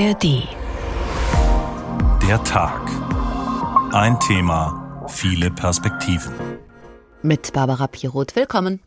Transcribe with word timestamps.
ARD. 0.00 0.48
Der 2.26 2.42
Tag. 2.44 2.80
Ein 3.92 4.18
Thema, 4.20 5.04
viele 5.08 5.50
Perspektiven. 5.50 6.32
Mit 7.22 7.52
Barbara 7.52 7.86
Piroth. 7.86 8.34
Willkommen. 8.34 8.80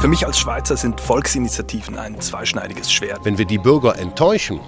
Für 0.00 0.08
mich 0.08 0.24
als 0.24 0.38
Schweizer 0.38 0.78
sind 0.78 1.02
Volksinitiativen 1.02 1.98
ein 1.98 2.18
zweischneidiges 2.18 2.90
Schwert. 2.90 3.24
Wenn 3.24 3.36
wir 3.36 3.44
die 3.44 3.58
Bürger 3.58 3.98
enttäuschen, 3.98 4.60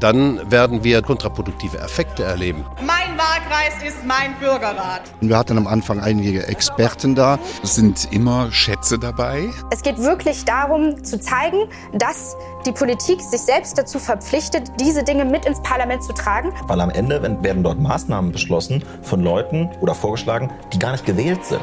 dann 0.00 0.50
werden 0.50 0.82
wir 0.82 1.02
kontraproduktive 1.02 1.78
Effekte 1.78 2.24
erleben. 2.24 2.64
Mein 2.84 3.05
Wahlkreis 3.36 3.82
ist 3.86 4.04
mein 4.06 4.34
Bürgerrat. 4.40 5.02
Wir 5.20 5.36
hatten 5.36 5.58
am 5.58 5.66
Anfang 5.66 6.00
einige 6.00 6.46
Experten 6.46 7.14
da. 7.14 7.38
Es 7.62 7.74
sind 7.74 8.10
immer 8.10 8.50
Schätze 8.50 8.98
dabei. 8.98 9.50
Es 9.70 9.82
geht 9.82 9.98
wirklich 9.98 10.46
darum 10.46 11.04
zu 11.04 11.20
zeigen, 11.20 11.68
dass 11.92 12.34
die 12.64 12.72
Politik 12.72 13.20
sich 13.20 13.42
selbst 13.42 13.76
dazu 13.76 13.98
verpflichtet, 13.98 14.72
diese 14.80 15.02
Dinge 15.02 15.26
mit 15.26 15.44
ins 15.44 15.60
Parlament 15.62 16.02
zu 16.02 16.14
tragen. 16.14 16.50
Weil 16.66 16.80
am 16.80 16.88
Ende 16.88 17.20
werden 17.42 17.62
dort 17.62 17.78
Maßnahmen 17.78 18.32
beschlossen 18.32 18.82
von 19.02 19.22
Leuten 19.22 19.68
oder 19.82 19.94
vorgeschlagen, 19.94 20.50
die 20.72 20.78
gar 20.78 20.92
nicht 20.92 21.04
gewählt 21.04 21.44
sind. 21.44 21.60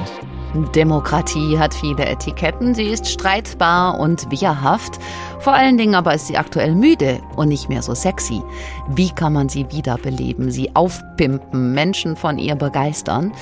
Demokratie 0.54 1.58
hat 1.58 1.74
viele 1.74 2.06
Etiketten, 2.06 2.76
sie 2.76 2.84
ist 2.84 3.08
streitbar 3.08 4.00
und 4.00 4.30
wehrhaft. 4.32 5.00
Vor 5.40 5.54
allen 5.54 5.78
Dingen 5.78 5.96
aber 5.96 6.14
ist 6.14 6.28
sie 6.28 6.38
aktuell 6.38 6.76
müde 6.76 7.20
und 7.36 7.48
nicht 7.50 7.70
mehr 7.70 7.82
so 7.82 7.96
sexy. 7.96 8.42
Wie 8.88 9.10
kann 9.10 9.34
man 9.34 9.50
sie 9.50 9.72
wiederbeleben, 9.72 10.52
sie 10.52 10.76
aufpimpen, 10.76 11.74
Menschen 11.74 12.16
von 12.16 12.38
ihr 12.38 12.56
begeistern? 12.56 13.34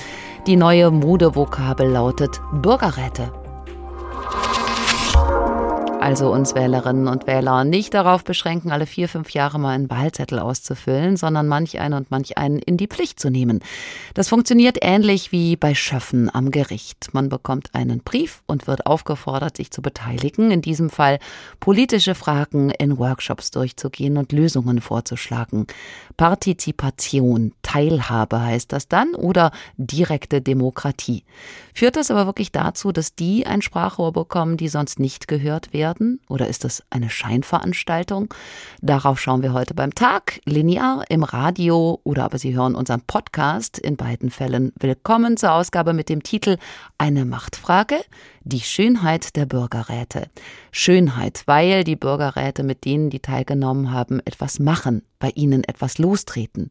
Die 0.46 0.56
neue 0.56 0.90
Modevokabel 0.90 1.88
lautet 1.88 2.40
Bürgerräte 2.52 3.30
also 6.02 6.32
uns 6.32 6.56
Wählerinnen 6.56 7.06
und 7.06 7.28
Wähler 7.28 7.62
nicht 7.62 7.94
darauf 7.94 8.24
beschränken, 8.24 8.72
alle 8.72 8.86
vier, 8.86 9.08
fünf 9.08 9.30
Jahre 9.30 9.60
mal 9.60 9.70
einen 9.70 9.88
Wahlzettel 9.88 10.40
auszufüllen, 10.40 11.16
sondern 11.16 11.46
manch 11.46 11.78
einen 11.78 11.94
und 11.94 12.10
manch 12.10 12.36
einen 12.36 12.58
in 12.58 12.76
die 12.76 12.88
Pflicht 12.88 13.20
zu 13.20 13.30
nehmen. 13.30 13.60
Das 14.14 14.28
funktioniert 14.28 14.78
ähnlich 14.82 15.30
wie 15.30 15.54
bei 15.54 15.76
Schöffen 15.76 16.28
am 16.34 16.50
Gericht. 16.50 17.10
Man 17.12 17.28
bekommt 17.28 17.74
einen 17.74 18.00
Brief 18.00 18.42
und 18.48 18.66
wird 18.66 18.84
aufgefordert, 18.86 19.56
sich 19.56 19.70
zu 19.70 19.80
beteiligen, 19.80 20.50
in 20.50 20.60
diesem 20.60 20.90
Fall 20.90 21.20
politische 21.60 22.16
Fragen 22.16 22.70
in 22.70 22.98
Workshops 22.98 23.52
durchzugehen 23.52 24.16
und 24.16 24.32
Lösungen 24.32 24.80
vorzuschlagen. 24.80 25.68
Partizipation, 26.16 27.52
Teilhabe 27.62 28.40
heißt 28.40 28.72
das 28.72 28.88
dann 28.88 29.14
oder 29.14 29.50
direkte 29.76 30.40
Demokratie. 30.40 31.24
Führt 31.74 31.96
das 31.96 32.10
aber 32.10 32.26
wirklich 32.26 32.52
dazu, 32.52 32.92
dass 32.92 33.14
die 33.14 33.46
ein 33.46 33.62
Sprachrohr 33.62 34.12
bekommen, 34.12 34.56
die 34.56 34.68
sonst 34.68 35.00
nicht 35.00 35.28
gehört 35.28 35.72
werden? 35.72 36.20
Oder 36.28 36.48
ist 36.48 36.64
das 36.64 36.82
eine 36.90 37.10
Scheinveranstaltung? 37.10 38.32
Darauf 38.80 39.20
schauen 39.20 39.42
wir 39.42 39.52
heute 39.52 39.74
beim 39.74 39.94
Tag, 39.94 40.40
linear 40.44 41.04
im 41.08 41.22
Radio 41.22 42.00
oder 42.04 42.24
aber 42.24 42.38
Sie 42.38 42.54
hören 42.54 42.74
unseren 42.74 43.02
Podcast. 43.02 43.78
In 43.78 43.96
beiden 43.96 44.30
Fällen 44.30 44.72
willkommen 44.78 45.36
zur 45.36 45.52
Ausgabe 45.52 45.92
mit 45.92 46.08
dem 46.08 46.22
Titel 46.22 46.58
Eine 46.98 47.24
Machtfrage, 47.24 47.96
die 48.44 48.60
Schönheit 48.60 49.36
der 49.36 49.46
Bürgerräte. 49.46 50.28
Schönheit, 50.72 51.42
weil 51.46 51.84
die 51.84 51.96
Bürgerräte 51.96 52.62
mit 52.62 52.84
denen, 52.84 53.10
die 53.10 53.20
teilgenommen 53.20 53.92
haben, 53.92 54.20
etwas 54.24 54.58
machen, 54.58 55.02
bei 55.18 55.30
ihnen 55.30 55.64
etwas 55.64 55.98
lostreten. 56.02 56.70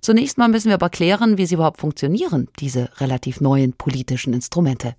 Zunächst 0.00 0.36
mal 0.38 0.48
müssen 0.48 0.68
wir 0.68 0.74
aber 0.74 0.90
klären, 0.90 1.38
wie 1.38 1.46
sie 1.46 1.54
überhaupt 1.54 1.80
funktionieren, 1.80 2.48
diese 2.60 2.90
relativ 3.00 3.40
neuen 3.40 3.72
politischen 3.72 4.34
Instrumente. 4.34 4.94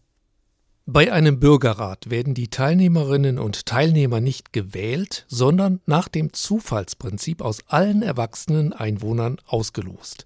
Bei 0.90 1.12
einem 1.12 1.38
Bürgerrat 1.38 2.10
werden 2.10 2.34
die 2.34 2.48
Teilnehmerinnen 2.48 3.40
und 3.40 3.66
Teilnehmer 3.66 4.22
nicht 4.22 4.54
gewählt, 4.54 5.26
sondern 5.28 5.82
nach 5.86 6.08
dem 6.08 6.32
Zufallsprinzip 6.32 7.42
aus 7.42 7.60
allen 7.68 8.02
erwachsenen 8.02 8.72
Einwohnern 8.72 9.36
ausgelost. 9.48 10.24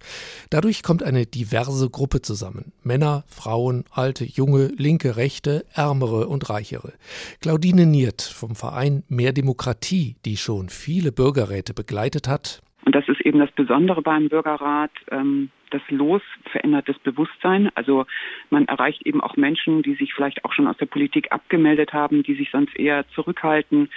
Dadurch 0.51 0.83
kommt 0.83 1.01
eine 1.01 1.25
diverse 1.25 1.89
Gruppe 1.89 2.21
zusammen. 2.21 2.73
Männer, 2.83 3.23
Frauen, 3.25 3.85
alte, 3.89 4.23
junge, 4.23 4.67
linke, 4.67 5.15
rechte, 5.15 5.65
ärmere 5.73 6.27
und 6.27 6.51
reichere. 6.51 6.93
Claudine 7.39 7.87
Niert 7.87 8.21
vom 8.21 8.53
Verein 8.53 9.03
Mehr 9.07 9.33
Demokratie, 9.33 10.17
die 10.25 10.37
schon 10.37 10.69
viele 10.69 11.11
Bürgerräte 11.11 11.73
begleitet 11.73 12.27
hat. 12.27 12.61
Und 12.85 12.95
das 12.95 13.07
ist 13.07 13.21
eben 13.21 13.39
das 13.39 13.51
Besondere 13.51 14.01
beim 14.01 14.29
Bürgerrat. 14.29 14.91
Ähm 15.11 15.51
das 15.71 15.81
Los 15.89 16.21
verändert 16.51 16.87
das 16.87 16.99
Bewusstsein. 16.99 17.69
Also 17.75 18.05
man 18.49 18.65
erreicht 18.65 19.05
eben 19.05 19.21
auch 19.21 19.35
Menschen, 19.35 19.81
die 19.81 19.95
sich 19.95 20.13
vielleicht 20.13 20.45
auch 20.45 20.53
schon 20.53 20.67
aus 20.67 20.77
der 20.77 20.85
Politik 20.85 21.31
abgemeldet 21.31 21.93
haben, 21.93 22.23
die 22.23 22.35
sich 22.35 22.49
sonst 22.51 22.75
eher 22.77 23.05
zurückhalten. 23.15 23.89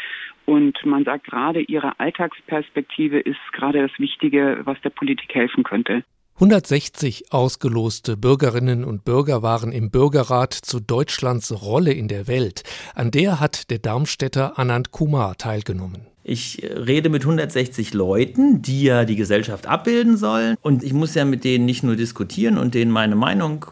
Und 0.46 0.84
man 0.84 1.04
sagt 1.04 1.24
gerade, 1.24 1.60
ihre 1.60 1.98
Alltagsperspektive 2.00 3.20
ist 3.20 3.40
gerade 3.52 3.86
das 3.86 3.98
Wichtige, 3.98 4.60
was 4.64 4.80
der 4.82 4.90
Politik 4.90 5.34
helfen 5.34 5.64
könnte. 5.64 6.04
160 6.36 7.32
ausgeloste 7.32 8.16
Bürgerinnen 8.16 8.84
und 8.84 9.04
Bürger 9.04 9.42
waren 9.42 9.70
im 9.70 9.92
Bürgerrat 9.92 10.52
zu 10.52 10.80
Deutschlands 10.80 11.62
Rolle 11.64 11.92
in 11.92 12.08
der 12.08 12.26
Welt. 12.26 12.64
An 12.94 13.12
der 13.12 13.38
hat 13.38 13.70
der 13.70 13.78
Darmstädter 13.78 14.58
Anand 14.58 14.90
Kumar 14.90 15.36
teilgenommen. 15.36 16.13
Ich 16.26 16.62
rede 16.62 17.10
mit 17.10 17.22
160 17.22 17.92
Leuten, 17.92 18.62
die 18.62 18.84
ja 18.84 19.04
die 19.04 19.14
Gesellschaft 19.14 19.66
abbilden 19.66 20.16
sollen. 20.16 20.56
Und 20.62 20.82
ich 20.82 20.94
muss 20.94 21.14
ja 21.14 21.26
mit 21.26 21.44
denen 21.44 21.66
nicht 21.66 21.82
nur 21.82 21.96
diskutieren 21.96 22.56
und 22.56 22.74
denen 22.74 22.90
meine 22.90 23.14
Meinung 23.14 23.66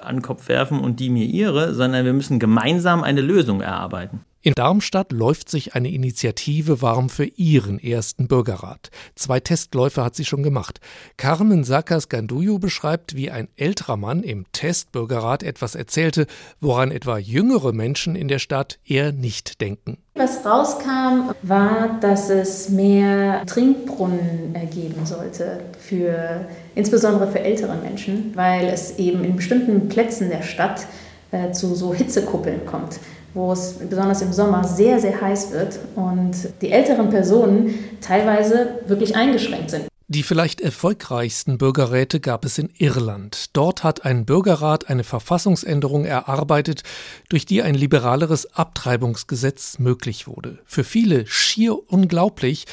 an 0.00 0.16
den 0.16 0.22
Kopf 0.22 0.48
werfen 0.48 0.80
und 0.80 0.98
die 0.98 1.10
mir 1.10 1.26
ihre, 1.26 1.74
sondern 1.74 2.06
wir 2.06 2.14
müssen 2.14 2.38
gemeinsam 2.38 3.02
eine 3.02 3.20
Lösung 3.20 3.60
erarbeiten. 3.60 4.20
In 4.42 4.54
Darmstadt 4.54 5.12
läuft 5.12 5.50
sich 5.50 5.74
eine 5.74 5.90
Initiative 5.90 6.80
warm 6.80 7.10
für 7.10 7.26
ihren 7.26 7.78
ersten 7.78 8.26
Bürgerrat. 8.26 8.90
Zwei 9.14 9.38
Testläufe 9.38 10.02
hat 10.02 10.16
sie 10.16 10.24
schon 10.24 10.42
gemacht. 10.42 10.80
Carmen 11.18 11.62
Sakas 11.62 12.08
Ganduyo 12.08 12.58
beschreibt, 12.58 13.14
wie 13.14 13.30
ein 13.30 13.48
älterer 13.56 13.98
Mann 13.98 14.22
im 14.22 14.46
Testbürgerrat 14.52 15.42
etwas 15.42 15.74
erzählte, 15.74 16.26
woran 16.58 16.90
etwa 16.90 17.18
jüngere 17.18 17.74
Menschen 17.74 18.16
in 18.16 18.28
der 18.28 18.38
Stadt 18.38 18.78
eher 18.86 19.12
nicht 19.12 19.60
denken. 19.60 19.98
Was 20.14 20.42
rauskam, 20.46 21.34
war, 21.42 21.98
dass 22.00 22.30
es 22.30 22.70
mehr 22.70 23.44
Trinkbrunnen 23.44 24.56
geben 24.72 25.04
sollte 25.04 25.60
für 25.78 26.48
insbesondere 26.74 27.30
für 27.30 27.40
ältere 27.40 27.76
Menschen, 27.76 28.34
weil 28.34 28.68
es 28.68 28.98
eben 28.98 29.22
in 29.22 29.36
bestimmten 29.36 29.90
Plätzen 29.90 30.30
der 30.30 30.42
Stadt 30.42 30.86
äh, 31.30 31.52
zu 31.52 31.74
so 31.74 31.92
Hitzekuppeln 31.92 32.64
kommt 32.64 33.00
wo 33.34 33.52
es 33.52 33.74
besonders 33.74 34.22
im 34.22 34.32
Sommer 34.32 34.64
sehr, 34.64 34.98
sehr 35.00 35.20
heiß 35.20 35.52
wird 35.52 35.78
und 35.96 36.32
die 36.60 36.70
älteren 36.70 37.10
Personen 37.10 37.74
teilweise 38.00 38.80
wirklich 38.86 39.16
eingeschränkt 39.16 39.70
sind. 39.70 39.90
Die 40.12 40.24
vielleicht 40.24 40.60
erfolgreichsten 40.60 41.56
Bürgerräte 41.56 42.18
gab 42.18 42.44
es 42.44 42.58
in 42.58 42.70
Irland. 42.76 43.50
Dort 43.52 43.84
hat 43.84 44.04
ein 44.04 44.24
Bürgerrat 44.24 44.90
eine 44.90 45.04
Verfassungsänderung 45.04 46.04
erarbeitet, 46.04 46.82
durch 47.28 47.46
die 47.46 47.62
ein 47.62 47.76
liberaleres 47.76 48.56
Abtreibungsgesetz 48.56 49.78
möglich 49.78 50.26
wurde. 50.26 50.58
Für 50.64 50.82
viele 50.82 51.28
schier 51.28 51.78
unglaublich, 51.92 52.66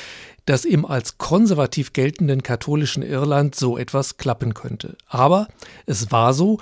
dass 0.48 0.66
im 0.66 0.84
als 0.84 1.20
konservativ 1.20 1.94
geltenden 1.94 2.42
katholischen 2.42 3.04
Irland 3.04 3.54
so 3.54 3.78
etwas 3.78 4.18
klappen 4.18 4.56
könnte. 4.56 4.98
Aber 5.08 5.48
es 5.86 6.12
war 6.12 6.34
so 6.34 6.58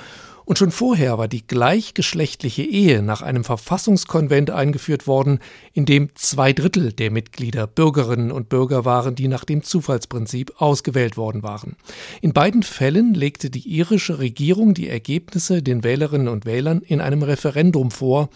und 0.46 0.58
schon 0.58 0.72
vorher 0.72 1.18
war 1.18 1.28
die 1.28 1.46
gleichgeschlechtliche 1.46 2.62
Ehe 2.62 3.02
nach 3.02 3.22
einem 3.22 3.44
Verfassungskonvent 3.44 4.52
eingeführt 4.52 5.08
worden, 5.08 5.40
in 5.74 5.86
dem 5.86 6.10
zwei 6.16 6.54
Drittel 6.54 6.94
der 6.94 7.12
Mitglieder 7.12 7.68
Bürgerinnen 7.68 8.32
und 8.32 8.48
Bürger 8.50 8.86
waren, 8.86 9.16
die 9.16 9.28
nach 9.28 9.44
dem 9.44 9.64
Zufallsprinzip 9.64 10.54
ausgewählt 10.58 11.18
worden 11.18 11.44
waren. 11.44 11.76
In 12.22 12.34
beiden 12.34 12.64
Fällen 12.64 13.14
legte 13.14 13.50
die 13.50 13.68
irische 13.68 14.20
Regierung 14.20 14.74
die 14.74 14.88
Ergebnisse 14.88 15.64
den 15.64 15.84
Wählerinnen 15.84 16.28
und 16.28 16.46
Wählern 16.46 16.82
in 16.82 17.02
einem 17.02 17.24
Referendum 17.24 17.92
vor, 17.92 18.30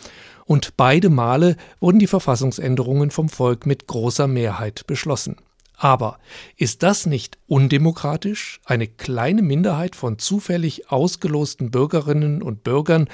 und 0.46 0.78
beide 0.78 1.12
Male 1.12 1.58
wurden 1.80 2.00
die 2.00 2.08
Verfassungsänderungen 2.08 3.12
vom 3.12 3.30
Volk 3.30 3.68
mit 3.68 3.86
großer 3.86 4.26
Mehrheit 4.26 4.88
beschlossen. 4.88 5.36
Aber 5.82 6.20
ist 6.58 6.84
das 6.84 7.06
nicht 7.06 7.38
undemokratisch? 7.48 8.60
Eine 8.66 8.86
kleine 8.86 9.42
Minderheit 9.42 9.96
von 9.96 10.20
zufällig 10.20 10.92
ausgelosten 10.92 11.72
Bürgerinnen 11.72 12.44
und 12.44 12.66
Bürgern 12.66 13.08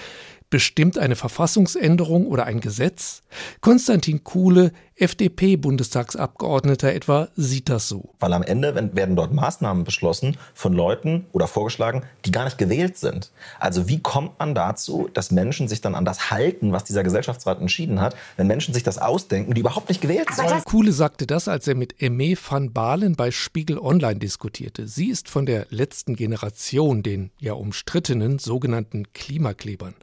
bestimmt 0.49 0.97
eine 0.97 1.15
Verfassungsänderung 1.15 2.25
oder 2.25 2.45
ein 2.45 2.61
Gesetz? 2.61 3.21
Konstantin 3.61 4.23
Kuhle 4.23 4.71
FDP-Bundestagsabgeordneter 4.97 6.93
etwa 6.93 7.27
sieht 7.35 7.67
das 7.67 7.89
so. 7.89 8.13
Weil 8.19 8.31
am 8.31 8.43
Ende 8.43 8.73
werden 8.93 9.15
dort 9.15 9.33
Maßnahmen 9.33 9.83
beschlossen 9.83 10.37
von 10.53 10.73
Leuten 10.73 11.25
oder 11.33 11.47
vorgeschlagen, 11.47 12.03
die 12.23 12.31
gar 12.31 12.45
nicht 12.45 12.57
gewählt 12.57 12.97
sind. 12.97 13.31
Also 13.59 13.89
wie 13.89 13.99
kommt 13.99 14.39
man 14.39 14.55
dazu, 14.55 15.09
dass 15.13 15.31
Menschen 15.31 15.67
sich 15.67 15.81
dann 15.81 15.95
an 15.95 16.05
das 16.05 16.31
halten, 16.31 16.71
was 16.71 16.85
dieser 16.85 17.03
Gesellschaftsrat 17.03 17.59
entschieden 17.59 17.99
hat, 17.99 18.15
wenn 18.37 18.47
Menschen 18.47 18.73
sich 18.73 18.83
das 18.83 18.97
ausdenken, 18.97 19.53
die 19.53 19.59
überhaupt 19.61 19.89
nicht 19.89 19.99
gewählt 19.99 20.29
sind? 20.33 20.63
Kuhle 20.63 20.93
sagte 20.93 21.27
das, 21.27 21.49
als 21.49 21.67
er 21.67 21.75
mit 21.75 22.01
Aimee 22.01 22.37
van 22.37 22.71
Balen 22.71 23.15
bei 23.15 23.31
Spiegel 23.31 23.77
Online 23.77 24.19
diskutierte. 24.19 24.87
Sie 24.87 25.09
ist 25.09 25.27
von 25.29 25.45
der 25.45 25.67
letzten 25.69 26.15
Generation, 26.15 27.03
den 27.03 27.31
ja 27.39 27.53
umstrittenen 27.53 28.39
sogenannten 28.39 29.11
Klimaklebern. 29.11 29.93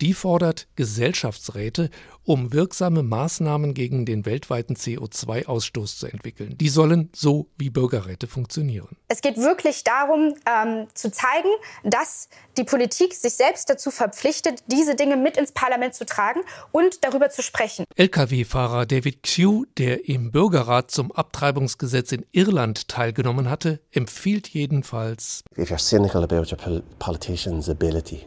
Die 0.00 0.12
fordert 0.12 0.66
Gesellschaftsräte, 0.74 1.90
um 2.24 2.52
wirksame 2.52 3.02
Maßnahmen 3.02 3.74
gegen 3.74 4.06
den 4.06 4.26
weltweiten 4.26 4.74
CO2-Ausstoß 4.74 5.98
zu 5.98 6.06
entwickeln. 6.06 6.56
Die 6.58 6.68
sollen 6.68 7.10
so 7.14 7.48
wie 7.56 7.70
Bürgerräte 7.70 8.26
funktionieren. 8.26 8.96
Es 9.08 9.20
geht 9.20 9.36
wirklich 9.36 9.84
darum, 9.84 10.34
ähm, 10.46 10.88
zu 10.94 11.12
zeigen, 11.12 11.48
dass 11.84 12.28
die 12.56 12.64
Politik 12.64 13.14
sich 13.14 13.34
selbst 13.34 13.70
dazu 13.70 13.90
verpflichtet, 13.90 14.64
diese 14.66 14.96
Dinge 14.96 15.16
mit 15.16 15.36
ins 15.36 15.52
Parlament 15.52 15.94
zu 15.94 16.06
tragen 16.06 16.40
und 16.72 17.04
darüber 17.04 17.30
zu 17.30 17.42
sprechen. 17.42 17.84
Lkw-Fahrer 17.96 18.86
David 18.86 19.22
Q, 19.22 19.66
der 19.78 20.08
im 20.08 20.32
Bürgerrat 20.32 20.90
zum 20.90 21.12
Abtreibungsgesetz 21.12 22.12
in 22.12 22.24
Irland 22.32 22.88
teilgenommen 22.88 23.48
hatte, 23.48 23.80
empfiehlt 23.92 24.48
jedenfalls, 24.48 25.44
If 25.56 25.70
you're 25.70 25.78
cynical 25.78 26.24
about 26.24 26.50
your 26.50 26.82
politician's 26.98 27.68
ability 27.68 28.26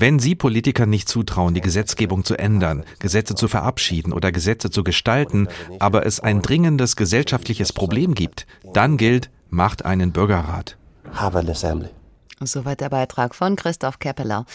wenn 0.00 0.18
Sie 0.18 0.34
Politikern 0.34 0.88
nicht 0.88 1.10
zutrauen, 1.10 1.52
die 1.52 1.60
Gesetzgebung 1.60 2.24
zu 2.24 2.38
ändern, 2.38 2.84
Gesetze 3.00 3.34
zu 3.34 3.48
verabschieden 3.48 4.14
oder 4.14 4.32
Gesetze 4.32 4.70
zu 4.70 4.82
gestalten, 4.82 5.46
aber 5.78 6.06
es 6.06 6.20
ein 6.20 6.40
dringendes 6.40 6.96
gesellschaftliches 6.96 7.74
Problem 7.74 8.14
gibt, 8.14 8.46
dann 8.72 8.96
gilt, 8.96 9.28
macht 9.50 9.84
einen 9.84 10.12
Bürgerrat. 10.12 10.78
Have 11.12 11.38
an 11.38 11.50
assembly. 11.50 11.90
Soweit 12.42 12.80
der 12.80 12.88
Beitrag 12.88 13.34
von 13.34 13.54
Christoph 13.54 13.98
Keppeler. 13.98 14.46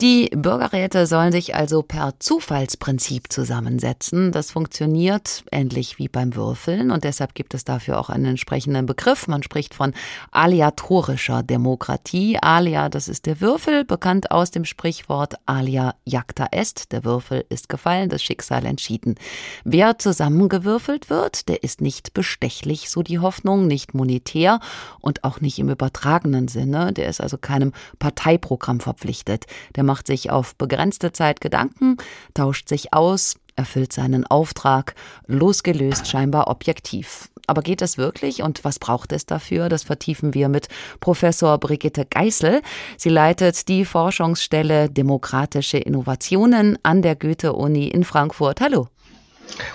Die 0.00 0.30
Bürgerräte 0.32 1.08
sollen 1.08 1.32
sich 1.32 1.56
also 1.56 1.82
per 1.82 2.20
Zufallsprinzip 2.20 3.32
zusammensetzen. 3.32 4.30
Das 4.30 4.52
funktioniert 4.52 5.42
ähnlich 5.50 5.98
wie 5.98 6.06
beim 6.06 6.36
Würfeln 6.36 6.92
und 6.92 7.02
deshalb 7.02 7.34
gibt 7.34 7.54
es 7.54 7.64
dafür 7.64 7.98
auch 7.98 8.10
einen 8.10 8.26
entsprechenden 8.26 8.86
Begriff. 8.86 9.26
Man 9.26 9.42
spricht 9.42 9.74
von 9.74 9.92
aleatorischer 10.30 11.42
Demokratie. 11.42 12.38
Alia, 12.40 12.88
das 12.88 13.08
ist 13.08 13.26
der 13.26 13.40
Würfel, 13.40 13.84
bekannt 13.84 14.30
aus 14.30 14.52
dem 14.52 14.64
Sprichwort 14.64 15.34
alia 15.44 15.96
jacta 16.04 16.46
est. 16.52 16.92
Der 16.92 17.02
Würfel 17.02 17.44
ist 17.48 17.68
gefallen, 17.68 18.08
das 18.08 18.22
Schicksal 18.22 18.64
entschieden. 18.64 19.16
Wer 19.64 19.98
zusammengewürfelt 19.98 21.10
wird, 21.10 21.48
der 21.48 21.64
ist 21.64 21.80
nicht 21.80 22.14
bestechlich, 22.14 22.88
so 22.88 23.02
die 23.02 23.18
Hoffnung, 23.18 23.66
nicht 23.66 23.94
monetär 23.94 24.60
und 25.00 25.24
auch 25.24 25.40
nicht 25.40 25.58
im 25.58 25.70
übertragenen 25.70 26.46
Sinne. 26.46 26.92
Der 26.92 27.08
ist 27.08 27.20
also 27.20 27.31
also 27.32 27.38
keinem 27.38 27.72
Parteiprogramm 27.98 28.80
verpflichtet. 28.80 29.46
Der 29.76 29.84
macht 29.84 30.06
sich 30.06 30.30
auf 30.30 30.54
begrenzte 30.56 31.12
Zeit 31.12 31.40
Gedanken, 31.40 31.96
tauscht 32.34 32.68
sich 32.68 32.92
aus, 32.92 33.36
erfüllt 33.56 33.92
seinen 33.92 34.26
Auftrag, 34.26 34.94
losgelöst 35.26 36.06
scheinbar 36.08 36.48
objektiv. 36.48 37.28
Aber 37.46 37.62
geht 37.62 37.80
das 37.80 37.98
wirklich 37.98 38.42
und 38.42 38.64
was 38.64 38.78
braucht 38.78 39.12
es 39.12 39.26
dafür? 39.26 39.68
Das 39.68 39.82
vertiefen 39.82 40.32
wir 40.32 40.48
mit 40.48 40.68
Professor 41.00 41.58
Brigitte 41.58 42.06
Geißel. 42.08 42.62
Sie 42.96 43.08
leitet 43.08 43.68
die 43.68 43.84
Forschungsstelle 43.84 44.88
Demokratische 44.88 45.78
Innovationen 45.78 46.78
an 46.82 47.02
der 47.02 47.16
Goethe-Uni 47.16 47.88
in 47.88 48.04
Frankfurt. 48.04 48.60
Hallo. 48.60 48.88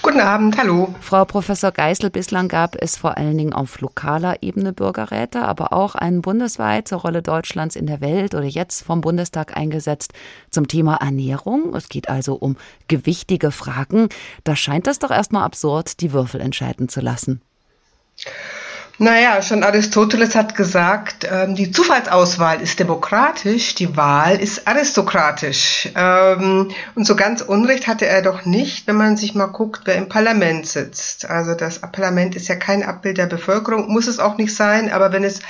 Guten 0.01 0.19
Abend, 0.21 0.57
hallo. 0.57 0.95
Frau 1.01 1.25
Professor 1.25 1.71
Geißel, 1.71 2.09
bislang 2.09 2.47
gab 2.47 2.75
es 2.81 2.97
vor 2.97 3.17
allen 3.17 3.37
Dingen 3.37 3.53
auf 3.53 3.79
lokaler 3.81 4.41
Ebene 4.41 4.73
Bürgerräte, 4.73 5.41
aber 5.41 5.73
auch 5.73 5.95
einen 5.95 6.21
bundesweit 6.21 6.87
zur 6.87 7.01
Rolle 7.01 7.21
Deutschlands 7.21 7.75
in 7.75 7.85
der 7.87 8.01
Welt 8.01 8.33
oder 8.33 8.45
jetzt 8.45 8.83
vom 8.83 9.01
Bundestag 9.01 9.55
eingesetzt 9.55 10.13
zum 10.49 10.67
Thema 10.67 10.95
Ernährung. 10.95 11.75
Es 11.75 11.89
geht 11.89 12.09
also 12.09 12.35
um 12.35 12.57
gewichtige 12.87 13.51
Fragen. 13.51 14.09
Da 14.43 14.55
scheint 14.55 14.87
es 14.87 14.99
doch 14.99 15.11
erstmal 15.11 15.43
absurd, 15.43 16.01
die 16.01 16.13
Würfel 16.13 16.41
entscheiden 16.41 16.89
zu 16.89 17.01
lassen. 17.01 17.41
Naja, 18.99 19.43
schon 19.43 19.63
Aristoteles 19.63 20.33
hat 20.33 20.55
gesagt, 20.55 21.27
ähm, 21.31 21.53
die 21.53 21.71
Zufallsauswahl 21.71 22.61
ist 22.61 22.79
demokratisch, 22.79 23.75
die 23.75 23.95
Wahl 23.95 24.39
ist 24.39 24.67
aristokratisch. 24.67 25.89
Ähm, 25.95 26.71
und 26.95 27.05
so 27.05 27.15
ganz 27.15 27.41
Unrecht 27.43 27.85
hatte 27.85 28.07
er 28.07 28.23
doch 28.23 28.45
nicht, 28.45 28.87
wenn 28.87 28.95
man 28.95 29.15
sich 29.15 29.35
mal 29.35 29.45
guckt, 29.47 29.81
wer 29.85 29.95
im 29.95 30.09
Parlament 30.09 30.65
sitzt. 30.65 31.29
Also 31.29 31.53
das 31.53 31.79
Parlament 31.79 32.35
ist 32.35 32.47
ja 32.47 32.55
kein 32.55 32.81
Abbild 32.81 33.19
der 33.19 33.27
Bevölkerung, 33.27 33.87
muss 33.87 34.07
es 34.07 34.17
auch 34.17 34.37
nicht 34.37 34.55
sein, 34.55 34.91
aber 34.91 35.11
wenn 35.11 35.23
es 35.23 35.41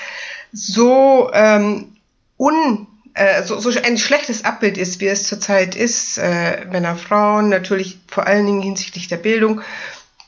so 0.51 1.31
ähm, 1.33 1.95
un 2.37 2.87
äh, 3.13 3.43
so, 3.43 3.59
so 3.59 3.71
ein 3.81 3.97
schlechtes 3.97 4.43
Abbild 4.43 4.77
ist, 4.77 4.99
wie 4.99 5.07
es 5.07 5.23
zurzeit 5.23 5.75
ist, 5.75 6.17
äh, 6.17 6.65
Männer, 6.65 6.95
Frauen, 6.95 7.49
natürlich 7.49 7.97
vor 8.07 8.27
allen 8.27 8.45
Dingen 8.45 8.61
hinsichtlich 8.61 9.07
der 9.07 9.17
Bildung, 9.17 9.61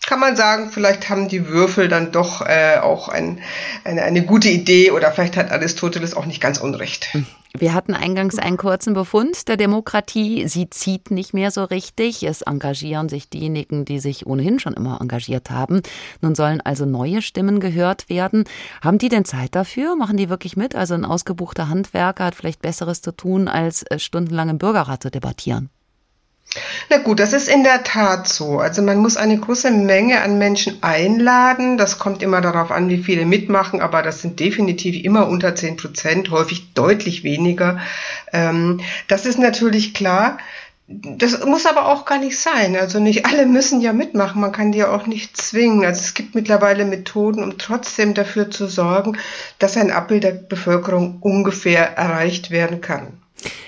kann 0.10 0.20
man 0.20 0.36
sagen, 0.36 0.72
vielleicht 0.72 1.08
haben 1.08 1.28
die 1.28 1.48
Würfel 1.48 1.88
dann 1.88 2.12
doch 2.12 2.42
äh, 2.42 2.80
auch 2.82 3.10
ein, 3.10 3.40
eine, 3.84 4.02
eine 4.02 4.26
gute 4.26 4.50
Idee 4.50 4.90
oder 4.90 5.12
vielleicht 5.12 5.38
hat 5.38 5.52
Aristoteles 5.52 6.16
auch 6.16 6.26
nicht 6.26 6.42
ganz 6.42 6.58
unrecht. 6.58 7.16
Wir 7.56 7.76
hatten 7.76 7.94
eingangs 7.94 8.40
einen 8.40 8.58
kurzen 8.58 8.96
Befund 8.96 9.48
der 9.48 9.58
Demokratie. 9.58 10.48
Sie 10.48 10.68
zieht 10.70 11.12
nicht 11.12 11.36
mehr 11.36 11.52
so 11.52 11.64
richtig. 11.64 12.24
Es 12.24 12.42
engagieren 12.42 13.08
sich 13.08 13.30
diejenigen, 13.30 13.86
die 13.86 14.00
sich 14.00 14.26
ohnehin 14.26 14.60
schon 14.60 14.74
immer 14.74 15.00
engagiert 15.00 15.52
haben. 15.52 15.82
Nun 16.22 16.34
sollen 16.34 16.62
also 16.62 16.86
neue 16.86 17.22
Stimmen 17.22 17.60
gehört 17.60 18.10
werden. 18.10 18.46
Haben 18.84 18.98
die 18.98 19.10
denn 19.10 19.26
Zeit 19.26 19.54
dafür? 19.54 19.96
Machen 19.96 20.18
die 20.18 20.30
wirklich 20.30 20.58
mit? 20.58 20.76
Also 20.76 20.96
ein 20.96 21.06
ausgebuchter 21.06 21.70
Handwerker 21.70 22.26
hat 22.26 22.36
vielleicht 22.36 22.64
Besseres 22.64 23.04
zu 23.04 23.12
tun, 23.12 23.48
als 23.48 23.84
äh, 23.84 24.00
stundenlang 24.00 24.50
im 24.50 24.58
Bürgerrat 24.58 25.04
zu 25.04 25.12
debattieren. 25.12 25.70
Na 26.90 26.98
gut, 26.98 27.20
das 27.20 27.34
ist 27.34 27.48
in 27.48 27.64
der 27.64 27.84
Tat 27.84 28.28
so. 28.28 28.60
Also 28.60 28.82
man 28.82 28.98
muss 28.98 29.18
eine 29.18 29.38
große 29.38 29.70
Menge 29.70 30.22
an 30.22 30.40
Menschen 30.40 30.82
einladen. 30.82 31.78
Das 31.78 32.00
kommt 32.00 32.24
immer 32.24 32.42
darauf 32.42 32.72
an, 32.72 32.90
wie 32.90 33.04
viele 33.04 33.26
mitmachen, 33.26 33.82
aber 33.82 34.02
das 34.02 34.22
sind 34.22 34.40
definitiv 34.40 35.04
immer 35.04 35.28
unter 35.28 35.56
10 35.56 35.78
Prozent, 35.78 36.32
häufig 36.32 36.74
deutlich 36.74 37.24
weniger. 37.24 37.80
Ähm, 38.34 38.80
das 39.08 39.28
ist 39.28 39.38
natürlich 39.38 39.94
klar. 39.94 40.40
Das 40.88 41.46
muss 41.46 41.68
aber 41.68 41.86
auch 41.86 42.06
gar 42.06 42.18
nicht 42.18 42.40
sein. 42.40 42.76
Also 42.76 43.00
nicht 43.00 43.28
alle 43.28 43.46
müssen 43.46 43.80
ja 43.80 43.94
mitmachen. 43.94 44.42
Man 44.42 44.52
kann 44.52 44.72
die 44.72 44.80
ja 44.80 44.92
auch 44.92 45.06
nicht 45.06 45.38
zwingen. 45.38 45.86
Also 45.86 46.02
es 46.02 46.16
gibt 46.16 46.34
mittlerweile 46.34 46.84
Methoden, 46.84 47.44
um 47.44 47.60
trotzdem 47.60 48.16
dafür 48.16 48.50
zu 48.50 48.66
sorgen, 48.66 49.20
dass 49.60 49.78
ein 49.78 49.92
Abbild 49.92 50.24
der 50.24 50.32
Bevölkerung 50.32 51.20
ungefähr 51.22 51.96
erreicht 51.96 52.50
werden 52.50 52.82
kann. 52.82 53.19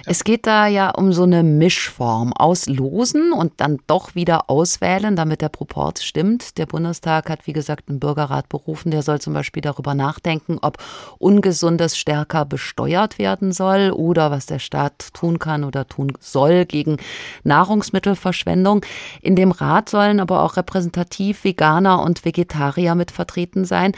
Es 0.05 0.23
geht 0.23 0.47
da 0.47 0.67
ja 0.67 0.89
um 0.89 1.13
so 1.13 1.23
eine 1.23 1.43
Mischform 1.43 2.33
aus 2.33 2.67
Losen 2.67 3.33
und 3.33 3.53
dann 3.57 3.77
doch 3.87 4.15
wieder 4.15 4.49
auswählen, 4.49 5.15
damit 5.15 5.41
der 5.41 5.49
Proport 5.49 5.99
stimmt. 5.99 6.57
Der 6.57 6.65
Bundestag 6.65 7.29
hat, 7.29 7.45
wie 7.45 7.53
gesagt, 7.53 7.87
einen 7.87 7.99
Bürgerrat 7.99 8.49
berufen, 8.49 8.91
der 8.91 9.03
soll 9.03 9.21
zum 9.21 9.33
Beispiel 9.33 9.61
darüber 9.61 9.93
nachdenken, 9.93 10.57
ob 10.61 10.77
Ungesundes 11.19 11.97
stärker 11.97 12.45
besteuert 12.45 13.19
werden 13.19 13.51
soll 13.51 13.91
oder 13.91 14.31
was 14.31 14.47
der 14.47 14.59
Staat 14.59 15.13
tun 15.13 15.39
kann 15.39 15.63
oder 15.63 15.87
tun 15.87 16.13
soll 16.19 16.65
gegen 16.65 16.97
Nahrungsmittelverschwendung. 17.43 18.83
In 19.21 19.35
dem 19.35 19.51
Rat 19.51 19.89
sollen 19.89 20.19
aber 20.19 20.43
auch 20.43 20.57
repräsentativ 20.57 21.43
Veganer 21.43 22.01
und 22.01 22.25
Vegetarier 22.25 22.95
mit 22.95 23.11
vertreten 23.11 23.65
sein. 23.65 23.93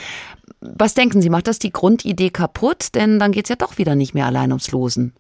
Was 0.60 0.94
denken 0.94 1.22
Sie, 1.22 1.30
macht 1.30 1.48
das 1.48 1.60
die 1.60 1.72
Grundidee 1.72 2.30
kaputt? 2.30 2.96
Denn 2.96 3.20
dann 3.20 3.32
geht 3.32 3.46
es 3.46 3.50
ja 3.50 3.56
doch 3.56 3.78
wieder 3.78 3.96
nicht 3.96 4.14
mehr 4.14 4.26
allein 4.26 4.52
ums 4.52 4.72
Losen. 4.72 5.14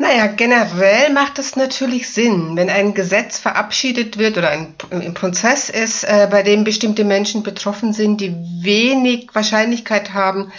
Naja, 0.00 0.28
generell 0.28 1.12
macht 1.12 1.40
es 1.40 1.56
natürlich 1.56 2.08
Sinn, 2.08 2.54
wenn 2.54 2.70
ein 2.70 2.94
Gesetz 2.94 3.36
verabschiedet 3.38 4.16
wird 4.16 4.38
oder 4.38 4.50
ein, 4.50 4.74
ein 4.90 5.12
Prozess 5.12 5.70
ist, 5.70 6.04
äh, 6.04 6.28
bei 6.30 6.44
dem 6.44 6.62
bestimmte 6.62 7.04
Menschen 7.04 7.42
betroffen 7.42 7.92
sind, 7.92 8.20
die 8.20 8.32
wenig 8.62 9.34
Wahrscheinlichkeit 9.34 10.14
haben, 10.14 10.52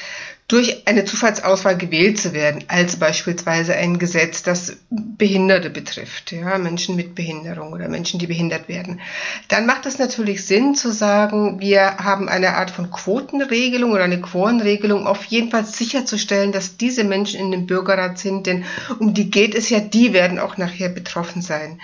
durch 0.50 0.88
eine 0.88 1.06
Zufallsauswahl 1.06 1.78
gewählt 1.78 2.20
zu 2.20 2.34
werden, 2.34 2.64
als 2.68 2.98
beispielsweise 2.98 3.76
ein 3.76 4.00
Gesetz, 4.00 4.42
das 4.42 4.78
Behinderte 4.90 5.70
betrifft, 5.70 6.32
ja, 6.32 6.58
Menschen 6.58 6.96
mit 6.96 7.14
Behinderung 7.14 7.72
oder 7.72 7.88
Menschen, 7.88 8.20
die 8.20 8.26
behindert 8.26 8.68
werden, 8.68 9.00
dann 9.48 9.68
macht 9.68 9.86
es 9.86 10.00
natürlich 10.00 10.46
Sinn 10.46 10.74
zu 10.74 10.92
sagen, 10.92 11.60
wir 11.60 11.98
haben 11.98 12.28
eine 12.28 12.56
Art 12.56 12.72
von 12.72 12.90
Quotenregelung 12.90 13.92
oder 13.92 14.06
eine 14.06 14.22
Quorenregelung, 14.22 15.06
auf 15.06 15.24
jeden 15.26 15.52
Fall 15.52 15.66
sicherzustellen, 15.66 16.52
dass 16.52 16.78
diese 16.78 17.04
Menschen 17.04 17.40
in 17.40 17.52
dem 17.52 17.68
Bürgerrat 17.68 18.18
sind, 18.18 18.48
denn 18.48 18.66
um 18.98 19.14
die 19.14 19.30
geht 19.30 19.54
es 19.54 19.70
ja, 19.70 19.80
die 19.80 20.14
werden 20.14 20.40
auch 20.40 20.58
nachher 20.58 20.90
betroffen 20.90 21.44
sein. 21.44 21.80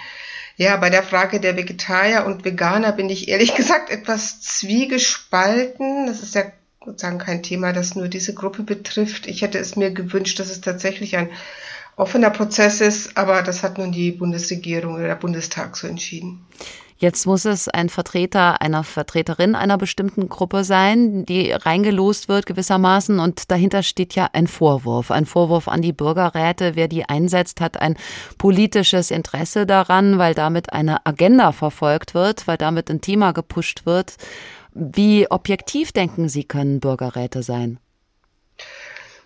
Ja, 0.58 0.78
bei 0.78 0.90
der 0.90 1.04
Frage 1.04 1.40
der 1.40 1.56
Vegetarier 1.56 2.26
und 2.26 2.46
Veganer 2.46 2.94
bin 2.94 3.12
ich 3.12 3.28
ehrlich 3.28 3.54
gesagt 3.56 3.92
etwas 3.92 4.42
zwiegespalten. 4.42 6.08
Das 6.08 6.24
ist 6.24 6.34
ja 6.34 6.46
sozusagen 6.86 7.18
kein 7.18 7.44
Thema, 7.44 7.74
das 7.74 7.96
nur 7.96 8.08
diese 8.08 8.34
Gruppe 8.34 8.64
betrifft. 8.64 9.28
Ich 9.28 9.42
hätte 9.42 9.58
es 9.58 9.76
mir 9.76 9.92
gewünscht, 9.92 10.40
dass 10.40 10.52
es 10.52 10.62
tatsächlich 10.62 11.18
ein 11.18 11.30
offener 11.96 12.30
Prozess 12.30 12.82
ist, 12.82 13.18
aber 13.18 13.42
das 13.42 13.64
hat 13.64 13.78
nun 13.78 13.92
die 13.92 14.12
Bundesregierung 14.12 14.96
oder 14.96 15.08
der 15.08 15.16
Bundestag 15.16 15.78
so 15.78 15.88
entschieden. 15.88 16.46
Jetzt 16.98 17.26
muss 17.26 17.44
es 17.44 17.68
ein 17.68 17.90
Vertreter 17.90 18.62
einer 18.62 18.86
Vertreterin 18.86 19.56
einer 19.56 19.78
bestimmten 19.78 20.30
Gruppe 20.30 20.64
sein, 20.64 21.26
die 21.26 21.52
reingelost 21.52 22.30
wird 22.30 22.46
gewissermaßen 22.46 23.20
und 23.20 23.52
dahinter 23.52 23.84
steht 23.84 24.16
ja 24.16 24.30
ein 24.32 24.48
Vorwurf, 24.48 25.12
ein 25.12 25.26
Vorwurf 25.26 25.68
an 25.68 25.82
die 25.82 25.92
Bürgerräte, 25.92 26.78
wer 26.78 26.88
die 26.88 27.04
einsetzt, 27.04 27.60
hat 27.60 27.82
ein 27.82 27.98
politisches 28.38 29.12
Interesse 29.12 29.66
daran, 29.66 30.20
weil 30.20 30.34
damit 30.36 30.72
eine 30.72 31.06
Agenda 31.06 31.52
verfolgt 31.52 32.14
wird, 32.14 32.48
weil 32.48 32.58
damit 32.58 32.90
ein 32.90 33.02
Thema 33.02 33.34
gepusht 33.34 33.86
wird. 33.86 34.16
Wie 34.78 35.32
objektiv 35.32 35.94
denken 35.94 36.28
Sie, 36.28 36.44
können 36.44 36.82
Bürgerräte 36.82 37.44
sein? 37.44 37.80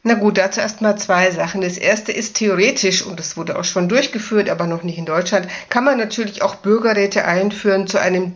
Na 0.04 0.14
gut, 0.14 0.38
dazu 0.38 0.62
erstmal 0.62 0.98
zwei 1.00 1.32
Sachen. 1.32 1.62
Das 1.62 1.78
erste 1.78 2.12
ist 2.12 2.38
theoretisch, 2.38 3.04
und 3.04 3.20
das 3.20 3.36
wurde 3.36 3.58
auch 3.58 3.64
schon 3.64 3.90
durchgeführt, 3.90 4.48
aber 4.48 4.68
noch 4.68 4.84
nicht 4.84 5.00
in 5.00 5.08
Deutschland, 5.08 5.48
kann 5.70 5.84
man 5.84 5.98
natürlich 5.98 6.44
auch 6.44 6.56
Bürgerräte 6.58 7.26
einführen 7.26 7.88
zu 7.88 8.00
einem 8.00 8.34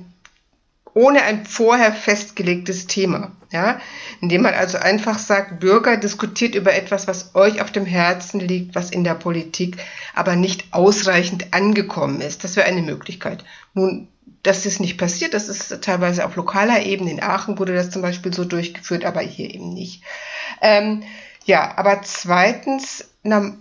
ohne 0.96 1.24
ein 1.24 1.46
vorher 1.46 1.91
festgelegtes 1.91 2.88
Thema. 2.88 3.32
Ja, 3.51 3.79
indem 4.20 4.41
man 4.41 4.55
also 4.55 4.79
einfach 4.79 5.20
sagt, 5.20 5.60
Bürger 5.60 5.98
diskutiert 5.98 6.55
über 6.55 6.74
etwas, 6.74 7.08
was 7.08 7.36
euch 7.36 7.62
auf 7.62 7.72
dem 7.72 7.86
Herzen 7.86 8.39
liegt, 8.39 8.74
was 8.74 8.89
in 8.89 9.03
der 9.03 9.13
Politik 9.13 9.77
aber 10.15 10.36
nicht 10.36 10.65
ausreichend 10.72 11.53
angekommen 11.53 12.22
ist. 12.22 12.43
Das 12.43 12.55
wäre 12.55 12.65
eine 12.65 12.82
Möglichkeit. 12.82 13.46
Nun, 13.75 14.08
das 14.43 14.65
ist 14.65 14.79
nicht 14.79 14.97
passiert, 14.97 15.33
das 15.33 15.47
ist 15.47 15.81
teilweise 15.81 16.25
auf 16.25 16.35
lokaler 16.35 16.83
Ebene. 16.85 17.12
In 17.12 17.23
Aachen 17.23 17.57
wurde 17.57 17.73
das 17.73 17.89
zum 17.89 18.01
Beispiel 18.01 18.33
so 18.33 18.43
durchgeführt, 18.43 19.05
aber 19.05 19.21
hier 19.21 19.53
eben 19.53 19.73
nicht. 19.73 20.03
Ähm, 20.62 21.03
ja, 21.45 21.77
aber 21.77 22.01
zweitens, 22.03 23.05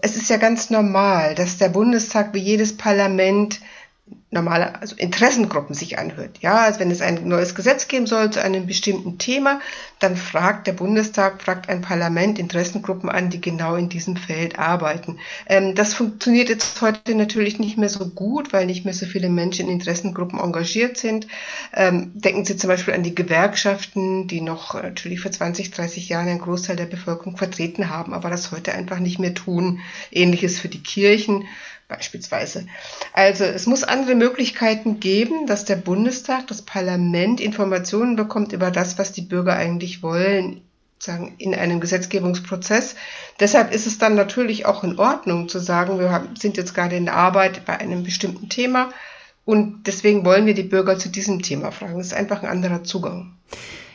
es 0.00 0.16
ist 0.16 0.28
ja 0.28 0.36
ganz 0.36 0.70
normal, 0.70 1.34
dass 1.34 1.58
der 1.58 1.68
Bundestag 1.68 2.34
wie 2.34 2.40
jedes 2.40 2.76
Parlament 2.76 3.60
normale, 4.32 4.80
also 4.80 4.96
Interessengruppen 4.96 5.74
sich 5.74 5.98
anhört. 5.98 6.38
Ja, 6.40 6.62
also 6.62 6.80
wenn 6.80 6.90
es 6.90 7.02
ein 7.02 7.28
neues 7.28 7.54
Gesetz 7.54 7.86
geben 7.86 8.06
soll 8.06 8.30
zu 8.30 8.42
einem 8.42 8.66
bestimmten 8.66 9.18
Thema, 9.18 9.60
dann 9.98 10.16
fragt 10.16 10.66
der 10.66 10.72
Bundestag, 10.72 11.42
fragt 11.42 11.68
ein 11.68 11.82
Parlament 11.82 12.38
Interessengruppen 12.38 13.10
an, 13.10 13.28
die 13.28 13.40
genau 13.40 13.76
in 13.76 13.90
diesem 13.90 14.16
Feld 14.16 14.58
arbeiten. 14.58 15.18
Ähm, 15.46 15.74
das 15.74 15.92
funktioniert 15.92 16.48
jetzt 16.48 16.80
heute 16.80 17.14
natürlich 17.14 17.58
nicht 17.58 17.76
mehr 17.76 17.90
so 17.90 18.08
gut, 18.08 18.52
weil 18.54 18.64
nicht 18.64 18.86
mehr 18.86 18.94
so 18.94 19.04
viele 19.04 19.28
Menschen 19.28 19.66
in 19.66 19.74
Interessengruppen 19.74 20.40
engagiert 20.40 20.96
sind. 20.96 21.26
Ähm, 21.74 22.12
denken 22.14 22.46
Sie 22.46 22.56
zum 22.56 22.68
Beispiel 22.68 22.94
an 22.94 23.02
die 23.02 23.14
Gewerkschaften, 23.14 24.28
die 24.28 24.40
noch 24.40 24.74
natürlich 24.74 25.20
vor 25.20 25.30
20, 25.30 25.70
30 25.70 26.08
Jahren 26.08 26.28
einen 26.28 26.40
Großteil 26.40 26.76
der 26.76 26.86
Bevölkerung 26.86 27.36
vertreten 27.36 27.90
haben, 27.90 28.14
aber 28.14 28.30
das 28.30 28.50
heute 28.50 28.72
einfach 28.72 28.98
nicht 28.98 29.18
mehr 29.18 29.34
tun. 29.34 29.80
Ähnliches 30.10 30.58
für 30.58 30.68
die 30.68 30.82
Kirchen 30.82 31.44
beispielsweise. 31.94 32.66
Also 33.12 33.44
es 33.44 33.66
muss 33.66 33.84
andere 33.84 34.14
Möglichkeiten 34.14 35.00
geben, 35.00 35.46
dass 35.46 35.64
der 35.64 35.76
Bundestag, 35.76 36.46
das 36.46 36.62
Parlament 36.62 37.40
Informationen 37.40 38.16
bekommt 38.16 38.52
über 38.52 38.70
das, 38.70 38.98
was 38.98 39.12
die 39.12 39.22
Bürger 39.22 39.54
eigentlich 39.54 40.02
wollen, 40.02 40.62
sagen, 40.98 41.34
in 41.38 41.54
einem 41.54 41.80
Gesetzgebungsprozess. 41.80 42.94
Deshalb 43.40 43.72
ist 43.74 43.86
es 43.86 43.98
dann 43.98 44.14
natürlich 44.14 44.66
auch 44.66 44.84
in 44.84 44.98
Ordnung 44.98 45.48
zu 45.48 45.58
sagen, 45.58 45.98
wir 45.98 46.28
sind 46.38 46.56
jetzt 46.56 46.74
gerade 46.74 46.96
in 46.96 47.06
der 47.06 47.16
Arbeit 47.16 47.64
bei 47.64 47.78
einem 47.78 48.04
bestimmten 48.04 48.48
Thema 48.48 48.90
und 49.44 49.86
deswegen 49.86 50.24
wollen 50.24 50.46
wir 50.46 50.54
die 50.54 50.62
Bürger 50.62 50.98
zu 50.98 51.08
diesem 51.08 51.42
Thema 51.42 51.72
fragen. 51.72 51.98
Das 51.98 52.08
ist 52.08 52.14
einfach 52.14 52.42
ein 52.42 52.48
anderer 52.48 52.84
Zugang. 52.84 53.36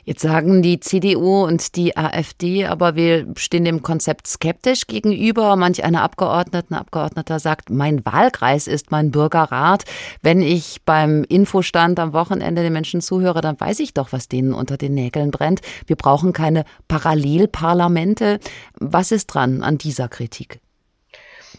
Jetzt 0.08 0.22
sagen 0.22 0.62
die 0.62 0.80
CDU 0.80 1.44
und 1.44 1.76
die 1.76 1.98
AfD, 1.98 2.66
aber 2.66 2.96
wir 2.96 3.28
stehen 3.36 3.66
dem 3.66 3.82
Konzept 3.82 4.26
skeptisch 4.26 4.88
gegenüber. 4.88 5.58
Manch 5.58 5.84
einer 5.84 6.02
Abgeordneten, 6.02 6.76
Abgeordneter 6.76 7.40
sagt, 7.40 7.72
mein 7.72 8.06
Wahlkreis 8.06 8.68
ist 8.68 8.90
mein 8.90 9.12
Bürgerrat. 9.12 9.84
Wenn 10.22 10.40
ich 10.40 10.82
beim 10.86 11.26
Infostand 11.26 12.00
am 12.00 12.14
Wochenende 12.14 12.64
den 12.64 12.72
Menschen 12.72 13.02
zuhöre, 13.02 13.42
dann 13.42 13.60
weiß 13.60 13.82
ich 13.82 13.94
doch, 13.94 14.14
was 14.14 14.30
denen 14.30 14.54
unter 14.54 14.78
den 14.78 14.94
Nägeln 14.94 15.30
brennt. 15.30 15.60
Wir 15.88 15.98
brauchen 15.98 16.32
keine 16.32 16.64
Parallelparlamente. 16.88 18.40
Was 18.80 19.12
ist 19.12 19.26
dran 19.28 19.62
an 19.62 19.78
dieser 19.78 20.08
Kritik? 20.08 20.62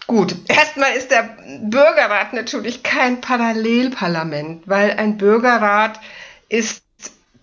Gut, 0.07 0.35
erstmal 0.49 0.93
ist 0.93 1.11
der 1.11 1.37
Bürgerrat 1.64 2.33
natürlich 2.33 2.83
kein 2.83 3.21
Parallelparlament, 3.21 4.67
weil 4.67 4.93
ein 4.93 5.19
Bürgerrat 5.19 6.00
ist 6.49 6.88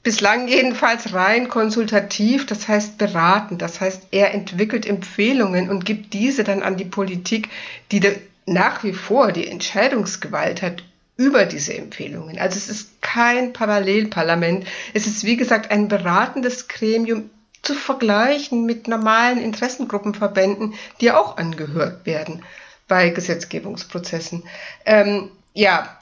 bislang 0.05 0.47
jedenfalls 0.47 1.13
rein 1.13 1.49
konsultativ, 1.49 2.45
das 2.45 2.67
heißt 2.67 2.99
beraten. 2.99 3.57
Das 3.57 3.81
heißt, 3.81 4.03
er 4.11 4.35
entwickelt 4.35 4.85
Empfehlungen 4.85 5.67
und 5.67 5.83
gibt 5.83 6.13
diese 6.13 6.43
dann 6.43 6.61
an 6.61 6.77
die 6.77 6.85
Politik, 6.85 7.49
die 7.91 8.01
nach 8.45 8.83
wie 8.83 8.93
vor 8.93 9.31
die 9.31 9.47
Entscheidungsgewalt 9.47 10.61
hat 10.61 10.83
über 11.17 11.45
diese 11.45 11.73
Empfehlungen. 11.75 12.37
Also 12.37 12.57
es 12.57 12.69
ist 12.69 13.01
kein 13.01 13.51
Parallelparlament. 13.51 14.67
Es 14.93 15.07
ist, 15.07 15.23
wie 15.23 15.37
gesagt, 15.37 15.71
ein 15.71 15.87
beratendes 15.87 16.67
Gremium 16.67 17.31
zu 17.63 17.73
vergleichen 17.73 18.63
mit 18.63 18.87
normalen 18.87 19.39
Interessengruppenverbänden, 19.39 20.75
die 21.01 21.11
auch 21.11 21.37
angehört 21.37 22.05
werden 22.05 22.43
bei 22.87 23.09
Gesetzgebungsprozessen. 23.09 24.43
Ähm, 24.85 25.31
ja, 25.55 25.97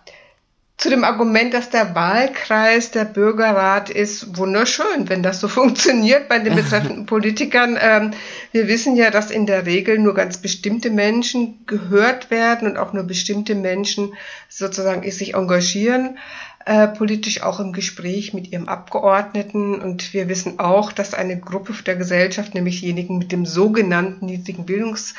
zu 0.83 0.89
dem 0.89 1.05
Argument, 1.05 1.53
dass 1.53 1.69
der 1.69 1.95
Wahlkreis 1.95 2.91
der 2.91 3.05
Bürgerrat 3.05 3.89
ist, 3.89 4.35
wunderschön, 4.35 5.07
wenn 5.07 5.23
das 5.23 5.39
so 5.39 5.47
funktioniert 5.59 6.27
bei 6.27 6.39
den 6.39 6.55
betreffenden 6.55 7.05
Politikern. 7.07 7.77
Ähm, 7.79 8.11
wir 8.51 8.67
wissen 8.67 8.97
ja, 8.97 9.09
dass 9.09 9.31
in 9.31 9.45
der 9.45 9.65
Regel 9.65 9.97
nur 9.97 10.13
ganz 10.13 10.39
bestimmte 10.39 10.89
Menschen 10.89 11.65
gehört 11.67 12.31
werden 12.31 12.67
und 12.67 12.75
auch 12.75 12.91
nur 12.91 13.05
bestimmte 13.05 13.55
Menschen 13.55 14.13
sozusagen 14.49 15.09
sich 15.09 15.35
engagieren. 15.35 16.17
Äh, 16.65 16.89
politisch 16.89 17.43
auch 17.43 17.61
im 17.61 17.71
Gespräch 17.71 18.33
mit 18.33 18.51
ihrem 18.51 18.67
Abgeordneten. 18.67 19.79
Und 19.79 20.13
wir 20.13 20.27
wissen 20.27 20.59
auch, 20.59 20.91
dass 20.91 21.13
eine 21.13 21.39
Gruppe 21.39 21.71
der 21.85 21.95
Gesellschaft, 21.95 22.55
nämlich 22.55 22.81
diejenigen 22.81 23.17
mit 23.19 23.31
dem 23.31 23.45
sogenannten 23.45 24.25
niedrigen 24.25 24.65
Bildungs 24.65 25.15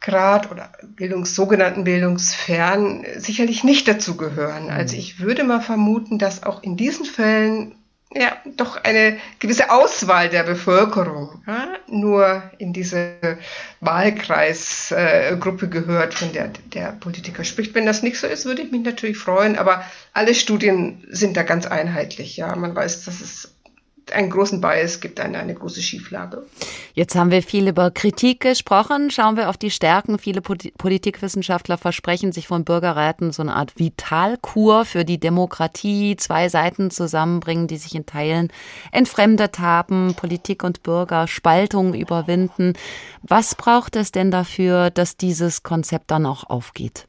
Grad 0.00 0.50
oder 0.50 0.72
Bildungs, 0.82 1.34
sogenannten 1.34 1.84
Bildungsfern 1.84 3.04
sicherlich 3.16 3.64
nicht 3.64 3.88
dazu 3.88 4.16
gehören. 4.16 4.64
Mhm. 4.64 4.70
Also 4.70 4.96
ich 4.96 5.20
würde 5.20 5.44
mal 5.44 5.60
vermuten, 5.60 6.18
dass 6.18 6.42
auch 6.42 6.62
in 6.62 6.76
diesen 6.76 7.04
Fällen 7.04 7.74
ja 8.14 8.36
doch 8.56 8.82
eine 8.82 9.18
gewisse 9.38 9.70
Auswahl 9.70 10.30
der 10.30 10.42
Bevölkerung 10.42 11.42
ja, 11.46 11.68
nur 11.88 12.42
in 12.58 12.72
diese 12.72 13.16
Wahlkreisgruppe 13.80 15.66
äh, 15.66 15.68
gehört, 15.68 16.14
von 16.14 16.32
der 16.32 16.48
der 16.72 16.92
Politiker 16.92 17.44
spricht. 17.44 17.74
Wenn 17.74 17.84
das 17.84 18.02
nicht 18.02 18.18
so 18.18 18.26
ist, 18.26 18.46
würde 18.46 18.62
ich 18.62 18.70
mich 18.70 18.82
natürlich 18.82 19.18
freuen, 19.18 19.58
aber 19.58 19.84
alle 20.14 20.34
Studien 20.34 21.04
sind 21.10 21.36
da 21.36 21.42
ganz 21.42 21.66
einheitlich. 21.66 22.36
Ja, 22.36 22.56
man 22.56 22.74
weiß, 22.74 23.04
dass 23.04 23.20
es 23.20 23.54
einen 24.12 24.30
großen 24.30 24.60
Bias 24.60 25.00
gibt, 25.00 25.20
eine, 25.20 25.38
eine 25.38 25.54
große 25.54 25.80
Schieflage. 25.82 26.42
Jetzt 26.94 27.14
haben 27.14 27.30
wir 27.30 27.42
viel 27.42 27.68
über 27.68 27.90
Kritik 27.90 28.40
gesprochen. 28.40 29.10
Schauen 29.10 29.36
wir 29.36 29.48
auf 29.48 29.56
die 29.56 29.70
Stärken. 29.70 30.18
Viele 30.18 30.40
Politikwissenschaftler 30.40 31.78
versprechen 31.78 32.32
sich 32.32 32.46
von 32.46 32.64
Bürgerräten 32.64 33.32
so 33.32 33.42
eine 33.42 33.54
Art 33.54 33.78
Vitalkur 33.78 34.84
für 34.84 35.04
die 35.04 35.18
Demokratie, 35.18 36.16
zwei 36.16 36.48
Seiten 36.48 36.90
zusammenbringen, 36.90 37.66
die 37.66 37.76
sich 37.76 37.94
in 37.94 38.06
Teilen 38.06 38.52
entfremdet 38.92 39.58
haben, 39.58 40.14
Politik 40.14 40.64
und 40.64 40.82
Bürger 40.82 41.26
Spaltung 41.28 41.94
überwinden. 41.94 42.72
Was 43.22 43.54
braucht 43.54 43.96
es 43.96 44.12
denn 44.12 44.30
dafür, 44.30 44.90
dass 44.90 45.16
dieses 45.16 45.62
Konzept 45.62 46.10
dann 46.10 46.26
auch 46.26 46.48
aufgeht? 46.48 47.08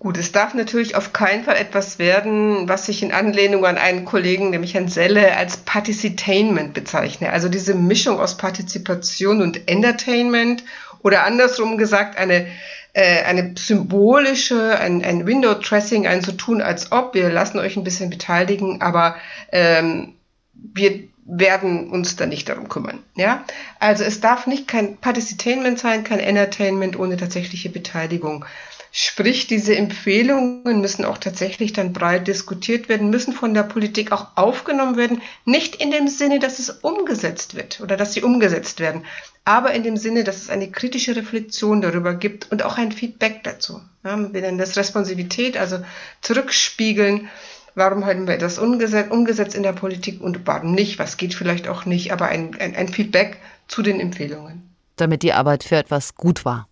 Gut, 0.00 0.16
es 0.16 0.32
darf 0.32 0.54
natürlich 0.54 0.94
auf 0.96 1.12
keinen 1.12 1.44
Fall 1.44 1.56
etwas 1.56 1.98
werden, 1.98 2.66
was 2.70 2.88
ich 2.88 3.02
in 3.02 3.12
Anlehnung 3.12 3.66
an 3.66 3.76
einen 3.76 4.06
Kollegen, 4.06 4.48
nämlich 4.48 4.72
Herrn 4.72 4.88
Selle, 4.88 5.36
als 5.36 5.58
Particitainment 5.58 6.72
bezeichne. 6.72 7.30
Also 7.30 7.50
diese 7.50 7.74
Mischung 7.74 8.18
aus 8.18 8.38
Partizipation 8.38 9.42
und 9.42 9.68
Entertainment 9.68 10.64
oder 11.02 11.26
andersrum 11.26 11.76
gesagt 11.76 12.16
eine 12.16 12.46
äh, 12.94 13.22
eine 13.24 13.54
symbolische, 13.58 14.78
ein, 14.78 15.04
ein 15.04 15.26
Window-Dressing, 15.26 16.06
ein 16.06 16.22
so 16.22 16.32
tun, 16.32 16.62
als 16.62 16.92
ob 16.92 17.14
wir 17.14 17.30
lassen 17.30 17.58
euch 17.58 17.76
ein 17.76 17.84
bisschen 17.84 18.08
beteiligen, 18.08 18.80
aber 18.80 19.16
ähm, 19.52 20.14
wir 20.54 21.04
werden 21.24 21.90
uns 21.90 22.16
da 22.16 22.24
nicht 22.24 22.48
darum 22.48 22.68
kümmern. 22.68 23.00
Ja, 23.14 23.44
also 23.78 24.02
es 24.02 24.20
darf 24.20 24.46
nicht 24.46 24.66
kein 24.66 24.96
Particitainment 24.96 25.78
sein, 25.78 26.04
kein 26.04 26.20
Entertainment 26.20 26.98
ohne 26.98 27.18
tatsächliche 27.18 27.68
Beteiligung. 27.68 28.46
Sprich, 28.92 29.46
diese 29.46 29.76
Empfehlungen 29.76 30.80
müssen 30.80 31.04
auch 31.04 31.18
tatsächlich 31.18 31.72
dann 31.72 31.92
breit 31.92 32.26
diskutiert 32.26 32.88
werden, 32.88 33.10
müssen 33.10 33.32
von 33.32 33.54
der 33.54 33.62
Politik 33.62 34.10
auch 34.10 34.28
aufgenommen 34.34 34.96
werden, 34.96 35.22
nicht 35.44 35.76
in 35.76 35.92
dem 35.92 36.08
Sinne, 36.08 36.40
dass 36.40 36.58
es 36.58 36.70
umgesetzt 36.70 37.54
wird 37.54 37.80
oder 37.80 37.96
dass 37.96 38.14
sie 38.14 38.22
umgesetzt 38.22 38.80
werden, 38.80 39.04
aber 39.44 39.72
in 39.72 39.84
dem 39.84 39.96
Sinne, 39.96 40.24
dass 40.24 40.38
es 40.38 40.50
eine 40.50 40.70
kritische 40.70 41.14
Reflexion 41.14 41.80
darüber 41.80 42.14
gibt 42.14 42.50
und 42.50 42.64
auch 42.64 42.78
ein 42.78 42.90
Feedback 42.90 43.44
dazu. 43.44 43.80
Ja, 44.04 44.18
wir 44.32 44.40
nennen 44.40 44.58
das 44.58 44.76
Responsivität, 44.76 45.56
also 45.56 45.78
zurückspiegeln, 46.20 47.28
warum 47.76 48.06
haben 48.06 48.26
wir 48.26 48.38
das 48.38 48.58
umgesetzt, 48.58 49.12
umgesetzt 49.12 49.54
in 49.54 49.62
der 49.62 49.72
Politik 49.72 50.20
und 50.20 50.46
warum 50.46 50.72
nicht, 50.72 50.98
was 50.98 51.16
geht 51.16 51.34
vielleicht 51.34 51.68
auch 51.68 51.84
nicht, 51.84 52.12
aber 52.12 52.26
ein, 52.26 52.56
ein, 52.58 52.74
ein 52.74 52.88
Feedback 52.88 53.38
zu 53.68 53.82
den 53.82 54.00
Empfehlungen. 54.00 54.74
Damit 54.96 55.22
die 55.22 55.32
Arbeit 55.32 55.62
für 55.62 55.76
etwas 55.76 56.16
gut 56.16 56.44
war. 56.44 56.66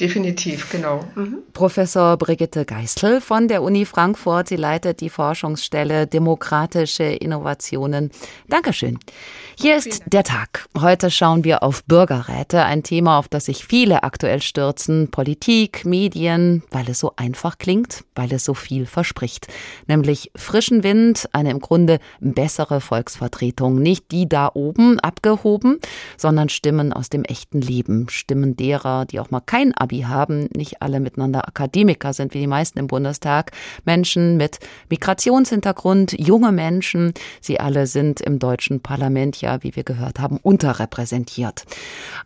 Definitiv, 0.00 0.70
genau. 0.70 1.04
Mhm. 1.16 1.38
Professor 1.52 2.16
Brigitte 2.16 2.64
Geistel 2.64 3.20
von 3.20 3.48
der 3.48 3.64
Uni 3.64 3.84
Frankfurt. 3.84 4.46
Sie 4.46 4.56
leitet 4.56 5.00
die 5.00 5.10
Forschungsstelle 5.10 6.06
Demokratische 6.06 7.02
Innovationen. 7.02 8.12
Dankeschön. 8.48 9.00
Hier 9.60 9.76
ist 9.76 10.04
der 10.06 10.22
Tag. 10.22 10.68
Heute 10.78 11.10
schauen 11.10 11.42
wir 11.42 11.64
auf 11.64 11.82
Bürgerräte, 11.82 12.62
ein 12.62 12.84
Thema, 12.84 13.18
auf 13.18 13.26
das 13.26 13.46
sich 13.46 13.64
viele 13.64 14.04
aktuell 14.04 14.40
stürzen. 14.40 15.10
Politik, 15.10 15.84
Medien, 15.84 16.62
weil 16.70 16.88
es 16.88 17.00
so 17.00 17.14
einfach 17.16 17.58
klingt, 17.58 18.04
weil 18.14 18.32
es 18.32 18.44
so 18.44 18.54
viel 18.54 18.86
verspricht. 18.86 19.48
Nämlich 19.88 20.30
frischen 20.36 20.84
Wind, 20.84 21.28
eine 21.32 21.50
im 21.50 21.58
Grunde 21.58 21.98
bessere 22.20 22.80
Volksvertretung. 22.80 23.82
Nicht 23.82 24.12
die 24.12 24.28
da 24.28 24.52
oben 24.54 25.00
abgehoben, 25.00 25.80
sondern 26.16 26.50
Stimmen 26.50 26.92
aus 26.92 27.08
dem 27.08 27.24
echten 27.24 27.60
Leben. 27.60 28.08
Stimmen 28.10 28.54
derer, 28.54 29.06
die 29.06 29.18
auch 29.18 29.32
mal 29.32 29.40
kein 29.40 29.74
Abi 29.88 30.02
haben, 30.02 30.48
nicht 30.54 30.82
alle 30.82 31.00
miteinander 31.00 31.48
Akademiker 31.48 32.12
sind 32.12 32.32
wie 32.32 32.40
die 32.40 32.46
meisten 32.46 32.78
im 32.78 32.86
Bundestag. 32.86 33.50
Menschen 33.84 34.36
mit 34.36 34.60
Migrationshintergrund, 34.88 36.12
junge 36.12 36.52
Menschen, 36.52 37.12
sie 37.40 37.58
alle 37.58 37.88
sind 37.88 38.20
im 38.20 38.38
deutschen 38.38 38.80
Parlament 38.80 39.40
ja 39.40 39.48
ja, 39.48 39.62
wie 39.62 39.74
wir 39.74 39.82
gehört 39.82 40.20
haben, 40.20 40.38
unterrepräsentiert. 40.42 41.64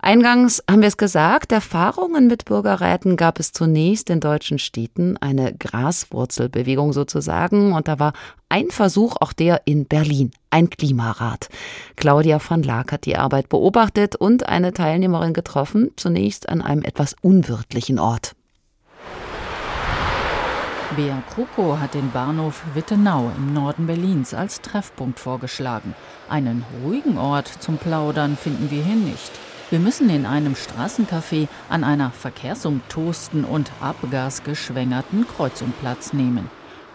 Eingangs 0.00 0.62
haben 0.68 0.80
wir 0.80 0.88
es 0.88 0.96
gesagt, 0.96 1.52
Erfahrungen 1.52 2.26
mit 2.26 2.44
Bürgerräten 2.44 3.16
gab 3.16 3.38
es 3.38 3.52
zunächst 3.52 4.10
in 4.10 4.18
deutschen 4.18 4.58
Städten, 4.58 5.16
eine 5.18 5.54
Graswurzelbewegung 5.54 6.92
sozusagen, 6.92 7.72
und 7.72 7.86
da 7.86 7.98
war 8.00 8.12
ein 8.52 8.70
Versuch 8.70 9.16
auch 9.18 9.32
der 9.32 9.62
in 9.64 9.86
Berlin, 9.86 10.30
ein 10.50 10.68
Klimarat. 10.68 11.48
Claudia 11.96 12.38
van 12.38 12.62
Laak 12.62 12.92
hat 12.92 13.06
die 13.06 13.16
Arbeit 13.16 13.48
beobachtet 13.48 14.14
und 14.14 14.46
eine 14.46 14.74
Teilnehmerin 14.74 15.32
getroffen, 15.32 15.90
zunächst 15.96 16.50
an 16.50 16.60
einem 16.60 16.82
etwas 16.82 17.16
unwirtlichen 17.22 17.98
Ort. 17.98 18.36
Bea 20.96 21.22
Krukow 21.32 21.78
hat 21.80 21.94
den 21.94 22.10
Bahnhof 22.10 22.62
Wittenau 22.74 23.32
im 23.38 23.54
Norden 23.54 23.86
Berlins 23.86 24.34
als 24.34 24.60
Treffpunkt 24.60 25.18
vorgeschlagen. 25.18 25.94
Einen 26.28 26.66
ruhigen 26.84 27.16
Ort 27.16 27.48
zum 27.60 27.78
Plaudern 27.78 28.36
finden 28.36 28.70
wir 28.70 28.84
hier 28.84 28.96
nicht. 28.96 29.32
Wir 29.70 29.78
müssen 29.78 30.10
in 30.10 30.26
einem 30.26 30.52
Straßencafé 30.52 31.48
an 31.70 31.84
einer 31.84 32.10
verkehrsumtosten 32.10 33.44
und 33.44 33.72
abgasgeschwängerten 33.80 35.26
Kreuzung 35.26 35.72
Platz 35.80 36.12
nehmen. 36.12 36.50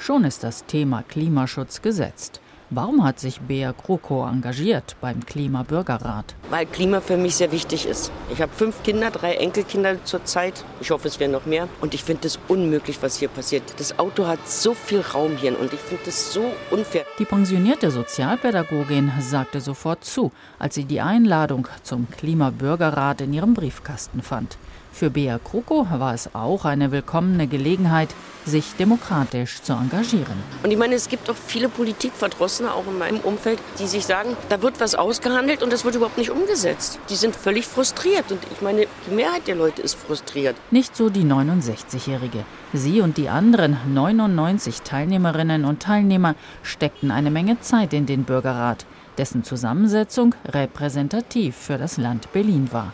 Schon 0.07 0.23
ist 0.23 0.45
das 0.45 0.65
Thema 0.65 1.03
Klimaschutz 1.03 1.81
gesetzt. 1.81 2.39
Warum 2.69 3.03
hat 3.03 3.19
sich 3.19 3.41
Bea 3.41 3.73
Kroko 3.73 4.25
engagiert 4.25 4.95
beim 5.01 5.25
Klimabürgerrat? 5.25 6.33
Weil 6.49 6.65
Klima 6.65 7.01
für 7.01 7.17
mich 7.17 7.35
sehr 7.35 7.51
wichtig 7.51 7.85
ist. 7.85 8.09
Ich 8.31 8.41
habe 8.41 8.53
fünf 8.53 8.81
Kinder, 8.83 9.11
drei 9.11 9.33
Enkelkinder 9.33 10.01
zurzeit. 10.05 10.63
Ich 10.79 10.91
hoffe, 10.91 11.09
es 11.09 11.19
werden 11.19 11.33
noch 11.33 11.45
mehr. 11.45 11.67
Und 11.81 11.93
ich 11.93 12.05
finde 12.05 12.25
es 12.25 12.39
unmöglich, 12.47 12.99
was 13.01 13.17
hier 13.17 13.27
passiert. 13.27 13.63
Das 13.79 13.99
Auto 13.99 14.27
hat 14.27 14.47
so 14.47 14.73
viel 14.73 15.01
Raum 15.01 15.35
hier 15.35 15.59
und 15.59 15.73
ich 15.73 15.79
finde 15.81 16.05
das 16.05 16.31
so 16.31 16.53
unfair. 16.71 17.03
Die 17.19 17.25
pensionierte 17.25 17.91
Sozialpädagogin 17.91 19.11
sagte 19.19 19.59
sofort 19.59 20.05
zu, 20.05 20.31
als 20.57 20.75
sie 20.75 20.85
die 20.85 21.01
Einladung 21.01 21.67
zum 21.83 22.09
Klimabürgerrat 22.09 23.19
in 23.19 23.33
ihrem 23.33 23.53
Briefkasten 23.53 24.21
fand. 24.21 24.57
Für 24.97 25.11
Bea 25.11 25.37
Kroko 25.37 25.85
war 25.91 26.15
es 26.15 26.33
auch 26.33 26.65
eine 26.65 26.91
willkommene 26.91 27.45
Gelegenheit, 27.45 28.09
sich 28.45 28.73
demokratisch 28.79 29.61
zu 29.61 29.73
engagieren. 29.73 30.33
Und 30.63 30.71
ich 30.71 30.77
meine, 30.79 30.95
es 30.95 31.07
gibt 31.07 31.29
auch 31.29 31.35
viele 31.35 31.69
Politikverdrossene, 31.69 32.73
auch 32.73 32.87
in 32.87 32.97
meinem 32.97 33.19
Umfeld, 33.19 33.59
die 33.77 33.85
sich 33.85 34.07
sagen, 34.07 34.35
da 34.49 34.63
wird 34.63 34.79
was 34.79 34.95
ausgehandelt 34.95 35.61
und 35.61 35.71
das 35.71 35.85
wird 35.85 35.93
überhaupt 35.93 36.17
nicht 36.17 36.31
umgesetzt. 36.31 36.97
Die 37.11 37.15
sind 37.15 37.35
völlig 37.35 37.67
frustriert 37.67 38.31
und 38.31 38.39
ich 38.51 38.61
meine, 38.61 38.87
die 39.07 39.13
Mehrheit 39.13 39.45
der 39.45 39.53
Leute 39.53 39.83
ist 39.83 39.93
frustriert. 39.93 40.55
Nicht 40.71 40.95
so 40.95 41.09
die 41.09 41.25
69-Jährige. 41.25 42.43
Sie 42.73 43.01
und 43.01 43.17
die 43.17 43.29
anderen 43.29 43.77
99 43.93 44.81
Teilnehmerinnen 44.81 45.63
und 45.63 45.79
Teilnehmer 45.83 46.33
steckten 46.63 47.11
eine 47.11 47.29
Menge 47.29 47.59
Zeit 47.59 47.93
in 47.93 48.07
den 48.07 48.23
Bürgerrat, 48.23 48.87
dessen 49.19 49.43
Zusammensetzung 49.43 50.33
repräsentativ 50.47 51.55
für 51.55 51.77
das 51.77 51.97
Land 51.97 52.33
Berlin 52.33 52.69
war. 52.71 52.93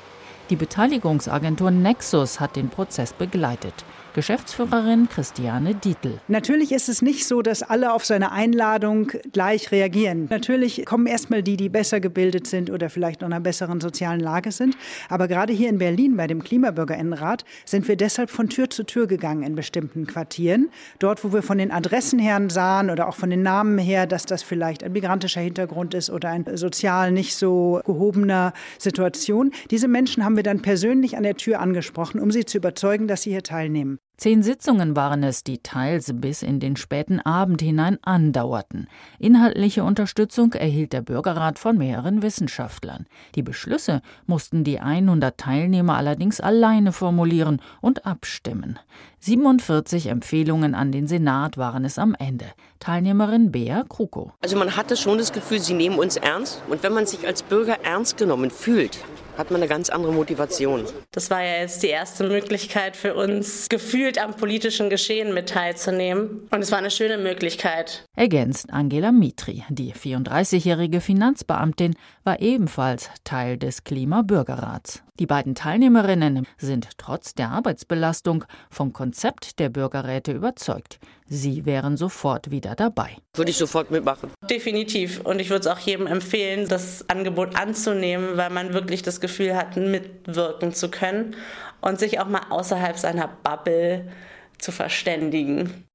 Die 0.50 0.55
Beteiligungsagentur 0.57 1.71
Nexus 1.71 2.39
hat 2.39 2.57
den 2.57 2.69
Prozess 2.69 3.13
begleitet. 3.13 3.73
Geschäftsführerin 4.13 5.10
Christiane 5.10 5.74
Dietl. 5.74 6.20
Natürlich 6.27 6.72
ist 6.72 6.88
es 6.88 7.01
nicht 7.01 7.27
so, 7.27 7.41
dass 7.41 7.63
alle 7.63 7.93
auf 7.93 8.05
seine 8.05 8.32
Einladung 8.32 9.12
gleich 9.32 9.72
reagieren. 9.72 10.27
Natürlich 10.29 10.86
kommen 10.86 11.08
erstmal 11.08 11.41
die, 11.41 11.58
die 11.58 11.70
besser 11.70 12.00
gebildet 12.00 12.46
sind 12.46 12.70
oder 12.70 12.89
vielleicht 12.89 13.22
in 13.22 13.27
einer 13.27 13.39
besseren 13.39 13.82
sozialen 13.82 14.20
Lage 14.20 14.51
sind. 14.51 14.77
Aber 15.10 15.27
gerade 15.27 15.51
hier 15.51 15.70
in 15.70 15.79
Berlin 15.79 16.15
bei 16.15 16.27
dem 16.27 16.43
Klimabürgerinnenrat 16.43 17.43
sind 17.65 17.88
wir 17.88 17.96
deshalb 17.96 18.29
von 18.29 18.50
Tür 18.50 18.70
zu 18.70 18.84
Tür 18.84 19.08
gegangen 19.08 19.43
in 19.43 19.55
bestimmten 19.55 20.05
Quartieren. 20.05 20.70
Dort, 21.00 21.24
wo 21.24 21.34
wir 21.34 21.41
von 21.41 21.58
den 21.58 21.72
Adressen 21.72 22.20
her 22.20 22.39
sahen 22.50 22.89
oder 22.89 23.08
auch 23.08 23.15
von 23.15 23.29
den 23.29 23.41
Namen 23.41 23.77
her, 23.77 24.05
dass 24.05 24.25
das 24.25 24.43
vielleicht 24.43 24.84
ein 24.84 24.91
migrantischer 24.91 25.41
Hintergrund 25.41 25.93
ist 25.93 26.10
oder 26.10 26.30
ein 26.30 26.45
sozial 26.56 27.12
nicht 27.12 27.36
so 27.36 27.82
gehobener 27.86 28.54
Situation. 28.78 29.52
Diese 29.71 29.88
Menschen 29.88 30.23
haben 30.23 30.36
wir 30.36 30.43
dann 30.43 30.62
persönlich 30.62 31.17
an 31.17 31.23
der 31.23 31.36
Tür 31.36 31.60
angesprochen, 31.60 32.19
um 32.19 32.32
sie 32.32 32.45
zu 32.45 32.58
überzeugen, 32.58 33.08
dass 33.08 33.23
sie 33.23 33.32
hier 33.32 33.43
teilnehmen. 33.43 33.99
Zehn 34.15 34.43
Sitzungen 34.43 34.95
waren 34.95 35.23
es, 35.23 35.43
die 35.43 35.58
teils 35.58 36.12
bis 36.13 36.43
in 36.43 36.60
den 36.60 36.76
späten 36.76 37.19
Abend 37.19 37.62
hinein 37.62 37.97
andauerten. 38.04 38.88
Inhaltliche 39.17 39.84
Unterstützung 39.84 40.54
erhielt 40.54 40.93
der 40.93 41.02
Bürgerrat 41.02 41.58
von 41.58 41.78
mehreren 41.78 42.21
Wissenschaftlern. 42.21 43.08
Die 43.34 43.41
Beschlüsse 43.41 44.02
mussten 44.28 44.63
die 44.63 44.80
100 44.80 45.38
Teilnehmer 45.38 45.97
allerdings 45.97 46.39
alleine 46.39 46.91
formulieren 46.91 47.60
und 47.82 48.06
abstimmen. 48.06 48.78
47 49.19 50.08
Empfehlungen 50.08 50.76
an 50.76 50.91
den 50.91 51.08
Senat 51.08 51.58
waren 51.58 51.84
es 51.84 51.97
am 51.97 52.13
Ende. 52.13 52.45
Teilnehmerin 52.84 53.50
Bea 53.50 53.86
Kruko. 53.88 54.34
Also 54.41 54.58
man 54.58 54.76
hatte 54.76 54.98
schon 54.98 55.17
das 55.17 55.32
Gefühl, 55.32 55.62
sie 55.62 55.74
nehmen 55.74 55.98
uns 55.98 56.17
ernst. 56.17 56.62
Und 56.67 56.84
wenn 56.84 56.91
man 56.91 57.06
sich 57.06 57.26
als 57.26 57.41
Bürger 57.41 57.78
ernst 57.82 58.17
genommen 58.17 58.52
fühlt, 58.52 58.98
hat 59.38 59.52
man 59.52 59.62
eine 59.62 59.69
ganz 59.69 59.89
andere 59.89 60.12
Motivation. 60.12 60.84
Das 61.12 61.30
war 61.32 61.41
ja 61.41 61.62
jetzt 61.62 61.82
die 61.82 61.88
erste 61.88 62.26
Möglichkeit 62.28 62.98
für 62.98 63.15
uns, 63.15 63.69
gefühlt 63.69 64.22
am 64.22 64.36
politischen 64.36 64.89
Geschehen 64.89 65.34
mit 65.34 65.48
teilzunehmen. 65.48 66.48
Und 66.52 66.60
es 66.62 66.72
war 66.72 66.80
eine 66.80 66.91
schöne 66.91 67.17
Möglichkeit. 67.17 68.06
Ergänzt 68.17 68.72
Angela 68.72 69.13
Mitri. 69.13 69.63
Die 69.69 69.93
34-jährige 69.93 71.00
Finanzbeamtin 71.00 71.96
war 72.26 72.41
ebenfalls 72.41 73.10
Teil 73.24 73.58
des 73.58 73.86
Klimabürgerrats. 73.86 75.04
Die 75.19 75.28
beiden 75.28 75.54
Teilnehmerinnen 75.54 76.47
sind 76.58 76.89
trotz 76.97 77.36
der 77.36 77.49
Arbeitsbelastung 77.49 78.45
vom 78.71 78.93
Konzept 78.93 79.60
der 79.60 79.69
Bürgerräte 79.69 80.32
überzeugt. 80.32 80.99
Sie 81.28 81.65
wären 81.65 81.97
sofort 81.97 82.49
wieder 82.49 82.73
dabei. 82.73 83.17
Würde 83.36 83.52
ich 83.52 83.58
sofort 83.58 83.91
mitmachen. 83.91 84.32
Definitiv. 84.49 85.21
Und 85.21 85.39
ich 85.39 85.52
würde 85.52 85.62
es 85.62 85.67
auch 85.67 85.78
jedem 85.78 86.08
empfehlen, 86.08 86.67
das 86.67 87.08
Angebot 87.10 87.56
anzunehmen, 87.56 88.38
weil 88.38 88.49
man 88.49 88.73
wirklich 88.73 89.04
das 89.04 89.21
Gefühl 89.21 89.56
hat, 89.56 89.78
mitwirken 89.78 90.73
zu 90.73 90.89
können 90.89 91.36
und 91.82 91.99
sich 91.99 92.19
auch 92.19 92.28
mal 92.28 92.47
außerhalb 92.49 92.97
seiner 92.97 93.28
Bubble 93.28 94.12
zu 94.58 94.71
verständigen. 94.71 95.86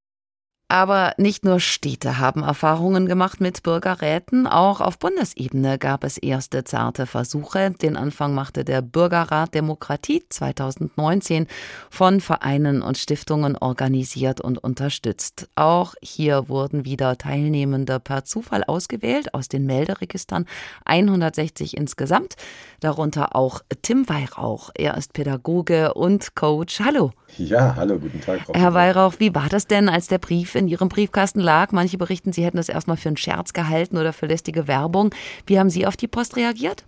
Aber 0.71 1.15
nicht 1.17 1.47
nur 1.47 1.61
Städte 1.61 2.19
haben 2.19 2.43
Erfahrungen 2.43 3.07
gemacht 3.07 3.41
mit 3.41 3.63
Bürgerräten, 3.63 4.47
auch 4.47 4.83
auf 4.83 4.99
Bundesebene 4.99 5.79
gab 5.79 6.05
es 6.05 6.19
erste 6.19 6.63
zarte 6.63 7.07
Versuche. 7.07 7.71
Den 7.71 7.97
Anfang 7.97 8.35
machte 8.35 8.67
der 8.67 8.83
Bürgerrat 8.83 9.55
Demokratie 9.55 10.23
2019 10.29 11.47
von 11.89 12.21
Vereinen 12.21 12.83
und 12.83 12.99
Stiftungen 12.99 13.57
organisiert 13.57 14.43
und 14.43 14.59
unterstützt. 14.59 15.49
Auch 15.55 15.95
hier 16.03 16.51
wurden 16.51 16.85
wieder 16.85 17.17
Teilnehmende 17.17 17.99
per 17.99 18.25
Zufall 18.25 18.63
ausgewählt 18.63 19.33
aus 19.33 19.49
den 19.49 19.65
Melderegistern, 19.65 20.45
160 20.85 21.79
insgesamt, 21.79 22.37
darunter 22.81 23.35
auch 23.35 23.63
Tim 23.81 24.07
Weihrauch. 24.11 24.69
Er 24.75 24.99
ist 24.99 25.15
Pädagoge 25.15 25.95
und 25.95 26.35
Coach. 26.35 26.81
Hallo. 26.81 27.13
Ja, 27.37 27.75
hallo, 27.77 27.99
guten 27.99 28.21
Tag. 28.21 28.41
Frau 28.41 28.55
Herr 28.55 28.75
Weihrauch, 28.75 29.15
wie 29.19 29.35
war 29.35 29.49
das 29.49 29.67
denn, 29.67 29.89
als 29.89 30.09
der 30.09 30.19
Brief 30.19 30.55
in 30.59 30.69
Ihrem 30.69 30.89
Briefkasten 30.89 31.41
lag? 31.41 31.73
Manche 31.73 31.97
berichten, 31.97 32.33
Sie 32.33 32.45
hätten 32.45 32.59
das 32.59 32.69
erstmal 32.69 32.97
für 32.97 33.09
einen 33.09 33.17
Scherz 33.17 33.53
gehalten 33.53 33.97
oder 33.97 34.13
für 34.13 34.27
lästige 34.27 34.69
Werbung. 34.69 35.15
Wie 35.47 35.59
haben 35.59 35.71
Sie 35.71 35.87
auf 35.87 35.97
die 35.97 36.09
Post 36.09 36.37
reagiert? 36.37 36.85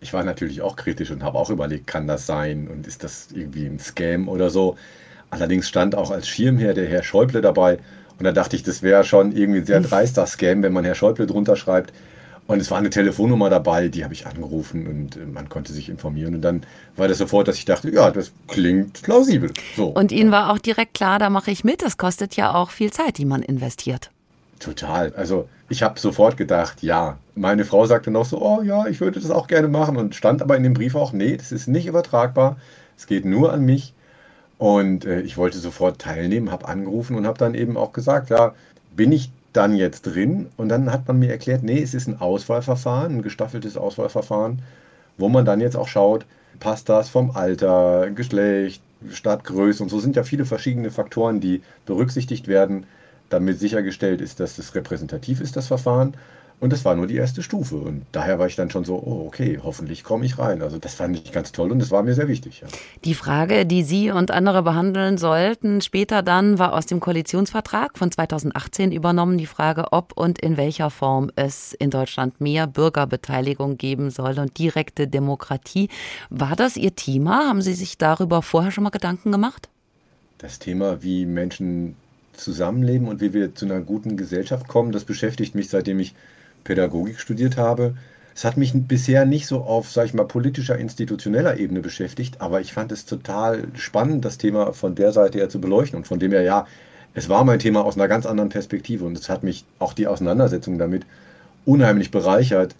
Ich 0.00 0.12
war 0.12 0.24
natürlich 0.24 0.62
auch 0.62 0.76
kritisch 0.76 1.10
und 1.10 1.22
habe 1.22 1.38
auch 1.38 1.50
überlegt, 1.50 1.86
kann 1.86 2.06
das 2.06 2.26
sein 2.26 2.68
und 2.68 2.86
ist 2.86 3.04
das 3.04 3.28
irgendwie 3.32 3.66
ein 3.66 3.78
Scam 3.78 4.28
oder 4.28 4.48
so. 4.48 4.76
Allerdings 5.28 5.68
stand 5.68 5.94
auch 5.94 6.10
als 6.10 6.26
Schirmherr 6.26 6.74
der 6.74 6.88
Herr 6.88 7.02
Schäuble 7.02 7.42
dabei 7.42 7.78
und 8.18 8.24
da 8.24 8.32
dachte 8.32 8.56
ich, 8.56 8.62
das 8.62 8.82
wäre 8.82 9.04
schon 9.04 9.32
irgendwie 9.32 9.60
ein 9.60 9.66
sehr 9.66 9.80
dreister 9.80 10.26
Scam, 10.26 10.62
wenn 10.62 10.72
man 10.72 10.84
Herr 10.84 10.94
Schäuble 10.94 11.26
drunter 11.26 11.56
schreibt. 11.56 11.92
Und 12.50 12.58
es 12.58 12.70
war 12.72 12.78
eine 12.78 12.90
Telefonnummer 12.90 13.48
dabei, 13.48 13.86
die 13.86 14.02
habe 14.02 14.12
ich 14.12 14.26
angerufen 14.26 14.88
und 14.88 15.16
äh, 15.16 15.20
man 15.24 15.48
konnte 15.48 15.72
sich 15.72 15.88
informieren. 15.88 16.34
Und 16.34 16.42
dann 16.42 16.62
war 16.96 17.06
das 17.06 17.18
sofort, 17.18 17.46
dass 17.46 17.56
ich 17.56 17.64
dachte, 17.64 17.90
ja, 17.90 18.10
das 18.10 18.32
klingt 18.48 19.02
plausibel. 19.02 19.52
So. 19.76 19.86
Und 19.86 20.10
Ihnen 20.10 20.32
war 20.32 20.52
auch 20.52 20.58
direkt 20.58 20.94
klar, 20.94 21.20
da 21.20 21.30
mache 21.30 21.52
ich 21.52 21.62
mit. 21.62 21.80
Das 21.80 21.96
kostet 21.96 22.34
ja 22.34 22.52
auch 22.52 22.70
viel 22.70 22.92
Zeit, 22.92 23.18
die 23.18 23.24
man 23.24 23.42
investiert. 23.42 24.10
Total. 24.58 25.12
Also 25.14 25.48
ich 25.68 25.84
habe 25.84 26.00
sofort 26.00 26.36
gedacht, 26.36 26.82
ja. 26.82 27.18
Meine 27.36 27.64
Frau 27.64 27.86
sagte 27.86 28.10
noch 28.10 28.24
so, 28.24 28.42
oh 28.42 28.62
ja, 28.62 28.86
ich 28.88 29.00
würde 29.00 29.20
das 29.20 29.30
auch 29.30 29.46
gerne 29.46 29.68
machen 29.68 29.96
und 29.96 30.16
stand 30.16 30.42
aber 30.42 30.56
in 30.56 30.64
dem 30.64 30.74
Brief 30.74 30.96
auch, 30.96 31.12
nee, 31.12 31.36
das 31.36 31.52
ist 31.52 31.68
nicht 31.68 31.86
übertragbar. 31.86 32.56
Es 32.98 33.06
geht 33.06 33.24
nur 33.24 33.52
an 33.52 33.64
mich. 33.64 33.94
Und 34.58 35.04
äh, 35.04 35.20
ich 35.20 35.36
wollte 35.36 35.58
sofort 35.58 36.00
teilnehmen, 36.00 36.50
habe 36.50 36.66
angerufen 36.66 37.14
und 37.14 37.28
habe 37.28 37.38
dann 37.38 37.54
eben 37.54 37.76
auch 37.76 37.92
gesagt, 37.92 38.28
ja, 38.28 38.54
bin 38.96 39.12
ich 39.12 39.30
dann 39.52 39.74
jetzt 39.76 40.02
drin? 40.02 40.48
Und 40.56 40.68
dann 40.68 40.92
hat 40.92 41.06
man 41.08 41.18
mir 41.18 41.30
erklärt, 41.30 41.62
nee, 41.62 41.82
es 41.82 41.94
ist 41.94 42.08
ein 42.08 42.20
Auswahlverfahren, 42.20 43.16
ein 43.16 43.22
gestaffeltes 43.22 43.76
Auswahlverfahren, 43.76 44.62
wo 45.18 45.28
man 45.28 45.44
dann 45.44 45.60
jetzt 45.60 45.76
auch 45.76 45.88
schaut, 45.88 46.26
passt 46.60 46.88
das 46.88 47.08
vom 47.08 47.30
Alter, 47.32 48.10
Geschlecht, 48.10 48.82
Stadtgröße 49.10 49.82
und 49.82 49.88
so 49.88 49.98
sind 50.00 50.16
ja 50.16 50.24
viele 50.24 50.44
verschiedene 50.44 50.90
Faktoren, 50.90 51.40
die 51.40 51.62
berücksichtigt 51.86 52.48
werden, 52.48 52.86
damit 53.30 53.58
sichergestellt 53.58 54.20
ist, 54.20 54.40
dass 54.40 54.58
es 54.58 54.74
repräsentativ 54.74 55.40
ist, 55.40 55.56
das 55.56 55.68
Verfahren. 55.68 56.14
Und 56.60 56.74
das 56.74 56.84
war 56.84 56.94
nur 56.94 57.06
die 57.06 57.16
erste 57.16 57.42
Stufe. 57.42 57.76
Und 57.76 58.04
daher 58.12 58.38
war 58.38 58.46
ich 58.46 58.54
dann 58.54 58.70
schon 58.70 58.84
so, 58.84 58.96
oh, 58.96 59.26
okay, 59.26 59.58
hoffentlich 59.62 60.04
komme 60.04 60.26
ich 60.26 60.38
rein. 60.38 60.60
Also 60.60 60.78
das 60.78 60.92
fand 60.94 61.16
ich 61.16 61.32
ganz 61.32 61.52
toll 61.52 61.72
und 61.72 61.78
das 61.78 61.90
war 61.90 62.02
mir 62.02 62.14
sehr 62.14 62.28
wichtig. 62.28 62.60
Ja. 62.60 62.68
Die 63.04 63.14
Frage, 63.14 63.64
die 63.64 63.82
Sie 63.82 64.10
und 64.10 64.30
andere 64.30 64.62
behandeln 64.62 65.16
sollten, 65.16 65.80
später 65.80 66.22
dann 66.22 66.58
war 66.58 66.74
aus 66.74 66.84
dem 66.84 67.00
Koalitionsvertrag 67.00 67.96
von 67.96 68.12
2018 68.12 68.92
übernommen 68.92 69.38
die 69.38 69.46
Frage, 69.46 69.92
ob 69.92 70.12
und 70.14 70.38
in 70.38 70.58
welcher 70.58 70.90
Form 70.90 71.30
es 71.34 71.72
in 71.72 71.88
Deutschland 71.88 72.42
mehr 72.42 72.66
Bürgerbeteiligung 72.66 73.78
geben 73.78 74.10
soll 74.10 74.38
und 74.38 74.58
direkte 74.58 75.08
Demokratie. 75.08 75.88
War 76.28 76.56
das 76.56 76.76
Ihr 76.76 76.94
Thema? 76.94 77.48
Haben 77.48 77.62
Sie 77.62 77.74
sich 77.74 77.96
darüber 77.96 78.42
vorher 78.42 78.70
schon 78.70 78.84
mal 78.84 78.90
Gedanken 78.90 79.32
gemacht? 79.32 79.70
Das 80.36 80.58
Thema, 80.58 81.02
wie 81.02 81.24
Menschen 81.24 81.96
zusammenleben 82.34 83.08
und 83.08 83.22
wie 83.22 83.32
wir 83.32 83.54
zu 83.54 83.64
einer 83.64 83.80
guten 83.80 84.18
Gesellschaft 84.18 84.68
kommen, 84.68 84.92
das 84.92 85.04
beschäftigt 85.04 85.54
mich, 85.54 85.70
seitdem 85.70 86.00
ich 86.00 86.14
Pädagogik 86.64 87.20
studiert 87.20 87.56
habe. 87.56 87.94
Es 88.34 88.44
hat 88.44 88.56
mich 88.56 88.72
bisher 88.74 89.26
nicht 89.26 89.46
so 89.46 89.62
auf, 89.62 89.90
sag 89.90 90.06
ich 90.06 90.14
mal, 90.14 90.24
politischer, 90.24 90.78
institutioneller 90.78 91.58
Ebene 91.58 91.80
beschäftigt, 91.80 92.40
aber 92.40 92.60
ich 92.60 92.72
fand 92.72 92.92
es 92.92 93.04
total 93.04 93.64
spannend, 93.74 94.24
das 94.24 94.38
Thema 94.38 94.72
von 94.72 94.94
der 94.94 95.12
Seite 95.12 95.38
her 95.38 95.48
zu 95.48 95.60
beleuchten 95.60 95.98
und 95.98 96.06
von 96.06 96.18
dem 96.18 96.32
her, 96.32 96.42
ja, 96.42 96.66
es 97.12 97.28
war 97.28 97.44
mein 97.44 97.58
Thema 97.58 97.84
aus 97.84 97.96
einer 97.96 98.08
ganz 98.08 98.24
anderen 98.24 98.50
Perspektive 98.50 99.04
und 99.04 99.18
es 99.18 99.28
hat 99.28 99.42
mich 99.42 99.64
auch 99.78 99.92
die 99.92 100.06
Auseinandersetzung 100.06 100.78
damit 100.78 101.04
unheimlich 101.64 102.10
bereichert, 102.10 102.76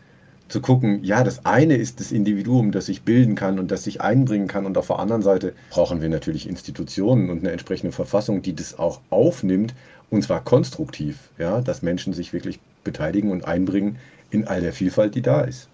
zu 0.50 0.60
gucken, 0.60 1.04
ja, 1.04 1.22
das 1.22 1.46
eine 1.46 1.76
ist 1.76 2.00
das 2.00 2.10
Individuum, 2.10 2.72
das 2.72 2.86
sich 2.86 3.02
bilden 3.02 3.34
kann 3.36 3.58
und 3.58 3.70
das 3.70 3.84
sich 3.84 4.00
einbringen 4.00 4.48
kann 4.48 4.66
und 4.66 4.76
auf 4.76 4.88
der 4.88 4.98
anderen 4.98 5.22
Seite 5.22 5.52
brauchen 5.70 6.02
wir 6.02 6.08
natürlich 6.08 6.48
Institutionen 6.48 7.30
und 7.30 7.40
eine 7.40 7.52
entsprechende 7.52 7.92
Verfassung, 7.92 8.42
die 8.42 8.54
das 8.54 8.78
auch 8.78 9.00
aufnimmt 9.10 9.74
und 10.10 10.24
zwar 10.24 10.42
konstruktiv, 10.42 11.30
ja, 11.38 11.60
dass 11.60 11.82
Menschen 11.82 12.12
sich 12.12 12.32
wirklich 12.32 12.58
beteiligen 12.84 13.30
und 13.30 13.44
einbringen 13.44 13.98
in 14.30 14.46
all 14.46 14.60
der 14.60 14.72
Vielfalt, 14.72 15.14
die 15.14 15.22
da 15.22 15.42
ist. 15.42 15.68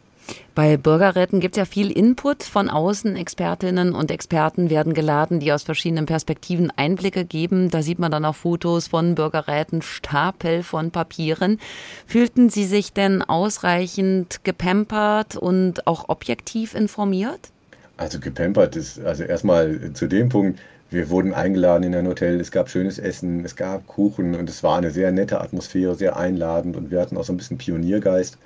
Bei 0.55 0.77
Bürgerräten 0.77 1.41
gibt 1.41 1.57
es 1.57 1.59
ja 1.59 1.65
viel 1.65 1.91
Input 1.91 2.43
von 2.43 2.69
außen. 2.69 3.15
Expertinnen 3.17 3.95
und 3.95 4.11
Experten 4.11 4.71
werden 4.71 4.95
geladen, 4.95 5.39
die 5.39 5.53
aus 5.53 5.63
verschiedenen 5.63 6.07
Perspektiven 6.07 6.73
Einblicke 6.75 7.25
geben. 7.25 7.71
Da 7.71 7.83
sieht 7.83 7.99
man 7.99 8.11
dann 8.11 8.25
auch 8.25 8.35
Fotos 8.35 8.89
von 8.89 9.15
Bürgerräten, 9.15 9.83
Stapel 9.83 10.63
von 10.63 10.91
Papieren. 10.91 11.61
Fühlten 12.07 12.49
Sie 12.51 12.65
sich 12.65 12.93
denn 12.93 13.23
ausreichend 13.23 14.43
gepampert 14.45 15.37
und 15.37 15.87
auch 15.87 16.09
objektiv 16.09 16.75
informiert? 16.75 17.51
Also 17.97 18.19
gepampert 18.19 18.77
ist, 18.77 18.99
also 19.01 19.25
erstmal 19.25 19.93
zu 19.93 20.07
dem 20.07 20.29
Punkt, 20.29 20.59
wir 20.97 21.11
wurden 21.11 21.35
eingeladen 21.35 21.85
in 21.85 21.95
ein 21.95 22.07
Hotel, 22.07 22.41
es 22.41 22.51
gab 22.51 22.71
schönes 22.71 22.99
Essen, 22.99 23.45
es 23.45 23.55
gab 23.55 23.87
Kuchen 23.87 24.35
und 24.35 24.49
es 24.49 24.63
war 24.63 24.79
eine 24.79 24.91
sehr 24.91 25.13
nette 25.13 25.43
Atmosphäre, 25.43 25.95
sehr 25.95 26.17
einladend 26.17 26.75
und 26.75 26.91
wir 26.91 27.01
hatten 27.01 27.19
auch 27.19 27.25
so 27.25 27.35
ein 27.35 27.37
bisschen 27.37 27.59
Pioniergeist 27.59 28.39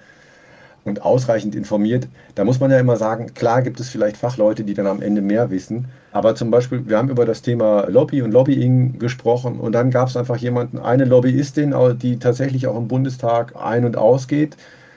und 0.85 1.03
ausreichend 1.03 1.55
informiert. 1.55 2.09
Da 2.35 2.43
muss 2.43 2.59
man 2.59 2.73
ja 2.73 2.81
immer 2.81 2.97
sagen, 2.97 3.35
klar 3.35 3.63
gibt 3.63 3.79
es 3.79 3.89
vielleicht 3.89 4.17
Fachleute, 4.17 4.65
die 4.65 4.75
dann 4.75 4.89
am 4.89 5.01
Ende 5.01 5.23
mehr 5.23 5.51
wissen, 5.51 5.87
aber 6.11 6.35
zum 6.35 6.51
Beispiel, 6.51 6.89
wir 6.89 6.99
haben 6.99 7.09
über 7.09 7.25
das 7.25 7.43
Thema 7.43 7.87
Lobby 7.89 8.21
und 8.21 8.33
Lobbying 8.33 8.99
gesprochen 8.99 9.61
und 9.61 9.71
dann 9.73 9.93
gab 9.93 10.09
es 10.09 10.17
einfach 10.17 10.37
jemanden, 10.37 10.81
eine 10.81 11.05
Lobbyistin, 11.05 11.73
die 12.03 12.19
tatsächlich 12.19 12.67
auch 12.67 12.77
im 12.77 12.89
Bundestag 12.89 13.55
ein- 13.55 13.85
und 13.85 13.97
ausgeht 13.97 14.57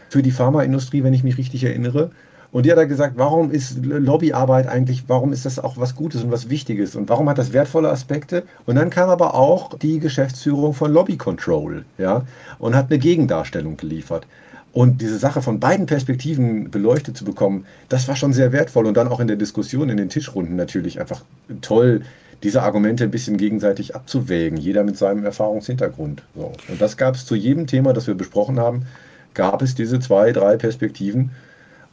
für 0.10 0.24
die 0.24 0.32
Pharmaindustrie, 0.32 1.04
wenn 1.04 1.14
ich 1.14 1.24
mich 1.24 1.38
richtig 1.38 1.64
erinnere. 1.64 2.10
Und 2.54 2.68
die 2.68 2.72
hat 2.72 2.78
er 2.78 2.86
gesagt, 2.86 3.16
warum 3.18 3.50
ist 3.50 3.84
Lobbyarbeit 3.84 4.68
eigentlich, 4.68 5.06
warum 5.08 5.34
ist 5.34 5.44
das 5.44 5.58
auch 5.58 5.76
was 5.78 5.96
Gutes 5.96 6.24
und 6.24 6.32
was 6.32 6.52
Wichtiges 6.52 6.96
und 6.96 7.10
warum 7.10 7.28
hat 7.28 7.40
das 7.40 7.52
wertvolle 7.52 7.90
Aspekte? 7.90 8.44
Und 8.68 8.76
dann 8.76 8.92
kam 8.92 9.10
aber 9.10 9.34
auch 9.34 9.76
die 9.80 10.00
Geschäftsführung 10.00 10.76
von 10.76 10.94
Lobby 10.94 11.18
Control, 11.18 11.84
ja, 11.98 12.22
und 12.60 12.76
hat 12.76 12.92
eine 12.92 13.00
Gegendarstellung 13.00 13.76
geliefert. 13.76 14.28
Und 14.72 15.02
diese 15.02 15.18
Sache 15.18 15.42
von 15.42 15.60
beiden 15.60 15.88
Perspektiven 15.88 16.70
beleuchtet 16.70 17.18
zu 17.18 17.26
bekommen, 17.26 17.66
das 17.90 18.08
war 18.08 18.16
schon 18.16 18.34
sehr 18.34 18.52
wertvoll. 18.52 18.86
Und 18.86 18.98
dann 18.98 19.08
auch 19.08 19.20
in 19.20 19.28
der 19.28 19.38
Diskussion, 19.38 19.90
in 19.90 19.98
den 19.98 20.10
Tischrunden 20.10 20.56
natürlich 20.56 21.00
einfach 21.00 21.24
toll, 21.62 22.02
diese 22.44 22.62
Argumente 22.62 23.04
ein 23.04 23.12
bisschen 23.12 23.38
gegenseitig 23.38 23.96
abzuwägen, 23.96 24.60
jeder 24.60 24.84
mit 24.84 24.98
seinem 24.98 25.26
Erfahrungshintergrund. 25.26 26.22
So. 26.36 26.54
Und 26.68 26.80
das 26.80 26.98
gab 26.98 27.16
es 27.16 27.26
zu 27.26 27.34
jedem 27.34 27.66
Thema, 27.66 27.94
das 27.94 28.06
wir 28.06 28.16
besprochen 28.16 28.60
haben, 28.60 28.86
gab 29.34 29.64
es 29.64 29.74
diese 29.74 30.00
zwei, 30.00 30.32
drei 30.32 30.58
Perspektiven. 30.58 31.32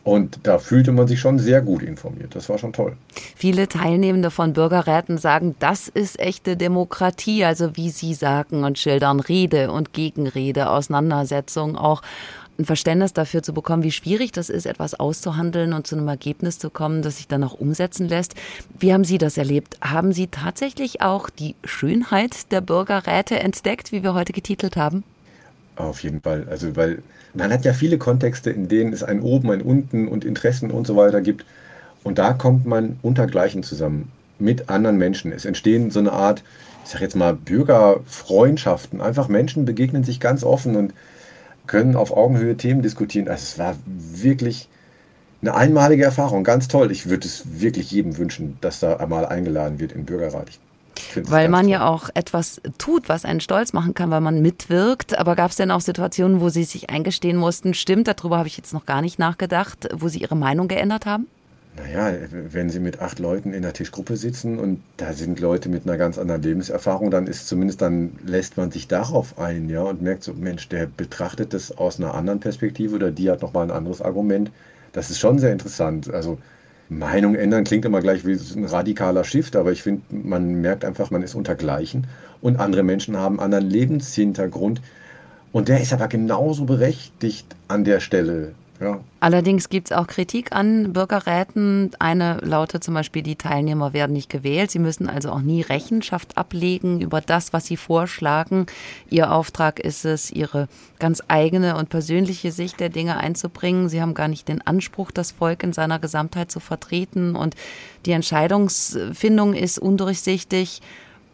Und 0.03 0.41
da 0.45 0.59
fühlte 0.59 0.93
man 0.93 1.07
sich 1.07 1.21
schon 1.21 1.39
sehr 1.39 1.61
gut 1.61 1.83
informiert. 1.83 2.35
Das 2.35 2.49
war 2.49 2.59
schon 2.59 2.73
toll. 2.73 2.97
Viele 3.37 3.69
Teilnehmende 3.69 4.31
von 4.31 4.55
Bürgerräten 4.55 5.19
sagen, 5.19 5.57
das 5.59 5.89
ist 5.89 6.19
echte 6.19 6.57
Demokratie. 6.57 7.45
Also 7.45 7.77
wie 7.77 7.91
Sie 7.91 8.15
sagen 8.15 8.65
und 8.65 8.79
schildern, 8.79 9.21
Rede 9.21 9.71
und 9.71 9.93
Gegenrede, 9.93 10.71
Auseinandersetzung 10.71 11.77
auch 11.77 12.03
ein 12.61 12.65
Verständnis 12.65 13.13
dafür 13.13 13.43
zu 13.43 13.53
bekommen, 13.53 13.83
wie 13.83 13.91
schwierig 13.91 14.33
das 14.33 14.51
ist, 14.51 14.67
etwas 14.67 14.95
auszuhandeln 14.95 15.73
und 15.73 15.87
zu 15.87 15.97
einem 15.97 16.09
Ergebnis 16.09 16.59
zu 16.59 16.71
kommen, 16.71 17.03
das 17.03 17.17
sich 17.17 17.27
dann 17.27 17.43
auch 17.43 17.55
umsetzen 17.55 18.09
lässt. 18.09 18.35
Wie 18.79 18.93
haben 18.93 19.05
Sie 19.05 19.19
das 19.19 19.37
erlebt? 19.37 19.79
Haben 19.81 20.13
Sie 20.13 20.29
tatsächlich 20.29 21.01
auch 21.01 21.31
die 21.31 21.57
Schönheit 21.65 22.53
der 22.53 22.61
Bürgerräte 22.61 23.41
entdeckt, 23.41 23.93
wie 23.93 24.03
wir 24.03 24.15
heute 24.15 24.33
getitelt 24.33 24.77
haben? 24.77 25.05
Auf 25.77 26.03
jeden 26.03 26.21
Fall. 26.21 26.47
Also, 26.51 26.77
weil 26.77 27.03
man 27.35 27.53
hat 27.53 27.65
ja 27.65 27.73
viele 27.73 27.99
Kontexte, 27.99 28.51
in 28.51 28.69
denen 28.69 28.93
es 28.93 29.03
ein 29.03 29.21
Oben, 29.23 29.51
ein 29.51 29.63
Unten 29.63 30.09
und 30.09 30.25
Interessen 30.25 30.71
und 30.71 30.87
so 30.87 30.97
weiter 30.97 31.21
gibt. 31.21 31.45
Und 32.03 32.19
da 32.19 32.33
kommt 32.33 32.67
man 32.67 32.99
untergleichen 33.03 33.63
zusammen 33.63 34.11
mit 34.39 34.69
anderen 34.69 34.99
Menschen. 34.99 35.33
Es 35.33 35.45
entstehen 35.45 35.91
so 35.91 36.01
eine 36.01 36.13
Art, 36.13 36.43
ich 36.85 36.91
sag 36.91 37.01
jetzt 37.01 37.17
mal, 37.17 37.35
Bürgerfreundschaften. 37.35 39.01
Einfach 39.01 39.29
Menschen 39.29 39.65
begegnen 39.65 40.05
sich 40.05 40.21
ganz 40.21 40.45
offen 40.45 40.77
und 40.77 40.95
können 41.67 41.97
auf 41.97 42.11
Augenhöhe 42.17 42.57
Themen 42.57 42.83
diskutieren. 42.83 43.29
Also 43.29 43.43
es 43.43 43.59
war 43.59 43.77
wirklich 43.87 44.69
eine 45.43 45.55
einmalige 45.55 46.05
Erfahrung, 46.05 46.45
ganz 46.45 46.69
toll. 46.69 46.91
Ich 46.91 47.09
würde 47.09 47.27
es 47.27 47.61
wirklich 47.61 47.91
jedem 47.91 48.19
wünschen, 48.19 48.59
dass 48.61 48.81
da 48.81 48.97
einmal 48.97 49.27
eingeladen 49.27 49.79
wird 49.79 49.93
in 49.93 50.05
Bürgerrat. 50.05 50.49
Ich 50.51 50.61
weil 51.25 51.49
man 51.49 51.63
toll. 51.63 51.73
ja 51.73 51.87
auch 51.87 52.11
etwas 52.15 52.61
tut, 52.79 53.09
was 53.09 53.25
einen 53.25 53.41
stolz 53.41 53.73
machen 53.73 53.95
kann, 53.95 54.11
weil 54.11 54.21
man 54.21 54.43
mitwirkt. 54.43 55.19
Aber 55.19 55.37
gab 55.37 55.51
es 55.51 55.57
denn 55.57 55.71
auch 55.71 55.81
Situationen, 55.81 56.41
wo 56.41 56.49
Sie 56.49 56.65
sich 56.65 56.91
eingestehen 56.91 57.37
mussten, 57.37 57.75
stimmt, 57.75 58.09
darüber 58.09 58.39
habe 58.39 58.49
ich 58.49 58.57
jetzt 58.57 58.73
noch 58.73 58.87
gar 58.87 59.03
nicht 59.03 59.19
nachgedacht, 59.19 59.89
wo 59.95 60.09
Sie 60.09 60.21
Ihre 60.21 60.37
Meinung 60.37 60.69
geändert 60.69 61.07
haben? 61.07 61.27
Naja, 61.77 62.13
wenn 62.31 62.69
Sie 62.69 62.81
mit 62.81 63.01
acht 63.01 63.21
Leuten 63.21 63.53
in 63.53 63.63
der 63.63 63.73
Tischgruppe 63.73 64.17
sitzen 64.17 64.59
und 64.59 64.83
da 64.97 65.13
sind 65.13 65.39
Leute 65.39 65.69
mit 65.69 65.87
einer 65.87 65.97
ganz 65.97 66.19
anderen 66.19 66.43
Lebenserfahrung, 66.43 67.11
dann 67.11 67.27
ist 67.27 67.47
zumindest, 67.47 67.81
dann 67.81 68.19
lässt 68.25 68.57
man 68.57 68.71
sich 68.73 68.89
darauf 68.89 69.39
ein, 69.39 69.69
ja, 69.69 69.83
und 69.83 70.03
merkt 70.03 70.25
so, 70.25 70.35
Mensch, 70.35 70.69
der 70.69 70.87
betrachtet 70.87 71.55
das 71.55 71.77
aus 71.77 71.99
einer 71.99 72.15
anderen 72.15 72.41
Perspektive 72.41 72.97
oder 72.97 73.11
die 73.13 73.31
hat 73.31 73.43
nochmal 73.43 73.65
ein 73.65 73.71
anderes 73.71 74.03
Argument. 74.03 74.51
Das 74.93 75.11
ist 75.11 75.21
schon 75.21 75.39
sehr 75.39 75.53
interessant. 75.53 76.13
Also 76.13 76.39
Meinung 76.91 77.37
ändern 77.37 77.63
klingt 77.63 77.85
immer 77.85 78.01
gleich 78.01 78.27
wie 78.27 78.33
ein 78.33 78.65
radikaler 78.65 79.23
Shift, 79.23 79.55
aber 79.55 79.71
ich 79.71 79.83
finde, 79.83 80.03
man 80.11 80.61
merkt 80.61 80.85
einfach, 80.85 81.13
man 81.13 81.23
ist 81.23 81.37
untergleichen 81.37 82.09
und 82.43 82.59
andere 82.59 82.83
Menschen 82.83 83.17
haben 83.17 83.39
einen 83.39 83.55
anderen 83.55 83.71
Lebenshintergrund 83.71 84.83
und 85.53 85.69
der 85.69 85.81
ist 85.81 85.93
aber 85.93 86.09
genauso 86.09 86.65
berechtigt 86.65 87.47
an 87.69 87.85
der 87.85 88.01
Stelle. 88.01 88.55
Ja. 88.81 88.99
Allerdings 89.21 89.69
gibt 89.69 89.91
es 89.91 89.97
auch 89.97 90.07
Kritik 90.07 90.53
an 90.53 90.95
Bürgerräten. 90.95 91.91
Eine 91.99 92.39
lautet 92.39 92.83
zum 92.83 92.95
Beispiel, 92.95 93.23
die 93.23 93.37
Teilnehmer 93.37 93.93
werden 93.93 94.15
nicht 94.15 94.31
gewählt. 94.31 94.71
Sie 94.71 94.79
müssen 94.79 95.07
also 95.07 95.31
auch 95.31 95.43
nie 95.43 95.61
Rechenschaft 95.61 96.39
ablegen 96.39 97.03
über 97.03 97.21
das, 97.21 97.53
was 97.53 97.67
sie 97.67 97.77
vorschlagen. 97.77 98.65
Ihr 99.11 99.33
Auftrag 99.33 99.81
ist 99.81 100.07
es, 100.07 100.31
ihre 100.31 100.67
ganz 100.99 101.23
eigene 101.29 101.77
und 101.77 101.91
persönliche 101.91 102.53
Sicht 102.53 102.81
der 102.81 102.89
Dinge 102.89 103.19
einzubringen. 103.19 103.91
Sie 103.91 104.01
haben 104.01 104.15
gar 104.15 104.29
nicht 104.29 104.49
den 104.49 104.67
Anspruch, 104.67 105.11
das 105.11 105.33
Volk 105.33 105.63
in 105.63 105.75
seiner 105.75 105.99
Gesamtheit 105.99 106.51
zu 106.51 106.59
vertreten. 106.59 107.37
Und 107.37 107.57
die 108.07 108.13
Entscheidungsfindung 108.13 109.53
ist 109.53 109.79
undurchsichtig. 109.79 110.81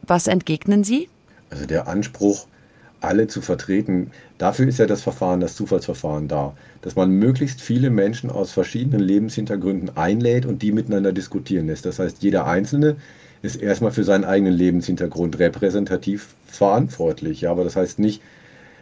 Was 0.02 0.26
entgegnen 0.26 0.82
Sie? 0.82 1.08
Also 1.50 1.66
der 1.66 1.86
Anspruch, 1.86 2.48
alle 3.00 3.28
zu 3.28 3.40
vertreten. 3.40 4.10
Dafür 4.38 4.66
ist 4.66 4.78
ja 4.78 4.86
das 4.86 5.02
Verfahren, 5.02 5.40
das 5.40 5.54
Zufallsverfahren 5.56 6.28
da, 6.28 6.54
dass 6.86 6.94
man 6.94 7.10
möglichst 7.10 7.60
viele 7.60 7.90
Menschen 7.90 8.30
aus 8.30 8.52
verschiedenen 8.52 9.00
Lebenshintergründen 9.00 9.96
einlädt 9.96 10.46
und 10.46 10.62
die 10.62 10.70
miteinander 10.70 11.12
diskutieren 11.12 11.66
lässt. 11.66 11.84
Das 11.84 11.98
heißt, 11.98 12.22
jeder 12.22 12.46
Einzelne 12.46 12.94
ist 13.42 13.60
erstmal 13.60 13.90
für 13.90 14.04
seinen 14.04 14.24
eigenen 14.24 14.52
Lebenshintergrund 14.52 15.40
repräsentativ 15.40 16.36
verantwortlich. 16.46 17.40
Ja, 17.40 17.50
aber 17.50 17.64
das 17.64 17.74
heißt 17.74 17.98
nicht, 17.98 18.22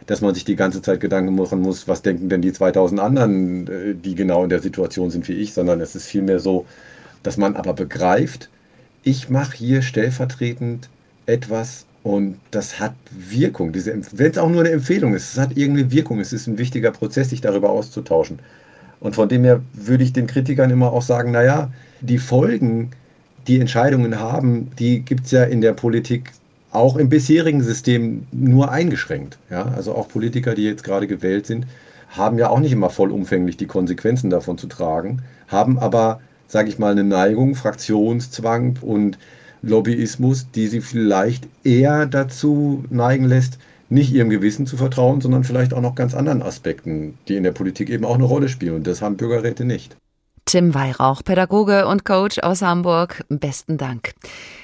dass 0.05 0.21
man 0.21 0.35
sich 0.35 0.45
die 0.45 0.55
ganze 0.55 0.83
Zeit 0.83 0.99
Gedanken 0.99 1.33
machen 1.33 1.61
muss, 1.61 1.87
was 1.87 2.03
denken 2.03 2.29
denn 2.29 2.43
die 2.43 2.53
2000 2.53 3.01
anderen, 3.01 3.67
äh, 3.67 3.95
die 3.95 4.13
genau 4.13 4.43
in 4.43 4.51
der 4.51 4.61
Situation 4.61 5.09
sind 5.09 5.27
wie 5.27 5.33
ich, 5.33 5.55
sondern 5.55 5.81
es 5.81 5.95
ist 5.95 6.05
vielmehr 6.05 6.39
so, 6.39 6.67
dass 7.23 7.37
man 7.37 7.55
aber 7.55 7.73
begreift, 7.73 8.51
ich 9.01 9.31
mache 9.31 9.57
hier 9.57 9.81
stellvertretend 9.81 10.89
etwas 11.25 11.87
und 12.05 12.37
das 12.51 12.79
hat 12.79 12.93
Wirkung. 13.09 13.73
Wenn 13.73 14.29
es 14.29 14.37
auch 14.37 14.47
nur 14.47 14.59
eine 14.59 14.69
Empfehlung 14.69 15.15
ist, 15.15 15.33
es 15.33 15.39
hat 15.39 15.57
irgendeine 15.57 15.91
Wirkung. 15.91 16.19
Es 16.19 16.33
ist 16.33 16.45
ein 16.45 16.59
wichtiger 16.59 16.91
Prozess, 16.91 17.31
sich 17.31 17.41
darüber 17.41 17.71
auszutauschen. 17.71 18.37
Und 18.99 19.15
von 19.15 19.27
dem 19.27 19.43
her 19.43 19.61
würde 19.73 20.03
ich 20.03 20.13
den 20.13 20.27
Kritikern 20.27 20.69
immer 20.69 20.93
auch 20.93 21.01
sagen, 21.01 21.31
naja, 21.31 21.71
die 22.01 22.19
Folgen, 22.19 22.91
die 23.47 23.59
Entscheidungen 23.59 24.19
haben, 24.19 24.69
die 24.77 24.99
gibt 24.99 25.25
es 25.25 25.31
ja 25.31 25.45
in 25.45 25.61
der 25.61 25.73
Politik 25.73 26.31
auch 26.69 26.95
im 26.95 27.09
bisherigen 27.09 27.63
System 27.63 28.27
nur 28.31 28.71
eingeschränkt. 28.71 29.39
Ja? 29.49 29.63
Also 29.75 29.95
auch 29.95 30.07
Politiker, 30.07 30.53
die 30.53 30.65
jetzt 30.65 30.83
gerade 30.83 31.07
gewählt 31.07 31.47
sind, 31.47 31.65
haben 32.09 32.37
ja 32.37 32.51
auch 32.51 32.59
nicht 32.59 32.71
immer 32.71 32.91
vollumfänglich 32.91 33.57
die 33.57 33.65
Konsequenzen 33.65 34.29
davon 34.29 34.59
zu 34.59 34.67
tragen, 34.67 35.23
haben 35.47 35.79
aber, 35.79 36.19
sage 36.47 36.69
ich 36.69 36.77
mal, 36.77 36.91
eine 36.91 37.03
Neigung, 37.03 37.55
Fraktionszwang 37.55 38.77
und 38.81 39.17
Lobbyismus, 39.61 40.51
die 40.51 40.67
sie 40.67 40.81
vielleicht 40.81 41.47
eher 41.63 42.05
dazu 42.05 42.83
neigen 42.89 43.25
lässt, 43.25 43.57
nicht 43.89 44.13
ihrem 44.13 44.29
Gewissen 44.29 44.65
zu 44.65 44.77
vertrauen, 44.77 45.21
sondern 45.21 45.43
vielleicht 45.43 45.73
auch 45.73 45.81
noch 45.81 45.95
ganz 45.95 46.13
anderen 46.13 46.41
Aspekten, 46.41 47.17
die 47.27 47.35
in 47.35 47.43
der 47.43 47.51
Politik 47.51 47.89
eben 47.89 48.05
auch 48.05 48.15
eine 48.15 48.23
Rolle 48.23 48.49
spielen. 48.49 48.75
Und 48.75 48.87
das 48.87 49.01
haben 49.01 49.17
Bürgerräte 49.17 49.65
nicht. 49.65 49.95
Tim 50.45 50.75
Weihrauch, 50.75 51.23
Pädagoge 51.23 51.87
und 51.87 52.05
Coach 52.05 52.39
aus 52.39 52.61
Hamburg, 52.61 53.23
besten 53.29 53.77
Dank. 53.77 54.13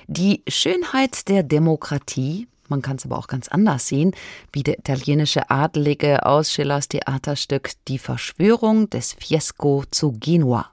Die 0.08 0.44
Schönheit 0.48 1.28
der 1.28 1.42
Demokratie, 1.42 2.48
man 2.68 2.84
kann 2.84 2.98
es 2.98 3.06
aber 3.06 3.18
auch 3.18 3.28
ganz 3.28 3.48
anders 3.48 3.88
sehen, 3.88 4.14
wie 4.54 4.64
der 4.64 4.78
italienische 4.78 5.50
Adelige 5.50 6.26
aus 6.26 6.52
Schillers 6.52 6.88
Theaterstück 6.88 7.72
Die 7.88 7.98
Verschwörung 7.98 8.90
des 8.92 9.14
Fiesco 9.14 9.84
zu 9.90 10.14
Genua. 10.14 10.72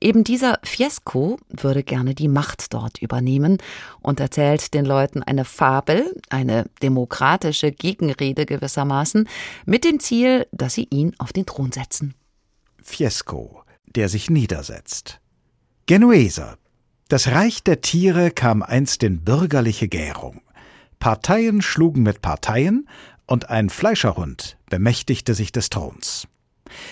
Eben 0.00 0.24
dieser 0.24 0.58
Fiesco 0.62 1.38
würde 1.48 1.82
gerne 1.82 2.14
die 2.14 2.28
Macht 2.28 2.72
dort 2.72 2.98
übernehmen 2.98 3.58
und 4.00 4.20
erzählt 4.20 4.74
den 4.74 4.84
Leuten 4.84 5.22
eine 5.22 5.44
Fabel, 5.44 6.16
eine 6.28 6.66
demokratische 6.82 7.72
Gegenrede 7.72 8.46
gewissermaßen, 8.46 9.28
mit 9.66 9.84
dem 9.84 10.00
Ziel, 10.00 10.46
dass 10.52 10.74
sie 10.74 10.86
ihn 10.90 11.14
auf 11.18 11.32
den 11.32 11.46
Thron 11.46 11.72
setzen. 11.72 12.14
Fiesco, 12.82 13.62
der 13.86 14.08
sich 14.08 14.30
niedersetzt. 14.30 15.20
Genueser. 15.86 16.56
Das 17.08 17.28
Reich 17.28 17.64
der 17.64 17.80
Tiere 17.80 18.30
kam 18.30 18.62
einst 18.62 19.02
in 19.02 19.24
bürgerliche 19.24 19.88
Gärung. 19.88 20.40
Parteien 21.00 21.62
schlugen 21.62 22.02
mit 22.02 22.22
Parteien 22.22 22.88
und 23.26 23.50
ein 23.50 23.70
Fleischerhund 23.70 24.56
bemächtigte 24.68 25.34
sich 25.34 25.50
des 25.50 25.70
Throns. 25.70 26.28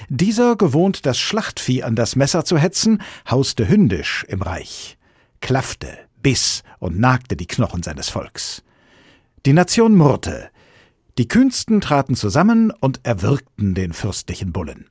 Dieser, 0.09 0.57
gewohnt 0.57 1.07
das 1.07 1.19
Schlachtvieh 1.19 1.83
an 1.83 1.97
das 1.97 2.17
Messer 2.17 2.45
zu 2.45 2.59
hetzen, 2.59 3.03
hauste 3.29 3.69
hündisch 3.69 4.25
im 4.29 4.43
Reich, 4.43 4.99
klaffte, 5.41 5.89
biss 6.23 6.63
und 6.79 6.99
nagte 6.99 7.37
die 7.37 7.47
Knochen 7.47 7.83
seines 7.83 8.09
Volks. 8.09 8.63
Die 9.47 9.53
Nation 9.53 9.95
murrte. 9.95 10.51
Die 11.17 11.29
Kühnsten 11.29 11.81
traten 11.81 12.15
zusammen 12.15 12.71
und 12.71 13.01
erwürgten 13.05 13.75
den 13.75 13.93
fürstlichen 13.93 14.53
Bullen. 14.53 14.89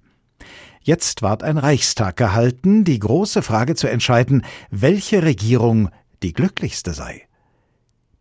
Jetzt 0.82 1.22
ward 1.22 1.44
ein 1.44 1.58
Reichstag 1.58 2.16
gehalten, 2.16 2.84
die 2.84 3.00
große 3.00 3.42
Frage 3.42 3.76
zu 3.76 3.88
entscheiden, 3.88 4.46
welche 4.72 5.22
Regierung 5.24 5.90
die 6.24 6.34
glücklichste 6.34 6.94
sei. 6.94 7.28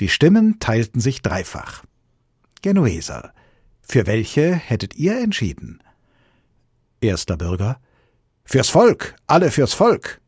Die 0.00 0.08
Stimmen 0.08 0.58
teilten 0.58 1.00
sich 1.00 1.22
dreifach. 1.22 1.84
Genueser, 2.62 3.32
für 3.80 4.06
welche 4.06 4.52
hättet 4.54 4.96
ihr 4.96 5.20
entschieden? 5.20 5.80
Erster 7.00 7.36
Bürger. 7.36 7.78
Fürs 8.44 8.68
Volk, 8.68 9.16
alle 9.26 9.50
fürs 9.50 9.74
Volk. 9.74 10.20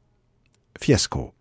Fiesco. 0.79 1.33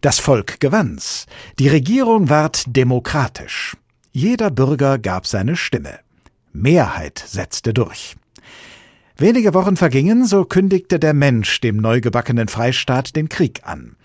Das 0.00 0.18
Volk 0.18 0.60
gewann's. 0.60 1.26
Die 1.58 1.68
Regierung 1.68 2.28
ward 2.28 2.64
demokratisch. 2.66 3.76
Jeder 4.12 4.50
Bürger 4.50 4.98
gab 4.98 5.26
seine 5.26 5.56
Stimme. 5.56 6.00
Mehrheit 6.52 7.22
setzte 7.26 7.74
durch. 7.74 8.16
Wenige 9.18 9.54
Wochen 9.54 9.76
vergingen, 9.76 10.26
so 10.26 10.44
kündigte 10.44 10.98
der 10.98 11.14
Mensch 11.14 11.60
dem 11.60 11.76
neugebackenen 11.76 12.48
Freistaat 12.48 13.16
den 13.16 13.28
Krieg 13.28 13.62
an. 13.64 13.96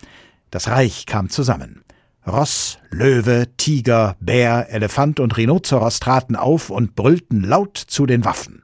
Das 0.50 0.68
Reich 0.68 1.06
kam 1.06 1.28
zusammen. 1.30 1.82
Ross, 2.26 2.78
Löwe, 2.90 3.48
Tiger, 3.56 4.16
Bär, 4.20 4.68
Elefant 4.70 5.18
und 5.18 5.36
Rhinoceros 5.36 5.98
traten 5.98 6.36
auf 6.36 6.70
und 6.70 6.94
brüllten 6.94 7.42
laut 7.42 7.76
zu 7.76 8.06
den 8.06 8.24
Waffen. 8.24 8.61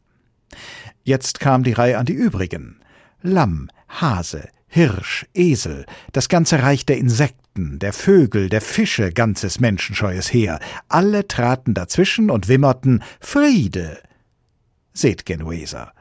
Jetzt 1.09 1.41
kam 1.41 1.63
die 1.63 1.73
Reihe 1.73 1.97
an 1.97 2.05
die 2.05 2.13
übrigen. 2.13 2.81
Lamm, 3.23 3.71
Hase, 3.89 4.51
Hirsch, 4.67 5.25
Esel, 5.33 5.87
das 6.13 6.29
ganze 6.29 6.63
Reich 6.63 6.85
der 6.85 6.99
Insekten, 6.99 7.79
der 7.79 7.95
Vögel, 7.95 8.51
der 8.51 8.61
Fische, 8.61 9.11
ganzes 9.11 9.59
menschenscheues 9.59 10.31
Heer, 10.31 10.61
alle 10.87 11.27
traten 11.27 11.73
dazwischen 11.73 12.29
und 12.29 12.49
wimmerten 12.49 13.03
Friede. 13.21 14.03
Seht, 14.93 15.25
Genueser, 15.25 15.95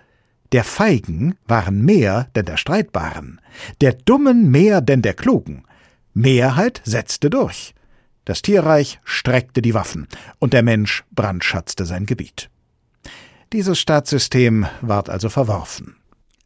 der 0.51 0.65
Feigen 0.65 1.35
waren 1.47 1.85
mehr 1.85 2.27
denn 2.35 2.43
der 2.43 2.57
Streitbaren, 2.57 3.39
der 3.79 3.93
Dummen 3.93 4.51
mehr 4.51 4.81
denn 4.81 5.03
der 5.03 5.13
Klugen. 5.13 5.63
Mehrheit 6.13 6.81
setzte 6.83 7.29
durch. 7.29 7.73
Das 8.25 8.41
Tierreich 8.41 8.99
streckte 9.05 9.61
die 9.61 9.73
Waffen, 9.73 10.09
und 10.39 10.51
der 10.51 10.63
Mensch 10.63 11.05
brandschatzte 11.11 11.85
sein 11.85 12.05
Gebiet. 12.05 12.49
Dieses 13.53 13.79
Staatssystem 13.79 14.65
ward 14.81 15.09
also 15.09 15.29
verworfen. 15.29 15.95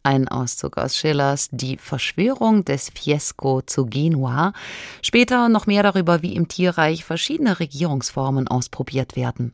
Ein 0.04 0.28
Auszug 0.28 0.78
aus 0.78 0.96
Schillers 0.96 1.50
Die 1.52 1.78
Verschwörung 1.78 2.64
des 2.64 2.92
Fiesco 2.94 3.62
zu 3.62 3.88
Genua. 3.88 4.54
Später 5.02 5.50
noch 5.50 5.66
mehr 5.66 5.82
darüber, 5.82 6.22
wie 6.22 6.36
im 6.36 6.48
Tierreich 6.48 7.04
verschiedene 7.04 7.60
Regierungsformen 7.60 8.48
ausprobiert 8.48 9.16
werden. 9.16 9.54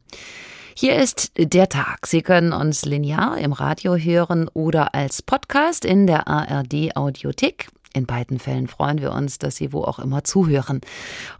Hier 0.75 0.95
ist 0.97 1.31
der 1.37 1.69
Tag. 1.69 2.05
Sie 2.05 2.21
können 2.21 2.51
uns 2.53 2.85
linear 2.85 3.37
im 3.37 3.51
Radio 3.53 3.95
hören 3.95 4.49
oder 4.53 4.93
als 4.93 5.21
Podcast 5.21 5.85
in 5.85 6.05
der 6.05 6.27
ARD 6.27 6.95
Audiothek. 6.95 7.69
In 7.97 8.05
beiden 8.05 8.37
Fällen 8.37 8.67
freuen 8.67 8.99
wir 9.01 9.11
uns, 9.11 9.39
dass 9.39 9.55
Sie 9.55 9.73
wo 9.73 9.81
auch 9.83 9.97
immer 9.97 10.23
zuhören. 10.23 10.81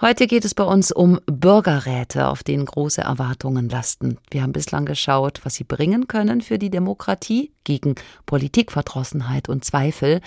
Heute 0.02 0.26
geht 0.26 0.44
es 0.44 0.56
bei 0.56 0.64
uns 0.64 0.92
um 0.92 1.20
Bürgerräte, 1.28 2.28
auf 2.28 2.42
denen 2.42 2.66
große 2.66 3.02
Erwartungen 3.02 3.70
lasten. 3.70 4.18
Wir 4.32 4.42
haben 4.42 4.54
bislang 4.54 4.86
geschaut, 4.86 5.42
was 5.44 5.54
sie 5.54 5.64
bringen 5.64 6.08
können 6.08 6.42
für 6.42 6.58
die 6.58 6.72
Demokratie 6.72 7.52
gegen 7.64 7.94
Politikverdrossenheit 8.26 9.50
und 9.50 9.66
Zweifel. 9.66 10.20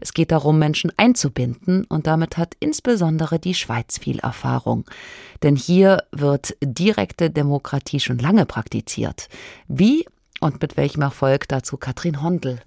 Es 0.00 0.12
geht 0.12 0.32
darum, 0.32 0.58
Menschen 0.58 0.90
einzubinden 0.96 1.84
und 1.84 2.08
damit 2.08 2.36
hat 2.36 2.54
insbesondere 2.58 3.38
die 3.38 3.54
Schweiz 3.54 3.96
viel 3.96 4.18
Erfahrung. 4.18 4.86
Denn 5.44 5.54
hier 5.54 6.02
wird 6.10 6.56
direkte 6.60 7.30
Demokratie 7.30 8.00
schon 8.00 8.18
lange 8.18 8.44
praktiziert. 8.44 9.28
Wie 9.68 10.04
und 10.40 10.60
mit 10.60 10.76
welchem 10.76 11.02
Erfolg 11.02 11.46
dazu 11.46 11.76
Katrin 11.76 12.22
Hondel. 12.22 12.60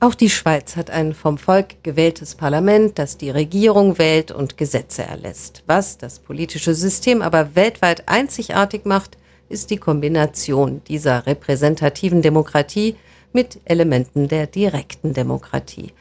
Auch 0.00 0.14
die 0.14 0.30
Schweiz 0.30 0.76
hat 0.76 0.90
ein 0.90 1.12
vom 1.12 1.38
Volk 1.38 1.82
gewähltes 1.82 2.36
Parlament, 2.36 3.00
das 3.00 3.16
die 3.16 3.30
Regierung 3.30 3.98
wählt 3.98 4.30
und 4.30 4.56
Gesetze 4.56 5.02
erlässt. 5.02 5.64
Was 5.66 5.98
das 5.98 6.20
politische 6.20 6.72
System 6.74 7.20
aber 7.20 7.56
weltweit 7.56 8.08
einzigartig 8.08 8.84
macht, 8.84 9.18
ist 9.48 9.70
die 9.70 9.76
Kombination 9.76 10.82
dieser 10.86 11.26
repräsentativen 11.26 12.22
Demokratie 12.22 12.94
mit 13.32 13.58
Elementen 13.64 14.28
der 14.28 14.46
direkten 14.46 15.14
Demokratie. 15.14 15.92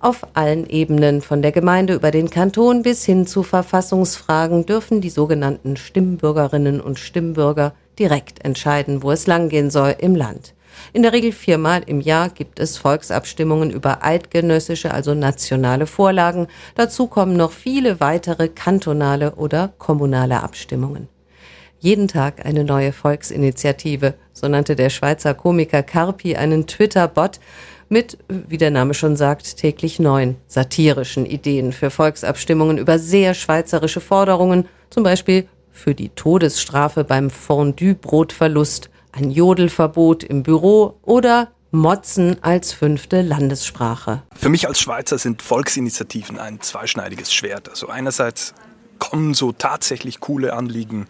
Auf 0.00 0.26
allen 0.34 0.68
Ebenen, 0.68 1.22
von 1.22 1.40
der 1.40 1.52
Gemeinde 1.52 1.94
über 1.94 2.10
den 2.10 2.30
Kanton 2.30 2.82
bis 2.82 3.04
hin 3.04 3.24
zu 3.24 3.44
Verfassungsfragen, 3.44 4.66
dürfen 4.66 5.00
die 5.00 5.10
sogenannten 5.10 5.76
Stimmbürgerinnen 5.76 6.80
und 6.80 6.98
Stimmbürger 6.98 7.72
direkt 8.00 8.44
entscheiden, 8.44 9.04
wo 9.04 9.12
es 9.12 9.28
langgehen 9.28 9.70
soll 9.70 9.94
im 9.98 10.16
Land. 10.16 10.53
In 10.92 11.02
der 11.02 11.12
Regel 11.12 11.32
viermal 11.32 11.82
im 11.86 12.00
Jahr 12.00 12.28
gibt 12.28 12.58
es 12.58 12.76
Volksabstimmungen 12.76 13.70
über 13.70 14.04
eidgenössische, 14.04 14.92
also 14.92 15.14
nationale 15.14 15.86
Vorlagen. 15.86 16.48
Dazu 16.74 17.06
kommen 17.06 17.36
noch 17.36 17.52
viele 17.52 18.00
weitere 18.00 18.48
kantonale 18.48 19.34
oder 19.36 19.72
kommunale 19.78 20.42
Abstimmungen. 20.42 21.08
Jeden 21.78 22.08
Tag 22.08 22.46
eine 22.46 22.64
neue 22.64 22.92
Volksinitiative, 22.92 24.14
so 24.32 24.48
nannte 24.48 24.74
der 24.74 24.88
Schweizer 24.88 25.34
Komiker 25.34 25.82
Carpi 25.82 26.34
einen 26.34 26.66
Twitter-Bot 26.66 27.40
mit, 27.90 28.16
wie 28.28 28.56
der 28.56 28.70
Name 28.70 28.94
schon 28.94 29.16
sagt, 29.16 29.58
täglich 29.58 29.98
neuen 29.98 30.36
satirischen 30.46 31.26
Ideen 31.26 31.72
für 31.72 31.90
Volksabstimmungen 31.90 32.78
über 32.78 32.98
sehr 32.98 33.34
schweizerische 33.34 34.00
Forderungen, 34.00 34.66
zum 34.88 35.02
Beispiel 35.02 35.46
für 35.70 35.94
die 35.94 36.08
Todesstrafe 36.08 37.04
beim 37.04 37.28
Fondue-Brotverlust 37.30 38.88
ein 39.14 39.30
Jodelverbot 39.30 40.24
im 40.24 40.42
Büro 40.42 40.98
oder 41.02 41.52
Motzen 41.70 42.42
als 42.42 42.72
fünfte 42.72 43.22
Landessprache. 43.22 44.22
Für 44.34 44.48
mich 44.48 44.68
als 44.68 44.80
Schweizer 44.80 45.18
sind 45.18 45.42
Volksinitiativen 45.42 46.38
ein 46.38 46.60
zweischneidiges 46.60 47.32
Schwert. 47.32 47.68
Also 47.68 47.88
einerseits 47.88 48.54
kommen 48.98 49.34
so 49.34 49.52
tatsächlich 49.52 50.20
coole 50.20 50.52
Anliegen 50.52 51.06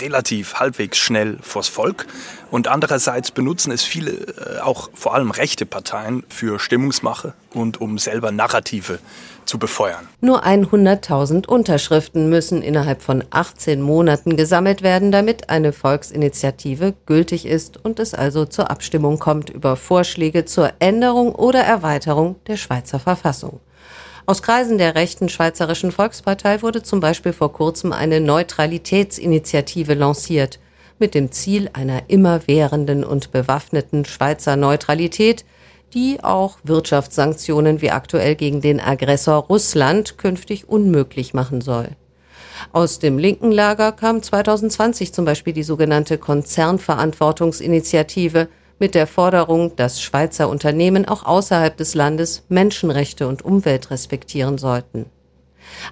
relativ 0.00 0.54
halbwegs 0.54 0.98
schnell 0.98 1.38
vors 1.42 1.68
Volk 1.68 2.06
und 2.50 2.66
andererseits 2.66 3.30
benutzen 3.30 3.70
es 3.70 3.84
viele, 3.84 4.10
äh, 4.12 4.60
auch 4.60 4.90
vor 4.92 5.14
allem 5.14 5.30
rechte 5.30 5.66
Parteien, 5.66 6.24
für 6.28 6.58
Stimmungsmache 6.58 7.34
und 7.52 7.80
um 7.80 7.98
selber 7.98 8.32
Narrative 8.32 8.98
zu 9.46 9.58
befeuern. 9.58 10.08
Nur 10.20 10.44
100.000 10.44 11.46
Unterschriften 11.46 12.28
müssen 12.28 12.62
innerhalb 12.62 13.02
von 13.02 13.24
18 13.30 13.80
Monaten 13.80 14.36
gesammelt 14.36 14.82
werden, 14.82 15.12
damit 15.12 15.50
eine 15.50 15.72
Volksinitiative 15.72 16.94
gültig 17.06 17.46
ist 17.46 17.84
und 17.84 17.98
es 17.98 18.14
also 18.14 18.44
zur 18.44 18.70
Abstimmung 18.70 19.18
kommt 19.18 19.50
über 19.50 19.76
Vorschläge 19.76 20.44
zur 20.44 20.72
Änderung 20.78 21.34
oder 21.34 21.60
Erweiterung 21.60 22.36
der 22.46 22.56
Schweizer 22.56 22.98
Verfassung. 22.98 23.60
Aus 24.26 24.42
Kreisen 24.42 24.78
der 24.78 24.94
rechten 24.94 25.28
Schweizerischen 25.28 25.92
Volkspartei 25.92 26.62
wurde 26.62 26.82
zum 26.82 27.00
Beispiel 27.00 27.34
vor 27.34 27.52
kurzem 27.52 27.92
eine 27.92 28.20
Neutralitätsinitiative 28.20 29.92
lanciert, 29.92 30.58
mit 30.98 31.14
dem 31.14 31.30
Ziel 31.30 31.68
einer 31.74 32.04
immerwährenden 32.08 33.04
und 33.04 33.32
bewaffneten 33.32 34.06
Schweizer 34.06 34.56
Neutralität, 34.56 35.44
die 35.94 36.22
auch 36.22 36.58
Wirtschaftssanktionen 36.64 37.80
wie 37.80 37.90
aktuell 37.90 38.34
gegen 38.34 38.60
den 38.60 38.80
Aggressor 38.80 39.44
Russland 39.44 40.18
künftig 40.18 40.68
unmöglich 40.68 41.34
machen 41.34 41.60
soll. 41.60 41.90
Aus 42.72 42.98
dem 42.98 43.18
linken 43.18 43.52
Lager 43.52 43.92
kam 43.92 44.22
2020 44.22 45.12
zum 45.12 45.24
Beispiel 45.24 45.52
die 45.52 45.62
sogenannte 45.62 46.18
Konzernverantwortungsinitiative, 46.18 48.48
mit 48.78 48.94
der 48.94 49.06
Forderung, 49.06 49.76
dass 49.76 50.02
Schweizer 50.02 50.48
Unternehmen 50.48 51.06
auch 51.06 51.24
außerhalb 51.24 51.76
des 51.76 51.94
Landes 51.94 52.44
Menschenrechte 52.48 53.28
und 53.28 53.44
Umwelt 53.44 53.90
respektieren 53.90 54.58
sollten. 54.58 55.06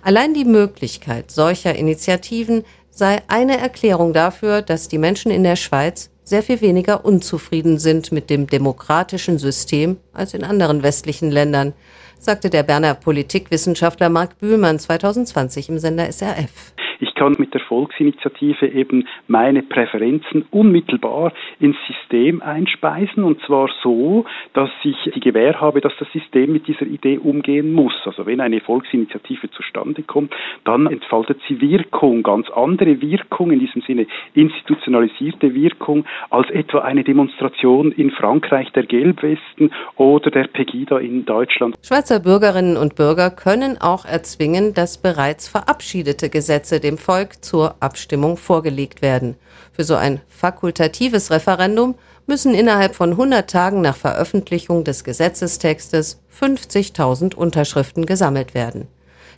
Allein 0.03 0.35
die 0.35 0.45
Möglichkeit 0.45 1.31
solcher 1.31 1.75
Initiativen 1.75 2.65
sei 2.91 3.23
eine 3.29 3.59
Erklärung 3.59 4.13
dafür, 4.13 4.63
dass 4.63 4.89
die 4.89 4.99
Menschen 4.99 5.31
in 5.31 5.45
der 5.45 5.57
Schweiz 5.57 6.11
sehr 6.25 6.43
viel 6.43 6.61
weniger 6.61 7.05
unzufrieden 7.05 7.79
sind 7.79 8.13
mit 8.13 8.31
dem 8.31 8.47
demokratischen 8.47 9.39
System 9.39 9.99
als 10.13 10.35
in 10.35 10.45
anderen 10.45 10.83
westlichen 10.83 11.31
Ländern, 11.31 11.73
sagte 12.19 12.51
der 12.51 12.63
Berner 12.63 12.95
Politikwissenschaftler 12.95 14.09
Marc 14.09 14.39
Bühlmann 14.39 14.79
2020 14.79 15.69
im 15.69 15.79
Sender 15.79 16.11
SRF. 16.11 16.75
Ich 17.01 17.12
kann 17.23 17.37
mit 17.39 17.55
der 17.55 17.61
Volksinitiative 17.61 18.67
eben 18.67 19.07
meine 19.29 19.63
Präferenzen 19.63 20.45
unmittelbar 20.51 21.33
ins 21.61 21.77
System 21.87 22.43
einspeisen 22.43 23.23
und 23.23 23.41
zwar 23.43 23.69
so, 23.83 24.25
dass 24.55 24.71
ich 24.83 24.97
die 25.15 25.21
Gewähr 25.21 25.61
habe, 25.61 25.81
dass 25.81 25.93
das 25.99 26.11
System 26.13 26.53
mit 26.53 26.67
dieser 26.67 26.87
Idee 26.87 27.19
umgehen 27.19 27.73
muss. 27.73 27.93
Also 28.05 28.27
wenn 28.27 28.41
eine 28.41 28.61
Volksinitiative 28.61 29.51
zustande 29.51 30.03
kommt, 30.03 30.35
dann 30.65 30.87
entfaltet 30.89 31.41
sie 31.49 31.61
Wirkung, 31.61 32.23
ganz 32.23 32.51
andere 32.51 33.01
Wirkung, 33.01 33.53
in 33.53 33.61
diesem 33.61 33.83
Sinne 33.83 34.07
institutionalisierte 34.35 35.55
Wirkung, 35.55 36.05
als 36.31 36.51
etwa 36.51 36.81
eine 36.81 37.05
Demonstration 37.05 37.93
in 37.93 38.11
Frankreich 38.11 38.73
der 38.73 38.85
Gelbwesten 38.85 39.71
oder 39.97 40.31
der 40.31 40.49
Pegida 40.49 40.99
in 40.99 41.25
Deutschland. 41.25 41.77
Schweizer 41.83 42.21
Bürgerinnen 42.21 42.77
und 42.77 42.97
Bürger 42.97 43.31
können 43.31 43.77
auch 43.81 44.05
erzwingen, 44.05 44.75
dass 44.75 45.01
bereits 45.01 45.49
verabschiedete 45.49 46.29
Gesetze 46.29 46.81
dem 46.81 46.93
dem 46.93 46.99
Volk 47.13 47.45
zur 47.45 47.75
Abstimmung 47.81 48.39
vorgelegt 48.39 49.03
werden. 49.03 49.37
Für 49.71 49.85
so 49.85 49.97
ein 49.97 50.23
fakultatives 50.29 51.31
Referendum 51.31 51.95
müssen 52.27 52.55
innerhalb 52.55 52.95
von 52.95 53.11
100 53.11 53.51
Tagen 53.51 53.83
nach 53.83 53.97
Veröffentlichung 53.97 54.83
des 54.83 55.05
Gesetzestextes 55.05 56.23
50.000 56.41 57.35
Unterschriften 57.35 58.07
gesammelt 58.07 58.55
werden. 58.55 58.89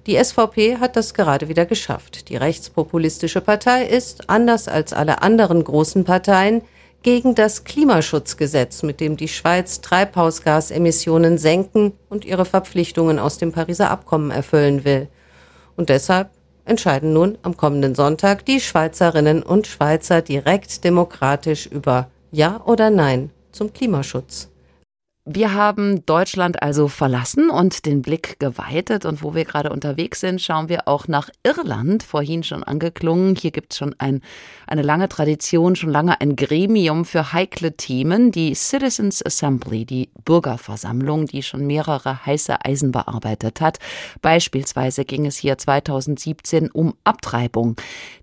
Die 0.06 0.22
SVP 0.22 0.76
hat 0.76 0.94
das 0.94 1.14
gerade 1.14 1.48
wieder 1.48 1.66
geschafft. 1.66 2.28
Die 2.28 2.36
rechtspopulistische 2.36 3.40
Partei 3.40 3.84
ist, 3.86 4.30
anders 4.30 4.68
als 4.68 4.92
alle 4.92 5.22
anderen 5.22 5.64
großen 5.64 6.04
Parteien, 6.04 6.62
gegen 7.02 7.34
das 7.34 7.64
Klimaschutzgesetz, 7.64 8.84
mit 8.84 9.00
dem 9.00 9.16
die 9.16 9.26
Schweiz 9.26 9.80
Treibhausgasemissionen 9.80 11.38
senken 11.38 11.94
und 12.08 12.24
ihre 12.24 12.44
Verpflichtungen 12.44 13.18
aus 13.18 13.38
dem 13.38 13.50
Pariser 13.50 13.90
Abkommen 13.90 14.30
erfüllen 14.30 14.84
will. 14.84 15.08
Und 15.74 15.88
deshalb 15.88 16.30
entscheiden 16.64 17.12
nun 17.12 17.38
am 17.42 17.56
kommenden 17.56 17.94
Sonntag 17.94 18.44
die 18.46 18.60
Schweizerinnen 18.60 19.42
und 19.42 19.66
Schweizer 19.66 20.22
direkt 20.22 20.84
demokratisch 20.84 21.66
über 21.66 22.08
Ja 22.30 22.62
oder 22.64 22.90
Nein 22.90 23.30
zum 23.52 23.72
Klimaschutz. 23.72 24.48
Wir 25.26 25.54
haben 25.54 26.04
Deutschland 26.04 26.62
also 26.62 26.86
verlassen 26.86 27.48
und 27.48 27.86
den 27.86 28.02
Blick 28.02 28.38
geweitet. 28.40 29.06
Und 29.06 29.22
wo 29.22 29.34
wir 29.34 29.46
gerade 29.46 29.70
unterwegs 29.70 30.20
sind, 30.20 30.38
schauen 30.38 30.68
wir 30.68 30.86
auch 30.86 31.08
nach 31.08 31.30
Irland, 31.42 32.02
vorhin 32.02 32.42
schon 32.42 32.62
angeklungen. 32.62 33.34
Hier 33.34 33.50
gibt 33.50 33.72
es 33.72 33.78
schon 33.78 33.94
ein, 33.96 34.20
eine 34.66 34.82
lange 34.82 35.08
Tradition, 35.08 35.76
schon 35.76 35.88
lange 35.88 36.20
ein 36.20 36.36
Gremium 36.36 37.06
für 37.06 37.32
heikle 37.32 37.74
Themen, 37.74 38.32
die 38.32 38.54
Citizens 38.54 39.24
Assembly, 39.24 39.86
die 39.86 40.10
Bürgerversammlung, 40.26 41.24
die 41.24 41.42
schon 41.42 41.66
mehrere 41.66 42.26
heiße 42.26 42.62
Eisen 42.62 42.92
bearbeitet 42.92 43.62
hat. 43.62 43.78
Beispielsweise 44.20 45.06
ging 45.06 45.24
es 45.24 45.38
hier 45.38 45.56
2017 45.56 46.70
um 46.70 46.96
Abtreibung. 47.02 47.76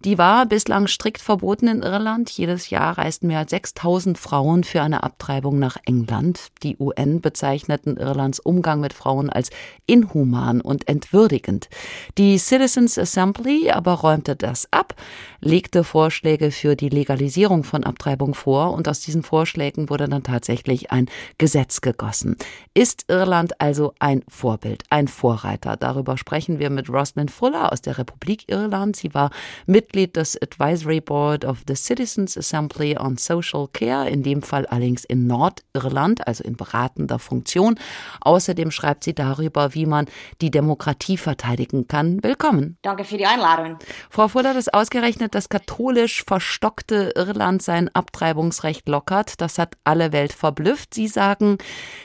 Die 0.05 0.19
war 0.19 0.45
bislang 0.45 0.85
strikt 0.85 1.21
verboten 1.21 1.67
in 1.67 1.81
Irland. 1.81 2.29
Jedes 2.29 2.69
Jahr 2.69 2.99
reisten 2.99 3.25
mehr 3.25 3.39
als 3.39 3.49
6000 3.49 4.19
Frauen 4.19 4.63
für 4.63 4.83
eine 4.83 5.01
Abtreibung 5.01 5.57
nach 5.57 5.77
England. 5.85 6.49
Die 6.61 6.77
UN 6.97 7.21
bezeichneten 7.21 7.97
Irlands 7.97 8.39
Umgang 8.39 8.81
mit 8.81 8.93
Frauen 8.93 9.29
als 9.29 9.49
inhuman 9.85 10.61
und 10.61 10.87
entwürdigend. 10.87 11.69
Die 12.17 12.37
Citizens 12.37 12.97
Assembly 12.97 13.71
aber 13.71 13.93
räumte 13.93 14.35
das 14.35 14.67
ab, 14.71 14.95
legte 15.39 15.83
Vorschläge 15.83 16.51
für 16.51 16.75
die 16.75 16.89
Legalisierung 16.89 17.63
von 17.63 17.83
Abtreibung 17.83 18.33
vor 18.33 18.73
und 18.73 18.87
aus 18.87 18.99
diesen 18.99 19.23
Vorschlägen 19.23 19.89
wurde 19.89 20.07
dann 20.07 20.23
tatsächlich 20.23 20.91
ein 20.91 21.07
Gesetz 21.37 21.81
gegossen. 21.81 22.35
Ist 22.73 23.05
Irland 23.07 23.59
also 23.59 23.93
ein 23.99 24.23
Vorbild, 24.27 24.83
ein 24.89 25.07
Vorreiter? 25.07 25.77
Darüber 25.77 26.17
sprechen 26.17 26.59
wir 26.59 26.69
mit 26.69 26.89
Roslyn 26.89 27.29
Fuller 27.29 27.71
aus 27.71 27.81
der 27.81 27.97
Republik 27.97 28.49
Irland. 28.49 28.95
Sie 28.95 29.13
war 29.13 29.31
Mitglied 29.65 30.15
des 30.15 30.41
Advisory 30.41 31.01
Board 31.01 31.45
of 31.45 31.59
the 31.67 31.75
Citizens 31.75 32.37
Assembly 32.37 32.97
on 32.97 33.17
Social 33.17 33.67
Care, 33.71 34.09
in 34.09 34.23
dem 34.23 34.41
Fall 34.41 34.65
allerdings 34.65 35.03
in 35.05 35.27
Nordirland, 35.27 36.27
also 36.27 36.43
in 36.43 36.55
Beratung 36.55 36.80
beratender 36.81 37.19
Funktion. 37.19 37.75
Außerdem 38.21 38.71
schreibt 38.71 39.03
sie 39.03 39.13
darüber, 39.13 39.73
wie 39.73 39.85
man 39.85 40.07
die 40.41 40.51
Demokratie 40.51 41.17
verteidigen 41.17 41.87
kann. 41.87 42.23
Willkommen. 42.23 42.77
Danke 42.81 43.03
für 43.03 43.17
die 43.17 43.25
Einladung. 43.25 43.77
Frau 44.09 44.27
Fuller, 44.27 44.53
das 44.53 44.67
ausgerechnet 44.67 45.35
das 45.35 45.49
katholisch 45.49 46.23
verstockte 46.25 47.13
Irland 47.15 47.61
sein 47.61 47.89
Abtreibungsrecht 47.93 48.87
lockert, 48.87 49.41
das 49.41 49.57
hat 49.57 49.75
alle 49.83 50.11
Welt 50.11 50.33
verblüfft. 50.33 50.93
Sie 50.93 51.07
sagen, 51.07 51.57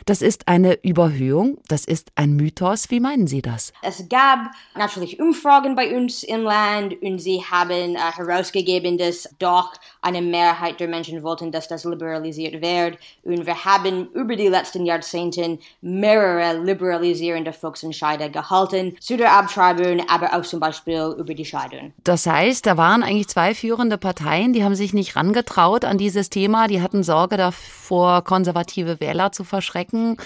das 0.05 0.23
ist 0.23 0.49
eine 0.49 0.75
Überhöhung, 0.83 1.59
das 1.69 1.85
ist 1.85 2.11
ein 2.15 2.37
Mythos. 2.37 2.91
Wie 2.91 3.01
meinen 3.01 3.27
Sie 3.27 3.43
das? 3.43 3.73
Es 3.83 4.09
gab 4.09 4.51
natürlich 4.77 5.19
Umfragen 5.21 5.75
bei 5.75 5.97
uns 5.97 6.23
im 6.23 6.43
Land 6.43 7.01
und 7.03 7.19
sie 7.19 7.43
haben 7.51 7.95
äh, 7.95 7.99
herausgegeben, 7.99 8.99
dass 8.99 9.29
doch 9.39 9.73
eine 10.03 10.21
Mehrheit 10.21 10.81
der 10.81 10.89
Menschen 10.89 11.23
wollten, 11.23 11.51
dass 11.51 11.69
das 11.69 11.85
liberalisiert 11.85 12.61
wird. 12.61 12.99
Und 13.23 13.47
wir 13.47 13.65
haben 13.65 14.09
über 14.13 14.37
die 14.37 14.49
letzten 14.49 14.66
letzten 14.67 14.85
Jahrzehnten 14.85 15.59
mehrere 15.81 16.59
liberalisierende 16.59 17.53
Volksentscheide 17.53 18.31
gehalten, 18.31 18.97
zu 19.01 19.17
der 19.17 19.33
Abtreibung, 19.33 20.05
aber 20.09 20.35
auch 20.35 20.43
zum 20.43 20.59
Beispiel 20.59 21.15
über 21.19 21.35
die 21.35 21.45
Scheidung. 21.45 21.93
Das 22.03 22.27
heißt, 22.27 22.67
da 22.67 22.77
waren 22.77 23.05
eigentlich 23.05 23.29
zwei 23.29 23.55
führende 23.55 23.97
Parteien, 23.97 24.53
die 24.53 24.65
haben 24.65 24.75
sich 24.75 24.93
nicht 24.93 25.15
rangetraut 25.15 25.85
an 25.85 25.99
dieses 25.99 26.31
Thema, 26.31 26.67
die 26.67 26.83
hatten 26.83 27.05
Sorge 27.05 27.37
davor, 27.37 28.25
konservative 28.25 28.99
Wähler 28.99 29.31
zu 29.31 29.45
verschrecken 29.45 30.17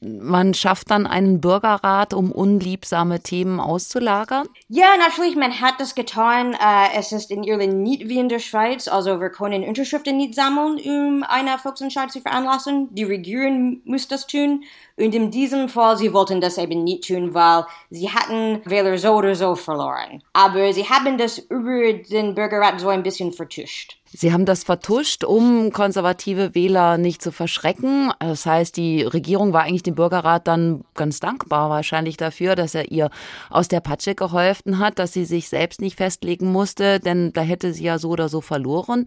man 0.00 0.54
schafft 0.54 0.90
dann 0.90 1.06
einen 1.06 1.40
Bürgerrat, 1.40 2.14
um 2.14 2.30
unliebsame 2.30 3.20
Themen 3.20 3.58
auszulagern? 3.58 4.46
Ja, 4.68 4.96
natürlich, 4.96 5.34
man 5.34 5.60
hat 5.60 5.74
das 5.78 5.94
getan. 5.94 6.54
Äh, 6.54 6.96
es 6.96 7.10
ist 7.10 7.30
in 7.30 7.42
Irland 7.42 7.78
nicht 7.78 8.08
wie 8.08 8.18
in 8.18 8.28
der 8.28 8.38
Schweiz. 8.38 8.86
Also 8.86 9.20
wir 9.20 9.30
können 9.30 9.64
Unterschriften 9.64 10.16
nicht 10.16 10.34
sammeln, 10.34 10.78
um 10.84 11.24
eine 11.24 11.58
Volksentscheid 11.58 12.12
zu 12.12 12.20
veranlassen. 12.20 12.94
Die 12.94 13.04
Regierung 13.04 13.80
muss 13.84 14.06
das 14.06 14.26
tun. 14.26 14.62
Und 14.96 15.14
in 15.14 15.30
diesem 15.30 15.68
Fall, 15.68 15.96
sie 15.96 16.12
wollten 16.12 16.40
das 16.40 16.58
eben 16.58 16.84
nicht 16.84 17.06
tun, 17.06 17.34
weil 17.34 17.64
sie 17.90 18.10
hatten 18.10 18.60
Wähler 18.64 18.98
so 18.98 19.14
oder 19.14 19.34
so 19.34 19.56
verloren. 19.56 20.22
Aber 20.32 20.72
sie 20.72 20.88
haben 20.88 21.18
das 21.18 21.38
über 21.38 21.92
den 21.92 22.34
Bürgerrat 22.34 22.80
so 22.80 22.88
ein 22.88 23.02
bisschen 23.02 23.32
vertuscht. 23.32 23.97
Sie 24.12 24.32
haben 24.32 24.46
das 24.46 24.64
vertuscht, 24.64 25.22
um 25.22 25.70
konservative 25.70 26.54
Wähler 26.54 26.96
nicht 26.96 27.20
zu 27.20 27.30
verschrecken. 27.30 28.10
Das 28.20 28.46
heißt, 28.46 28.76
die 28.76 29.02
Regierung 29.02 29.52
war 29.52 29.62
eigentlich 29.62 29.82
dem 29.82 29.96
Bürgerrat 29.96 30.48
dann 30.48 30.84
ganz 30.94 31.20
dankbar 31.20 31.68
wahrscheinlich 31.68 32.16
dafür, 32.16 32.54
dass 32.54 32.74
er 32.74 32.90
ihr 32.90 33.10
aus 33.50 33.68
der 33.68 33.80
Patsche 33.80 34.14
geholfen 34.14 34.78
hat, 34.78 34.98
dass 34.98 35.12
sie 35.12 35.26
sich 35.26 35.48
selbst 35.48 35.80
nicht 35.80 35.96
festlegen 35.96 36.50
musste, 36.50 37.00
denn 37.00 37.32
da 37.34 37.42
hätte 37.42 37.74
sie 37.74 37.84
ja 37.84 37.98
so 37.98 38.08
oder 38.10 38.30
so 38.30 38.40
verloren. 38.40 39.04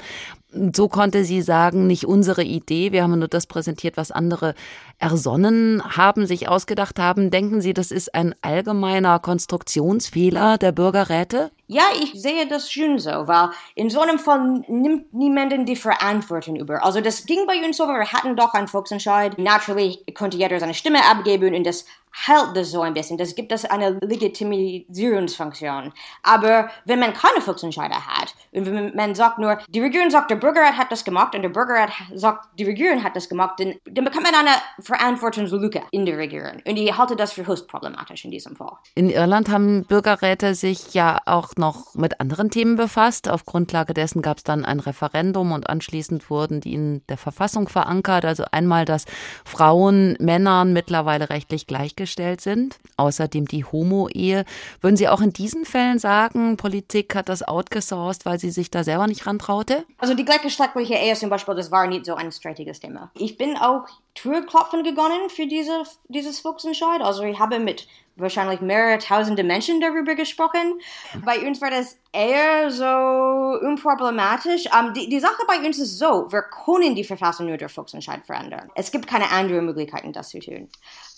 So 0.74 0.88
konnte 0.88 1.24
sie 1.24 1.42
sagen, 1.42 1.88
nicht 1.88 2.06
unsere 2.06 2.44
Idee, 2.44 2.92
wir 2.92 3.04
haben 3.04 3.18
nur 3.18 3.28
das 3.30 3.48
präsentiert, 3.48 3.96
was 3.98 4.12
andere 4.12 4.54
ersonnen 5.00 5.82
haben, 5.84 6.28
sich 6.28 6.50
ausgedacht 6.50 7.00
haben. 7.00 7.32
Denken 7.32 7.62
Sie, 7.62 7.74
das 7.74 7.90
ist 7.90 8.14
ein 8.14 8.36
allgemeiner 8.42 9.20
Konstruktionsfehler 9.20 10.58
der 10.58 10.74
Bürgerräte? 10.74 11.52
Ja, 11.74 11.84
ich 12.02 12.22
sehe 12.22 12.48
das 12.48 12.70
schon 12.70 13.00
so, 13.00 13.30
weil 13.30 13.52
in 13.76 13.90
so 13.90 14.02
einem 14.02 14.20
Fall 14.20 14.62
nimmt 14.68 15.14
niemanden 15.14 15.66
die 15.66 15.78
Verantwortung 15.78 16.58
über. 16.58 16.84
Also 16.84 17.00
das 17.00 17.26
ging 17.26 17.48
bei 17.48 17.66
uns 17.66 17.78
so, 17.78 17.88
wir 17.88 18.12
hatten 18.12 18.36
doch 18.36 18.54
einen 18.54 18.68
Volksentscheid. 18.68 19.40
Natürlich 19.40 20.04
konnte 20.14 20.36
jeder 20.36 20.60
seine 20.60 20.74
Stimme 20.74 21.00
abgeben 21.10 21.56
und 21.56 21.66
das 21.66 21.86
hält 22.14 22.56
das 22.56 22.72
so 22.72 22.82
ein 22.82 22.94
bisschen. 22.94 23.18
Das 23.18 23.36
gibt 23.36 23.52
es 23.52 23.66
eine 23.66 23.92
Legitimisierungsfunktion. 24.02 25.94
Aber 26.24 26.70
wenn 26.86 27.00
man 27.00 27.14
keine 27.14 27.42
Volksentscheider 27.42 28.06
hat 28.06 28.36
und 28.52 28.66
wenn 28.66 28.96
man 28.96 29.16
sagt 29.16 29.40
nur, 29.40 29.60
die 29.70 29.82
Regierung 29.82 30.10
sagt, 30.10 30.30
der 30.32 30.36
Bürgerrat 30.36 30.78
hat 30.78 30.92
das 30.92 31.04
gemacht 31.04 31.34
und 31.36 31.42
der 31.42 31.50
Bürgerrat 31.50 31.92
sagt, 32.14 32.48
die 32.60 32.66
Regierung 32.66 33.04
hat 33.04 33.16
das 33.16 33.30
gemacht, 33.30 33.60
dann, 33.60 33.76
dann 33.86 34.06
bekommt 34.06 34.24
man 34.24 34.36
eine 34.36 34.56
Verantwortungslücke 34.80 35.84
in 35.92 36.06
der 36.06 36.18
Regierung. 36.18 36.62
Und 36.66 36.78
ich 36.78 36.98
halte 36.98 37.16
das 37.16 37.34
für 37.34 37.48
höchst 37.48 37.68
problematisch 37.68 38.26
in 38.26 38.32
diesem 38.32 38.56
Fall. 38.56 38.74
In 38.96 39.10
Irland 39.10 39.50
haben 39.50 39.86
Bürgerräte 39.86 40.56
sich 40.56 40.94
ja 40.94 41.20
auch 41.26 41.52
noch 41.58 41.96
mit 41.96 42.20
anderen 42.20 42.50
Themen 42.50 42.76
befasst. 42.76 43.30
Auf 43.30 43.46
Grundlage 43.46 43.94
dessen 43.94 44.22
gab 44.22 44.38
es 44.38 44.44
dann 44.44 44.66
ein 44.66 44.80
Referendum 44.80 45.52
und 45.52 45.70
anschließend 45.70 46.30
wurden 46.30 46.62
die 46.62 46.74
in 46.74 47.06
der 47.08 47.18
Verfassung 47.18 47.70
verankert. 47.70 48.26
Also 48.26 48.44
einmal, 48.52 48.86
dass 48.86 49.06
Frauen 49.46 50.18
Männern 50.20 50.74
mittlerweile 50.74 51.30
rechtlich 51.30 51.68
gleichgestellt 51.68 52.01
sind. 52.06 52.80
Außerdem 52.98 53.48
die 53.48 53.66
Homo-Ehe. 53.66 54.46
Würden 54.82 54.98
Sie 54.98 55.08
auch 55.08 55.22
in 55.22 55.34
diesen 55.34 55.66
Fällen 55.66 56.00
sagen, 56.00 56.58
Politik 56.58 57.16
hat 57.16 57.30
das 57.30 57.44
outgesourced, 57.44 58.26
weil 58.26 58.40
sie 58.40 58.52
sich 58.52 58.72
da 58.72 58.84
selber 58.84 59.08
nicht 59.08 59.26
rantraute? 59.26 59.86
Also 59.98 60.14
die 60.14 60.26
gleichgeschlechtliche 60.26 60.96
Ehe 60.96 61.16
zum 61.16 61.30
Beispiel, 61.30 61.56
das 61.56 61.72
war 61.72 61.88
nicht 61.88 62.06
so 62.06 62.16
ein 62.16 62.32
streitiges 62.32 62.80
Thema. 62.80 63.12
Ich 63.16 63.38
bin 63.38 63.58
auch 63.58 63.86
Türklopfen 64.16 64.84
gegangen 64.84 65.30
für 65.30 65.48
diese, 65.48 65.84
dieses 66.10 66.40
Volksentscheid. 66.40 67.02
Also 67.02 67.24
ich 67.24 67.40
habe 67.40 67.60
mit 67.60 67.88
wahrscheinlich 68.18 68.62
mehrere 68.62 68.98
tausende 69.00 69.44
Menschen 69.44 69.82
darüber 69.82 70.16
gesprochen. 70.16 70.80
Bei 71.26 71.40
uns 71.46 71.62
war 71.62 71.72
das 71.72 71.98
eher 72.12 72.70
so 72.70 73.66
unproblematisch. 73.66 74.66
Um, 74.68 74.88
ähm, 74.88 74.94
die, 74.94 75.10
die 75.10 75.20
Sache 75.20 75.44
bei 75.48 75.66
uns 75.66 75.80
ist 75.80 75.98
so, 75.98 76.32
wir 76.32 76.42
können 76.42 76.96
die 76.96 77.04
Verfassung 77.04 77.48
nur 77.48 77.58
durch 77.58 77.72
Volksentscheid 77.72 78.26
verändern. 78.26 78.70
Es 78.76 78.92
gibt 78.92 79.08
keine 79.08 79.30
anderen 79.32 79.66
Möglichkeiten, 79.66 80.14
das 80.14 80.30
zu 80.30 80.40
tun. 80.40 80.70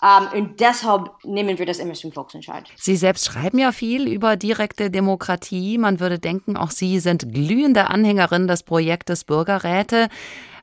Ähm, 0.03 0.27
und 0.37 0.59
deshalb 0.59 1.11
nehmen 1.23 1.57
wir 1.57 1.65
das 1.65 1.79
immer 1.79 1.93
zum 1.93 2.11
Volksentscheid. 2.11 2.65
Sie 2.75 2.97
selbst 2.97 3.25
schreiben 3.25 3.57
ja 3.57 3.71
viel 3.71 4.07
über 4.07 4.35
direkte 4.35 4.91
Demokratie. 4.91 5.77
Man 5.77 5.99
würde 5.99 6.19
denken, 6.19 6.57
auch 6.57 6.71
Sie 6.71 6.99
sind 6.99 7.33
glühende 7.33 7.89
Anhängerin 7.89 8.47
des 8.47 8.63
Projektes 8.63 9.23
Bürgerräte. 9.23 10.09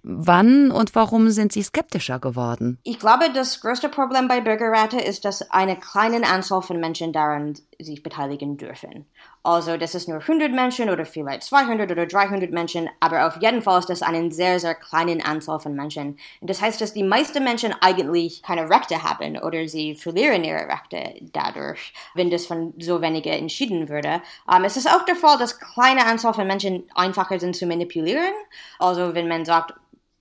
Wann 0.02 0.70
und 0.70 0.94
warum 0.94 1.30
sind 1.30 1.52
Sie 1.52 1.62
skeptischer 1.62 2.18
geworden? 2.18 2.78
Ich 2.84 2.98
glaube, 2.98 3.30
das 3.34 3.60
größte 3.60 3.88
Problem 3.88 4.28
bei 4.28 4.40
Bürgerräte 4.40 4.98
ist, 4.98 5.24
dass 5.24 5.50
eine 5.50 5.76
kleine 5.76 6.26
Anzahl 6.26 6.62
von 6.62 6.80
Menschen 6.80 7.12
daran 7.12 7.54
sich 7.84 8.02
beteiligen 8.02 8.56
dürfen. 8.56 9.06
Also, 9.42 9.76
das 9.76 9.94
ist 9.94 10.08
nur 10.08 10.18
100 10.18 10.52
Menschen 10.52 10.90
oder 10.90 11.04
vielleicht 11.04 11.42
200 11.44 11.90
oder 11.90 12.06
300 12.06 12.50
Menschen, 12.50 12.90
aber 13.00 13.26
auf 13.26 13.40
jeden 13.40 13.62
Fall 13.62 13.78
ist 13.78 13.88
das 13.88 14.02
eine 14.02 14.30
sehr, 14.30 14.60
sehr 14.60 14.74
kleine 14.74 15.24
Anzahl 15.24 15.60
von 15.60 15.74
Menschen. 15.74 16.18
Und 16.40 16.50
das 16.50 16.60
heißt, 16.60 16.80
dass 16.80 16.92
die 16.92 17.02
meisten 17.02 17.42
Menschen 17.42 17.74
eigentlich 17.80 18.42
keine 18.42 18.68
Rechte 18.68 19.02
haben 19.02 19.38
oder 19.38 19.66
sie 19.68 19.94
verlieren 19.94 20.44
ihre 20.44 20.66
Rechte 20.68 21.14
dadurch, 21.32 21.92
wenn 22.14 22.30
das 22.30 22.46
von 22.46 22.74
so 22.78 23.00
wenigen 23.00 23.32
entschieden 23.32 23.88
würde. 23.88 24.20
Um, 24.46 24.56
ähm, 24.56 24.64
es 24.64 24.76
ist 24.76 24.90
auch 24.90 25.04
der 25.04 25.16
Fall, 25.16 25.38
dass 25.38 25.58
kleine 25.58 26.06
Anzahl 26.06 26.34
von 26.34 26.46
Menschen 26.46 26.84
einfacher 26.94 27.38
sind 27.40 27.56
zu 27.56 27.66
manipulieren. 27.66 28.34
Also, 28.78 29.14
wenn 29.14 29.28
man 29.28 29.44
sagt, 29.44 29.74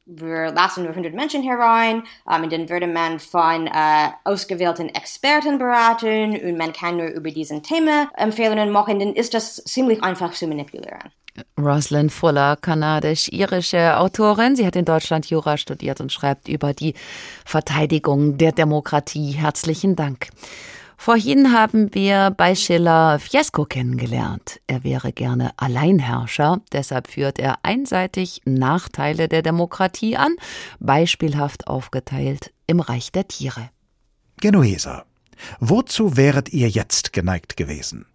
wir 0.10 0.52
lassen 0.52 0.84
nur 0.84 0.92
100 0.92 1.14
Menschen 1.14 1.44
herein 1.44 2.04
um, 2.26 2.44
und 2.44 2.52
dann 2.52 2.70
würde 2.70 2.88
man 2.88 3.20
von 3.20 3.68
äh, 3.68 4.10
ausgewählten 4.24 4.90
Experten 4.90 5.60
beraten 5.60 6.36
und 6.36 6.58
man 6.58 6.74
kann 6.74 6.98
nur 6.98 7.08
über 7.08 7.30
diesen 7.30 7.62
Thema 7.62 8.10
Empfehlungen 8.18 8.72
machen, 8.72 9.00
dann 9.00 9.14
ist 9.14 9.34
das 9.34 9.58
ziemlich 9.58 10.02
einfach 10.04 10.34
zu 10.34 10.48
manipulieren. 10.48 11.12
Rosalind 11.58 12.12
Fuller, 12.12 12.58
kanadisch-irische 12.58 13.98
Autorin. 13.98 14.56
Sie 14.56 14.66
hat 14.66 14.76
in 14.76 14.86
Deutschland 14.86 15.28
Jura 15.28 15.58
studiert 15.58 16.02
und 16.02 16.12
schreibt 16.12 16.50
über 16.50 16.74
die 16.74 16.96
Verteidigung 17.46 18.38
der 18.38 18.52
Demokratie. 18.52 19.32
Herzlichen 19.32 19.96
Dank. 19.96 20.30
Vorhin 21.02 21.54
haben 21.54 21.96
wir 21.96 22.30
bei 22.36 22.56
Schiller 22.56 23.20
Fiesco 23.20 23.64
kennengelernt. 23.64 24.60
Er 24.68 24.84
wäre 24.84 25.14
gerne 25.14 25.52
Alleinherrscher, 25.56 26.60
deshalb 26.74 27.08
führt 27.08 27.40
er 27.40 27.60
einseitig 27.64 28.42
Nachteile 28.44 29.30
der 29.30 29.42
Demokratie 29.42 30.18
an, 30.18 30.36
beispielhaft 30.82 31.68
aufgeteilt 31.68 32.52
im 32.68 32.82
Reich 32.82 33.14
der 33.14 33.30
Tiere. 33.30 33.70
Genueser, 34.42 35.06
wozu 35.62 36.18
wäret 36.18 36.50
ihr 36.50 36.68
jetzt 36.68 37.14
geneigt 37.14 37.56
gewesen? 37.56 38.06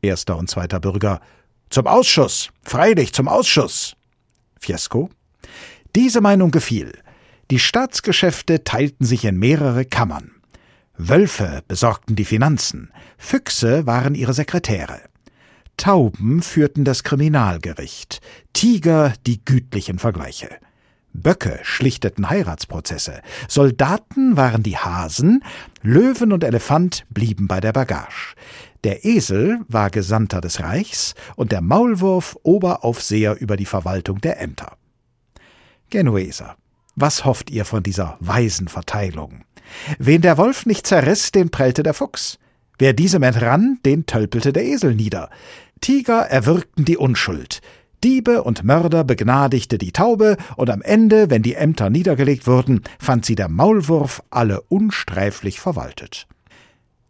Erster 0.00 0.38
und 0.38 0.48
zweiter 0.48 0.80
Bürger, 0.80 1.20
zum 1.68 1.86
Ausschuss, 1.86 2.48
freilich 2.62 3.12
zum 3.12 3.28
Ausschuss. 3.28 3.94
Fiesco, 4.58 5.10
diese 5.94 6.22
Meinung 6.22 6.50
gefiel. 6.50 6.98
Die 7.50 7.58
Staatsgeschäfte 7.58 8.64
teilten 8.64 9.04
sich 9.04 9.26
in 9.26 9.38
mehrere 9.38 9.84
Kammern. 9.84 10.33
Wölfe 10.96 11.62
besorgten 11.66 12.14
die 12.14 12.24
Finanzen, 12.24 12.92
Füchse 13.18 13.86
waren 13.86 14.14
ihre 14.14 14.32
Sekretäre. 14.32 15.00
Tauben 15.76 16.40
führten 16.40 16.84
das 16.84 17.02
Kriminalgericht, 17.02 18.20
Tiger 18.52 19.12
die 19.26 19.44
gütlichen 19.44 19.98
Vergleiche. 19.98 20.50
Böcke 21.12 21.60
schlichteten 21.62 22.28
Heiratsprozesse, 22.28 23.22
Soldaten 23.48 24.36
waren 24.36 24.62
die 24.62 24.76
Hasen, 24.76 25.42
Löwen 25.82 26.32
und 26.32 26.44
Elefant 26.44 27.04
blieben 27.08 27.48
bei 27.48 27.60
der 27.60 27.72
Bagage. 27.72 28.34
Der 28.84 29.04
Esel 29.04 29.60
war 29.68 29.90
Gesandter 29.90 30.40
des 30.40 30.60
Reichs 30.60 31.14
und 31.36 31.52
der 31.52 31.60
Maulwurf 31.60 32.36
Oberaufseher 32.42 33.40
über 33.40 33.56
die 33.56 33.64
Verwaltung 33.64 34.20
der 34.20 34.40
Ämter. 34.40 34.76
Genueser, 35.90 36.56
was 36.96 37.24
hofft 37.24 37.50
ihr 37.50 37.64
von 37.64 37.82
dieser 37.82 38.16
weisen 38.20 38.68
Verteilung? 38.68 39.44
Wen 39.98 40.22
der 40.22 40.38
Wolf 40.38 40.66
nicht 40.66 40.86
zerriss, 40.86 41.32
den 41.32 41.50
prellte 41.50 41.82
der 41.82 41.94
Fuchs. 41.94 42.38
Wer 42.78 42.92
diesem 42.92 43.22
entrann, 43.22 43.78
den 43.84 44.06
tölpelte 44.06 44.52
der 44.52 44.64
Esel 44.64 44.94
nieder. 44.94 45.30
Tiger 45.80 46.22
erwürgten 46.22 46.84
die 46.84 46.96
Unschuld. 46.96 47.60
Diebe 48.02 48.42
und 48.42 48.64
Mörder 48.64 49.04
begnadigte 49.04 49.78
die 49.78 49.92
Taube, 49.92 50.36
und 50.56 50.68
am 50.68 50.82
Ende, 50.82 51.30
wenn 51.30 51.42
die 51.42 51.54
Ämter 51.54 51.88
niedergelegt 51.88 52.46
wurden, 52.46 52.82
fand 52.98 53.24
sie 53.24 53.34
der 53.34 53.48
Maulwurf 53.48 54.22
alle 54.30 54.60
unsträflich 54.62 55.60
verwaltet. 55.60 56.26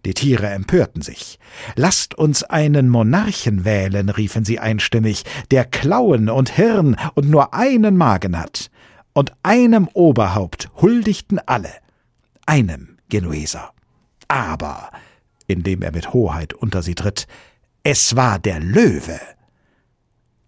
Die 0.04 0.14
Tiere 0.14 0.48
empörten 0.48 1.02
sich. 1.02 1.38
Lasst 1.76 2.14
uns 2.14 2.44
einen 2.44 2.90
Monarchen 2.90 3.64
wählen, 3.64 4.10
riefen 4.10 4.44
sie 4.44 4.58
einstimmig, 4.58 5.24
der 5.50 5.64
Klauen 5.64 6.28
und 6.28 6.50
Hirn 6.50 6.96
und 7.14 7.30
nur 7.30 7.54
einen 7.54 7.96
Magen 7.96 8.38
hat. 8.38 8.70
Und 9.14 9.32
einem 9.42 9.88
Oberhaupt 9.94 10.68
huldigten 10.80 11.40
alle 11.46 11.70
einem 12.46 12.98
Genueser. 13.08 13.72
Aber, 14.28 14.90
indem 15.46 15.82
er 15.82 15.92
mit 15.92 16.12
Hoheit 16.12 16.54
unter 16.54 16.82
sie 16.82 16.94
tritt, 16.94 17.26
es 17.82 18.16
war 18.16 18.38
der 18.38 18.60
Löwe. 18.60 19.20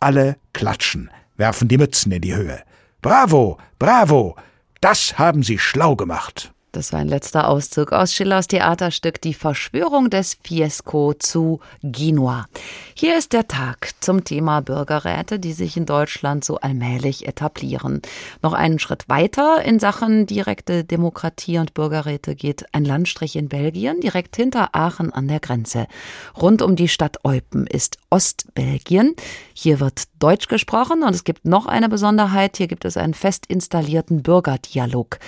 Alle 0.00 0.36
klatschen, 0.52 1.10
werfen 1.36 1.68
die 1.68 1.78
Mützen 1.78 2.12
in 2.12 2.22
die 2.22 2.34
Höhe. 2.34 2.62
Bravo, 3.02 3.58
bravo, 3.78 4.36
das 4.80 5.18
haben 5.18 5.42
Sie 5.42 5.58
schlau 5.58 5.96
gemacht. 5.96 6.52
Das 6.76 6.92
war 6.92 7.00
ein 7.00 7.08
letzter 7.08 7.48
Auszug 7.48 7.92
aus 7.92 8.12
Schillers 8.12 8.48
Theaterstück 8.48 9.18
Die 9.22 9.32
Verschwörung 9.32 10.10
des 10.10 10.36
Fiesco 10.44 11.14
zu 11.14 11.60
Genua. 11.82 12.48
Hier 12.94 13.16
ist 13.16 13.32
der 13.32 13.48
Tag 13.48 13.92
zum 14.00 14.24
Thema 14.24 14.60
Bürgerräte, 14.60 15.38
die 15.38 15.54
sich 15.54 15.78
in 15.78 15.86
Deutschland 15.86 16.44
so 16.44 16.58
allmählich 16.58 17.26
etablieren. 17.26 18.02
Noch 18.42 18.52
einen 18.52 18.78
Schritt 18.78 19.08
weiter 19.08 19.62
in 19.64 19.78
Sachen 19.78 20.26
direkte 20.26 20.84
Demokratie 20.84 21.56
und 21.56 21.72
Bürgerräte 21.72 22.34
geht 22.34 22.66
ein 22.72 22.84
Landstrich 22.84 23.36
in 23.36 23.48
Belgien, 23.48 24.00
direkt 24.02 24.36
hinter 24.36 24.74
Aachen 24.74 25.10
an 25.10 25.28
der 25.28 25.40
Grenze. 25.40 25.86
Rund 26.36 26.60
um 26.60 26.76
die 26.76 26.88
Stadt 26.88 27.24
Eupen 27.24 27.66
ist 27.66 27.96
Ostbelgien. 28.10 29.14
Hier 29.54 29.80
wird 29.80 30.02
Deutsch 30.18 30.48
gesprochen 30.48 31.02
und 31.02 31.14
es 31.14 31.24
gibt 31.24 31.46
noch 31.46 31.64
eine 31.64 31.88
Besonderheit. 31.88 32.58
Hier 32.58 32.66
gibt 32.66 32.84
es 32.84 32.98
einen 32.98 33.14
fest 33.14 33.46
installierten 33.46 34.22
Bürgerdialog. 34.22 35.18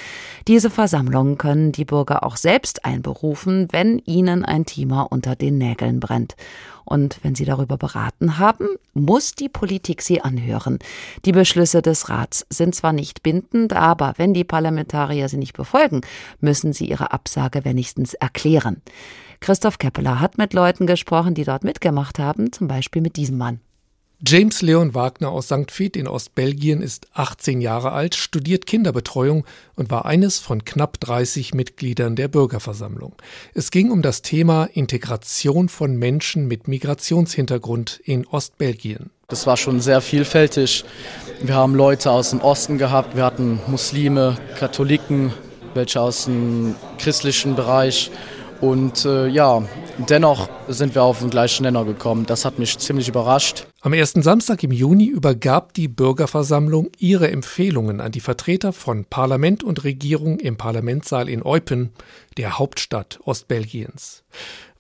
Diese 0.47 0.69
Versammlung 0.69 1.38
können 1.39 1.73
die 1.73 1.85
Bürger 1.85 2.25
auch 2.25 2.37
selbst 2.37 2.85
einberufen, 2.85 3.69
wenn 3.71 3.99
ihnen 4.01 4.45
ein 4.45 4.67
Thema 4.67 5.03
unter 5.03 5.37
den 5.37 5.57
Nägeln 5.59 6.01
brennt. 6.01 6.37
Und 6.85 7.19
wenn 7.23 7.35
sie 7.35 7.45
darüber 7.45 7.77
beraten 7.77 8.39
haben, 8.39 8.67
muss 8.95 9.35
die 9.35 9.49
Politik 9.49 10.03
sie 10.03 10.21
anhören. 10.23 10.79
Die 11.25 11.33
Beschlüsse 11.33 11.83
des 11.83 12.09
Rats 12.09 12.47
sind 12.51 12.75
zwar 12.75 12.93
nicht 12.93 13.23
bindend, 13.23 13.75
aber 13.75 14.15
wenn 14.17 14.35
die 14.35 14.45
Parlamentarier 14.45 15.29
sie 15.29 15.37
nicht 15.37 15.57
befolgen, 15.57 16.01
müssen 16.41 16.73
sie 16.73 16.87
ihre 16.87 17.13
Absage 17.13 17.65
wenigstens 17.65 18.15
erklären. 18.15 18.83
Christoph 19.41 19.79
Keppeler 19.79 20.21
hat 20.21 20.39
mit 20.39 20.53
Leuten 20.53 20.87
gesprochen, 20.87 21.35
die 21.35 21.45
dort 21.45 21.63
mitgemacht 21.63 22.19
haben, 22.19 22.53
zum 22.53 22.69
Beispiel 22.69 23.03
mit 23.03 23.17
diesem 23.17 23.39
Mann. 23.39 23.61
James 24.27 24.63
Leon 24.63 24.97
Wagner 24.97 25.31
aus 25.31 25.47
St. 25.47 25.71
Vith 25.71 25.95
in 25.95 26.09
Ostbelgien 26.09 26.83
ist 26.83 27.07
18 27.15 27.61
Jahre 27.61 27.93
alt, 27.93 28.17
studiert 28.17 28.67
Kinderbetreuung 28.67 29.45
und 29.77 29.93
war 29.93 30.07
eines 30.07 30.41
von 30.41 30.65
knapp 30.65 30.99
30 30.99 31.55
Mitgliedern 31.55 32.17
der 32.17 32.27
Bürgerversammlung. 32.27 33.15
Es 33.55 33.71
ging 33.71 33.93
um 33.93 34.03
das 34.03 34.21
Thema 34.23 34.65
Integration 34.65 35.69
von 35.69 35.97
Menschen 35.97 36.49
mit 36.49 36.67
Migrationshintergrund 36.67 38.01
in 38.03 38.27
Ostbelgien. 38.27 39.11
Das 39.29 39.47
war 39.47 39.57
schon 39.57 39.81
sehr 39.81 40.01
vielfältig. 40.01 40.85
Wir 41.41 41.55
haben 41.55 41.77
Leute 41.77 42.11
aus 42.11 42.31
dem 42.31 42.41
Osten 42.41 42.77
gehabt, 42.77 43.15
wir 43.15 43.25
hatten 43.25 43.61
Muslime, 43.69 44.37
Katholiken, 44.59 45.33
welche 45.75 46.01
aus 46.01 46.25
dem 46.25 46.75
christlichen 46.99 47.55
Bereich 47.55 48.11
und 48.61 49.05
äh, 49.05 49.29
ja, 49.29 49.63
dennoch 50.09 50.49
sind 50.69 50.95
wir 50.95 51.03
auf 51.03 51.21
den 51.21 51.31
gleichen 51.31 51.63
Nenner 51.63 51.85
gekommen. 51.85 52.27
Das 52.27 52.45
hat 52.45 52.59
mich 52.59 52.79
ziemlich 52.79 53.09
überrascht. 53.09 53.67
Am 53.81 53.93
ersten 53.93 54.23
Samstag 54.23 54.63
im 54.65 54.73
Juni 54.73 55.07
übergab 55.07 55.75
die 55.75 55.89
Bürgerversammlung 55.89 56.91
ihre 56.99 57.31
Empfehlungen 57.31 58.01
an 58.01 58.13
die 58.13 58.21
Vertreter 58.21 58.73
von 58.73 59.05
Parlament 59.05 59.63
und 59.63 59.85
Regierung 59.85 60.41
im 60.41 60.57
Parlamentssaal 60.57 61.29
in 61.29 61.43
Eupen, 61.43 61.91
der 62.37 62.59
Hauptstadt 62.59 63.21
Ostbelgiens. 63.25 64.25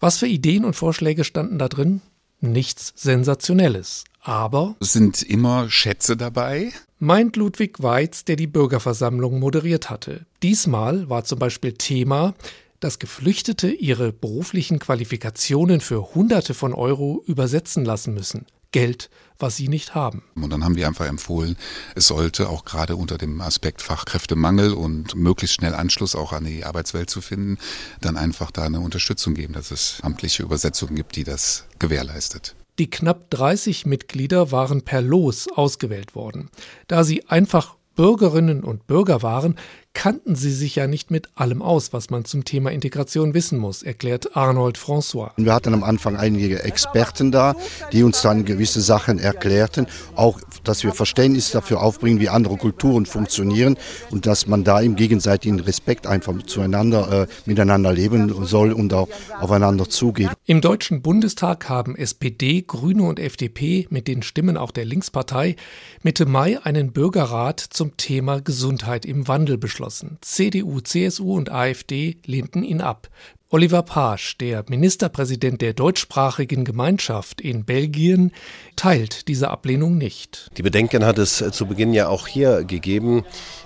Was 0.00 0.18
für 0.18 0.26
Ideen 0.26 0.64
und 0.64 0.74
Vorschläge 0.74 1.24
standen 1.24 1.58
da 1.58 1.68
drin? 1.68 2.00
Nichts 2.40 2.92
Sensationelles. 2.96 4.04
Aber 4.20 4.76
es 4.80 4.92
sind 4.92 5.22
immer 5.22 5.70
Schätze 5.70 6.16
dabei. 6.16 6.72
Meint 6.98 7.36
Ludwig 7.36 7.82
Weiz, 7.82 8.24
der 8.24 8.36
die 8.36 8.46
Bürgerversammlung 8.46 9.38
moderiert 9.38 9.88
hatte. 9.88 10.26
Diesmal 10.42 11.08
war 11.08 11.24
zum 11.24 11.38
Beispiel 11.38 11.72
Thema, 11.72 12.34
dass 12.80 12.98
Geflüchtete 12.98 13.70
ihre 13.70 14.12
beruflichen 14.12 14.78
Qualifikationen 14.78 15.80
für 15.80 16.14
Hunderte 16.14 16.54
von 16.54 16.74
Euro 16.74 17.22
übersetzen 17.26 17.84
lassen 17.84 18.14
müssen. 18.14 18.46
Geld, 18.70 19.08
was 19.38 19.56
sie 19.56 19.68
nicht 19.68 19.94
haben. 19.94 20.22
Und 20.34 20.50
dann 20.50 20.62
haben 20.62 20.76
wir 20.76 20.86
einfach 20.86 21.06
empfohlen, 21.06 21.56
es 21.94 22.06
sollte 22.06 22.50
auch 22.50 22.64
gerade 22.64 22.96
unter 22.96 23.16
dem 23.16 23.40
Aspekt 23.40 23.80
Fachkräftemangel 23.80 24.74
und 24.74 25.14
möglichst 25.14 25.56
schnell 25.56 25.74
Anschluss 25.74 26.14
auch 26.14 26.32
an 26.32 26.44
die 26.44 26.64
Arbeitswelt 26.64 27.08
zu 27.08 27.20
finden, 27.20 27.58
dann 28.00 28.16
einfach 28.16 28.50
da 28.50 28.64
eine 28.64 28.80
Unterstützung 28.80 29.34
geben, 29.34 29.54
dass 29.54 29.70
es 29.70 30.00
amtliche 30.02 30.42
Übersetzungen 30.42 30.96
gibt, 30.96 31.16
die 31.16 31.24
das 31.24 31.64
gewährleistet. 31.78 32.56
Die 32.78 32.90
knapp 32.90 33.30
30 33.30 33.86
Mitglieder 33.86 34.52
waren 34.52 34.82
per 34.82 35.00
Los 35.00 35.48
ausgewählt 35.50 36.14
worden. 36.14 36.50
Da 36.86 37.04
sie 37.04 37.26
einfach 37.28 37.76
Bürgerinnen 37.96 38.62
und 38.62 38.86
Bürger 38.86 39.22
waren, 39.22 39.56
kannten 39.98 40.36
sie 40.36 40.52
sich 40.52 40.76
ja 40.76 40.86
nicht 40.86 41.10
mit 41.10 41.28
allem 41.34 41.60
aus, 41.60 41.92
was 41.92 42.08
man 42.08 42.24
zum 42.24 42.44
Thema 42.44 42.70
Integration 42.70 43.34
wissen 43.34 43.58
muss, 43.58 43.82
erklärt 43.82 44.36
Arnold 44.36 44.78
François. 44.78 45.32
Wir 45.36 45.52
hatten 45.52 45.74
am 45.74 45.82
Anfang 45.82 46.14
einige 46.14 46.62
Experten 46.62 47.32
da, 47.32 47.56
die 47.90 48.04
uns 48.04 48.22
dann 48.22 48.44
gewisse 48.44 48.80
Sachen 48.80 49.18
erklärten, 49.18 49.88
auch 50.14 50.40
dass 50.62 50.84
wir 50.84 50.92
Verständnis 50.92 51.50
dafür 51.50 51.82
aufbringen, 51.82 52.20
wie 52.20 52.28
andere 52.28 52.56
Kulturen 52.56 53.06
funktionieren 53.06 53.76
und 54.12 54.26
dass 54.26 54.46
man 54.46 54.62
da 54.62 54.80
im 54.80 54.94
gegenseitigen 54.94 55.58
Respekt 55.58 56.06
einfach 56.06 56.32
zueinander, 56.44 57.22
äh, 57.24 57.26
miteinander 57.46 57.92
leben 57.92 58.32
soll 58.44 58.70
und 58.70 58.94
auch 58.94 59.08
aufeinander 59.40 59.88
zugeht. 59.88 60.30
Im 60.46 60.60
Deutschen 60.60 61.02
Bundestag 61.02 61.68
haben 61.68 61.96
SPD, 61.96 62.62
Grüne 62.62 63.02
und 63.02 63.18
FDP 63.18 63.88
mit 63.90 64.06
den 64.06 64.22
Stimmen 64.22 64.56
auch 64.58 64.70
der 64.70 64.84
Linkspartei 64.84 65.56
Mitte 66.04 66.24
Mai 66.24 66.60
einen 66.62 66.92
Bürgerrat 66.92 67.58
zum 67.58 67.96
Thema 67.96 68.40
Gesundheit 68.40 69.04
im 69.04 69.26
Wandel 69.26 69.58
beschlossen 69.58 69.87
geschlossen. 69.88 70.18
CDU, 70.20 70.80
CSU 70.80 71.36
und 71.36 71.50
AfD 71.50 72.18
lehnten 72.26 72.62
ihn 72.62 72.80
ab. 72.80 73.08
Oliver 73.50 73.82
Paasch, 73.82 74.36
der 74.36 74.62
Ministerpräsident 74.68 75.62
der 75.62 75.72
deutschsprachigen 75.72 76.66
Gemeinschaft 76.66 77.40
in 77.40 77.64
Belgien, 77.64 78.32
teilt 78.76 79.26
diese 79.26 79.48
Ablehnung 79.48 79.96
nicht. 79.96 80.50
Die 80.58 80.62
Bedenken 80.62 81.02
hat 81.02 81.16
es 81.16 81.42
zu 81.52 81.64
Beginn 81.64 81.94
ja 81.94 82.08
auch 82.08 82.26
hier 82.26 82.64
gegeben. 82.64 83.24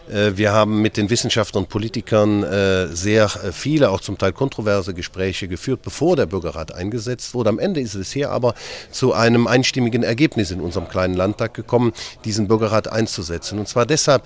Äh, 0.08 0.36
wir 0.36 0.52
haben 0.52 0.82
mit 0.82 0.96
den 0.96 1.10
Wissenschaftlern 1.10 1.64
und 1.64 1.68
Politikern 1.68 2.44
äh, 2.44 2.88
sehr 2.88 3.24
äh, 3.24 3.50
viele, 3.50 3.90
auch 3.90 4.00
zum 4.00 4.18
Teil 4.18 4.32
kontroverse 4.32 4.94
Gespräche 4.94 5.48
geführt, 5.48 5.82
bevor 5.82 6.14
der 6.14 6.26
Bürgerrat 6.26 6.72
eingesetzt 6.72 7.34
wurde. 7.34 7.50
Am 7.50 7.58
Ende 7.58 7.80
ist 7.80 7.94
es 7.94 8.12
hier 8.12 8.30
aber 8.30 8.54
zu 8.90 9.12
einem 9.12 9.46
einstimmigen 9.46 10.02
Ergebnis 10.02 10.50
in 10.50 10.60
unserem 10.60 10.88
kleinen 10.88 11.14
Landtag 11.14 11.54
gekommen, 11.54 11.92
diesen 12.24 12.48
Bürgerrat 12.48 12.86
einzusetzen. 12.86 13.58
Und 13.58 13.68
zwar 13.68 13.86
deshalb, 13.86 14.24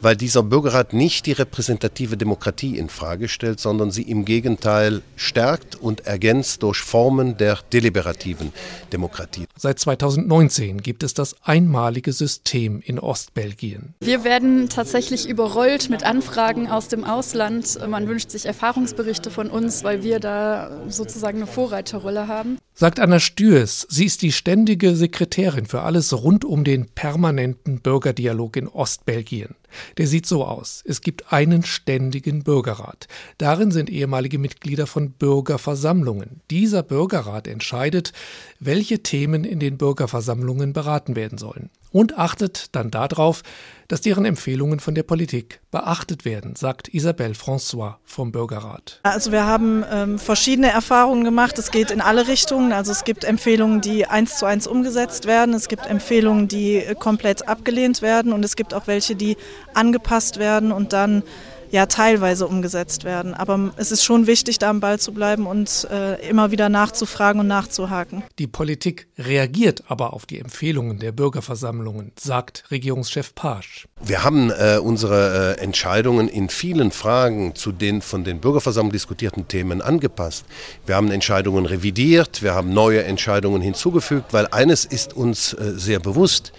weil 0.00 0.16
dieser 0.16 0.42
Bürgerrat 0.42 0.92
nicht 0.92 1.26
die 1.26 1.32
repräsentative 1.32 2.16
Demokratie 2.16 2.76
in 2.76 2.90
Frage 2.90 3.28
stellt, 3.28 3.60
sondern 3.60 3.90
sie 3.90 4.02
im 4.02 4.26
Gegenteil 4.26 4.97
stärkt 5.16 5.76
und 5.76 6.06
ergänzt 6.06 6.62
durch 6.62 6.78
Formen 6.78 7.36
der 7.36 7.58
deliberativen 7.72 8.52
Demokratie. 8.92 9.46
Seit 9.56 9.78
2019 9.78 10.82
gibt 10.82 11.02
es 11.02 11.14
das 11.14 11.36
einmalige 11.42 12.12
System 12.12 12.80
in 12.84 12.98
Ostbelgien. 12.98 13.94
Wir 14.00 14.24
werden 14.24 14.68
tatsächlich 14.68 15.28
überrollt 15.28 15.90
mit 15.90 16.04
Anfragen 16.04 16.68
aus 16.68 16.88
dem 16.88 17.04
Ausland. 17.04 17.78
Man 17.88 18.08
wünscht 18.08 18.30
sich 18.30 18.46
Erfahrungsberichte 18.46 19.30
von 19.30 19.50
uns, 19.50 19.84
weil 19.84 20.02
wir 20.02 20.20
da 20.20 20.82
sozusagen 20.88 21.38
eine 21.38 21.46
Vorreiterrolle 21.46 22.28
haben. 22.28 22.58
Sagt 22.80 23.00
Anna 23.00 23.18
Stürs, 23.18 23.88
sie 23.90 24.04
ist 24.04 24.22
die 24.22 24.30
ständige 24.30 24.94
Sekretärin 24.94 25.66
für 25.66 25.82
alles 25.82 26.12
rund 26.12 26.44
um 26.44 26.62
den 26.62 26.86
permanenten 26.86 27.80
Bürgerdialog 27.80 28.56
in 28.56 28.68
Ostbelgien. 28.68 29.56
Der 29.96 30.06
sieht 30.06 30.26
so 30.26 30.44
aus. 30.44 30.84
Es 30.86 31.00
gibt 31.00 31.32
einen 31.32 31.64
ständigen 31.64 32.44
Bürgerrat. 32.44 33.08
Darin 33.36 33.72
sind 33.72 33.90
ehemalige 33.90 34.38
Mitglieder 34.38 34.86
von 34.86 35.10
Bürgerversammlungen. 35.10 36.40
Dieser 36.52 36.84
Bürgerrat 36.84 37.48
entscheidet, 37.48 38.12
welche 38.60 39.02
Themen 39.02 39.42
in 39.42 39.58
den 39.58 39.76
Bürgerversammlungen 39.76 40.72
beraten 40.72 41.16
werden 41.16 41.36
sollen 41.36 41.70
und 41.90 42.16
achtet 42.16 42.76
dann 42.76 42.90
darauf, 42.90 43.42
dass 43.88 44.02
deren 44.02 44.26
Empfehlungen 44.26 44.80
von 44.80 44.94
der 44.94 45.02
Politik 45.02 45.60
beachtet 45.70 46.26
werden, 46.26 46.54
sagt 46.56 46.88
Isabelle 46.88 47.32
François 47.34 47.96
vom 48.04 48.32
Bürgerrat. 48.32 49.00
Also 49.02 49.32
wir 49.32 49.46
haben 49.46 49.82
ähm, 49.90 50.18
verschiedene 50.18 50.70
Erfahrungen 50.70 51.24
gemacht. 51.24 51.58
Es 51.58 51.70
geht 51.70 51.90
in 51.90 52.02
alle 52.02 52.28
Richtungen. 52.28 52.72
Also 52.72 52.92
es 52.92 53.04
gibt 53.04 53.24
Empfehlungen, 53.24 53.80
die 53.80 54.06
eins 54.06 54.38
zu 54.38 54.44
eins 54.44 54.66
umgesetzt 54.66 55.26
werden. 55.26 55.54
Es 55.54 55.68
gibt 55.68 55.86
Empfehlungen, 55.86 56.48
die 56.48 56.76
äh, 56.76 56.94
komplett 56.94 57.48
abgelehnt 57.48 58.02
werden. 58.02 58.34
Und 58.34 58.44
es 58.44 58.56
gibt 58.56 58.74
auch 58.74 58.86
welche, 58.86 59.16
die 59.16 59.38
angepasst 59.72 60.38
werden 60.38 60.70
und 60.70 60.92
dann 60.92 61.22
ja 61.70 61.86
teilweise 61.86 62.46
umgesetzt 62.46 63.04
werden. 63.04 63.34
Aber 63.34 63.72
es 63.76 63.92
ist 63.92 64.04
schon 64.04 64.26
wichtig, 64.26 64.58
da 64.58 64.70
am 64.70 64.80
Ball 64.80 64.98
zu 64.98 65.12
bleiben 65.12 65.46
und 65.46 65.86
äh, 65.90 66.28
immer 66.28 66.50
wieder 66.50 66.68
nachzufragen 66.68 67.40
und 67.40 67.46
nachzuhaken. 67.46 68.22
Die 68.38 68.46
Politik 68.46 69.08
reagiert 69.18 69.84
aber 69.88 70.12
auf 70.12 70.26
die 70.26 70.38
Empfehlungen 70.38 70.98
der 70.98 71.12
Bürgerversammlungen, 71.12 72.12
sagt 72.18 72.64
Regierungschef 72.70 73.34
Pasch. 73.34 73.86
Wir 74.02 74.24
haben 74.24 74.50
äh, 74.50 74.78
unsere 74.78 75.56
äh, 75.56 75.60
Entscheidungen 75.60 76.28
in 76.28 76.48
vielen 76.48 76.90
Fragen 76.90 77.54
zu 77.54 77.72
den 77.72 78.02
von 78.02 78.24
den 78.24 78.40
Bürgerversammlungen 78.40 78.92
diskutierten 78.92 79.48
Themen 79.48 79.82
angepasst. 79.82 80.44
Wir 80.86 80.96
haben 80.96 81.10
Entscheidungen 81.10 81.66
revidiert, 81.66 82.42
wir 82.42 82.54
haben 82.54 82.72
neue 82.72 83.04
Entscheidungen 83.04 83.62
hinzugefügt, 83.62 84.32
weil 84.32 84.46
eines 84.48 84.84
ist 84.84 85.14
uns 85.14 85.52
äh, 85.52 85.72
sehr 85.76 86.00
bewusst, 86.00 86.52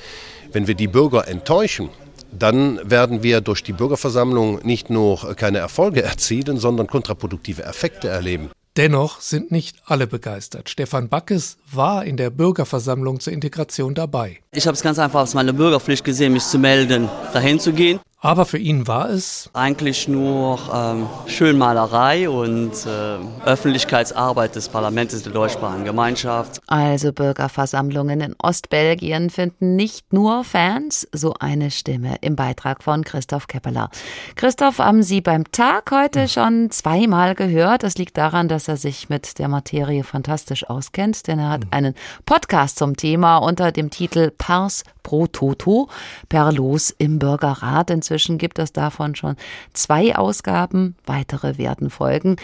wenn 0.51 0.67
wir 0.67 0.75
die 0.75 0.87
Bürger 0.87 1.27
enttäuschen, 1.27 1.89
dann 2.31 2.79
werden 2.83 3.23
wir 3.23 3.41
durch 3.41 3.63
die 3.63 3.73
Bürgerversammlung 3.73 4.59
nicht 4.63 4.89
nur 4.89 5.35
keine 5.35 5.57
Erfolge 5.59 6.03
erzielen, 6.03 6.57
sondern 6.57 6.87
kontraproduktive 6.87 7.63
Effekte 7.63 8.07
erleben. 8.07 8.49
Dennoch 8.77 9.19
sind 9.19 9.51
nicht 9.51 9.77
alle 9.85 10.07
begeistert. 10.07 10.69
Stefan 10.69 11.09
Backes 11.09 11.57
war 11.71 12.05
in 12.05 12.17
der 12.17 12.29
Bürgerversammlung 12.29 13.19
zur 13.19 13.33
Integration 13.33 13.93
dabei. 13.93 14.39
Ich 14.51 14.67
habe 14.67 14.75
es 14.75 14.81
ganz 14.81 14.99
einfach 14.99 15.19
als 15.19 15.33
meine 15.33 15.53
Bürgerpflicht 15.53 16.05
gesehen, 16.05 16.33
mich 16.33 16.45
zu 16.45 16.59
melden, 16.59 17.09
dahin 17.33 17.59
zu 17.59 17.73
gehen. 17.73 17.99
Aber 18.21 18.45
für 18.45 18.57
ihn 18.57 18.85
war 18.85 19.09
es 19.09 19.49
eigentlich 19.53 20.09
nur 20.09 20.59
ähm, 20.73 21.07
Schönmalerei 21.27 22.29
und 22.29 22.73
äh, 22.85 23.17
Öffentlichkeitsarbeit 23.45 24.57
des 24.57 24.67
Parlaments 24.67 25.23
der 25.23 25.31
deutschsprachigen 25.31 25.85
Gemeinschaft. 25.85 26.59
Also 26.67 27.13
Bürgerversammlungen 27.13 28.19
in 28.19 28.35
Ostbelgien 28.37 29.29
finden 29.29 29.77
nicht 29.77 30.11
nur 30.11 30.43
Fans, 30.43 31.07
so 31.13 31.33
eine 31.39 31.71
Stimme 31.71 32.17
im 32.19 32.35
Beitrag 32.35 32.83
von 32.83 33.05
Christoph 33.05 33.47
Keppeler. 33.47 33.89
Christoph 34.35 34.79
haben 34.79 35.01
Sie 35.01 35.21
beim 35.21 35.49
Tag 35.53 35.89
heute 35.91 36.27
schon 36.27 36.71
zweimal 36.71 37.35
gehört. 37.35 37.83
Das 37.83 37.97
liegt 37.97 38.17
daran, 38.17 38.49
dass 38.49 38.67
er 38.67 38.75
sich 38.75 39.07
mit 39.07 39.39
der 39.39 39.47
Materie 39.47 40.03
fantastisch 40.03 40.69
auskennt, 40.69 41.25
denn 41.27 41.39
er 41.39 41.51
hat 41.51 41.61
einen 41.71 41.95
Podcast 42.25 42.79
zum 42.79 42.97
Thema 42.97 43.37
unter 43.37 43.71
dem 43.71 43.89
Titel 43.89 44.29
Pars 44.37 44.83
pro 45.09 45.25
Toto 45.25 45.89
per 46.29 46.51
Los 46.51 46.93
im 46.95 47.17
Bürgerrat. 47.17 47.89
Inzwischen 47.89 48.37
gibt 48.37 48.59
es 48.59 48.73
davon 48.73 49.15
schon 49.15 49.37
zwei 49.73 50.15
Ausgaben. 50.15 50.95
Weitere 51.07 51.57
werden 51.57 51.89
folgen. 51.89 52.35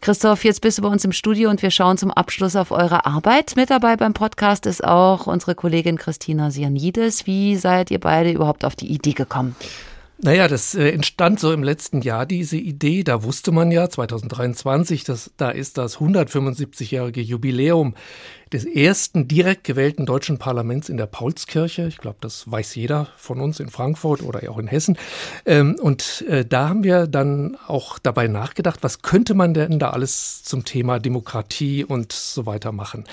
Christoph, 0.00 0.44
jetzt 0.44 0.60
bist 0.60 0.78
du 0.78 0.82
bei 0.82 0.88
uns 0.88 1.04
im 1.04 1.10
Studio 1.10 1.50
und 1.50 1.62
wir 1.62 1.72
schauen 1.72 1.98
zum 1.98 2.12
Abschluss 2.12 2.54
auf 2.54 2.70
eure 2.70 3.06
Arbeit. 3.06 3.54
Mit 3.56 3.70
dabei 3.70 3.96
beim 3.96 4.12
Podcast 4.12 4.66
ist 4.66 4.84
auch 4.84 5.26
unsere 5.26 5.56
Kollegin 5.56 5.98
Christina 5.98 6.52
Sianides. 6.52 7.26
Wie 7.26 7.56
seid 7.56 7.90
ihr 7.90 7.98
beide 7.98 8.30
überhaupt 8.30 8.64
auf 8.64 8.76
die 8.76 8.92
Idee 8.92 9.14
gekommen? 9.14 9.56
Naja, 10.24 10.46
das 10.46 10.76
äh, 10.76 10.90
entstand 10.90 11.40
so 11.40 11.52
im 11.52 11.64
letzten 11.64 12.02
Jahr, 12.02 12.26
diese 12.26 12.56
Idee. 12.56 13.02
Da 13.02 13.24
wusste 13.24 13.50
man 13.50 13.72
ja, 13.72 13.90
2023, 13.90 15.02
dass, 15.02 15.32
da 15.36 15.50
ist 15.50 15.76
das 15.78 15.98
175-jährige 15.98 17.20
Jubiläum 17.20 17.94
des 18.52 18.64
ersten 18.64 19.28
direkt 19.28 19.64
gewählten 19.64 20.06
deutschen 20.06 20.38
Parlaments 20.38 20.88
in 20.88 20.96
der 20.96 21.06
Paulskirche. 21.06 21.86
Ich 21.86 21.98
glaube, 21.98 22.18
das 22.20 22.50
weiß 22.50 22.74
jeder 22.74 23.08
von 23.16 23.40
uns 23.40 23.60
in 23.60 23.68
Frankfurt 23.68 24.22
oder 24.22 24.48
auch 24.50 24.58
in 24.58 24.66
Hessen. 24.66 24.98
Ähm, 25.46 25.76
und 25.80 26.24
äh, 26.28 26.44
da 26.44 26.68
haben 26.68 26.84
wir 26.84 27.06
dann 27.06 27.56
auch 27.66 27.98
dabei 27.98 28.28
nachgedacht, 28.28 28.82
was 28.82 29.02
könnte 29.02 29.34
man 29.34 29.54
denn 29.54 29.78
da 29.78 29.90
alles 29.90 30.42
zum 30.42 30.64
Thema 30.64 30.98
Demokratie 30.98 31.84
und 31.84 32.12
so 32.12 32.46
weiter 32.46 32.72
machen. 32.72 33.04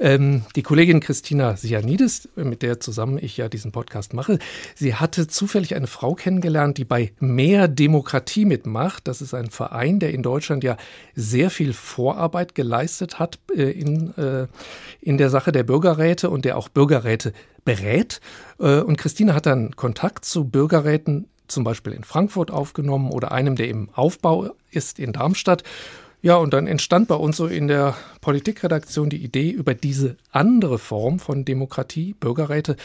Ähm, 0.00 0.42
die 0.56 0.62
Kollegin 0.62 1.00
Christina 1.00 1.56
Sianidis, 1.56 2.30
mit 2.34 2.62
der 2.62 2.80
zusammen 2.80 3.18
ich 3.20 3.36
ja 3.36 3.50
diesen 3.50 3.70
Podcast 3.70 4.14
mache, 4.14 4.38
sie 4.74 4.94
hatte 4.94 5.26
zufällig 5.28 5.74
eine 5.74 5.86
Frau 5.86 6.14
kennengelernt, 6.14 6.78
die 6.78 6.86
bei 6.86 7.12
Mehr 7.20 7.68
Demokratie 7.68 8.46
mitmacht. 8.46 9.06
Das 9.06 9.20
ist 9.20 9.34
ein 9.34 9.50
Verein, 9.50 9.98
der 9.98 10.14
in 10.14 10.22
Deutschland 10.22 10.64
ja 10.64 10.78
sehr 11.14 11.50
viel 11.50 11.74
Vorarbeit 11.74 12.54
geleistet 12.54 13.18
hat 13.18 13.38
äh, 13.54 13.70
in, 13.70 14.16
äh, 14.16 14.46
in 15.00 15.18
der 15.18 15.30
Sache 15.30 15.52
der 15.52 15.62
Bürgerräte 15.62 16.30
und 16.30 16.44
der 16.44 16.56
auch 16.56 16.68
Bürgerräte 16.68 17.32
berät. 17.64 18.20
Äh, 18.58 18.80
und 18.80 18.96
Christina 18.96 19.34
hat 19.34 19.46
dann 19.46 19.76
Kontakt 19.76 20.24
zu 20.24 20.44
Bürgerräten 20.44 21.28
zum 21.48 21.64
Beispiel 21.64 21.92
in 21.92 22.04
Frankfurt 22.04 22.50
aufgenommen 22.50 23.10
oder 23.10 23.32
einem, 23.32 23.56
der 23.56 23.68
im 23.68 23.90
Aufbau 23.90 24.50
ist 24.70 24.98
in 24.98 25.12
Darmstadt. 25.12 25.64
Ja, 26.22 26.36
und 26.36 26.52
dann 26.52 26.66
entstand 26.66 27.08
bei 27.08 27.14
uns 27.14 27.38
so 27.38 27.46
in 27.46 27.66
der 27.66 27.96
Politikredaktion 28.20 29.08
die 29.08 29.24
Idee, 29.24 29.50
über 29.50 29.72
diese 29.72 30.16
andere 30.32 30.78
Form 30.78 31.18
von 31.18 31.46
Demokratie, 31.46 32.12
Bürgerräte, 32.12 32.76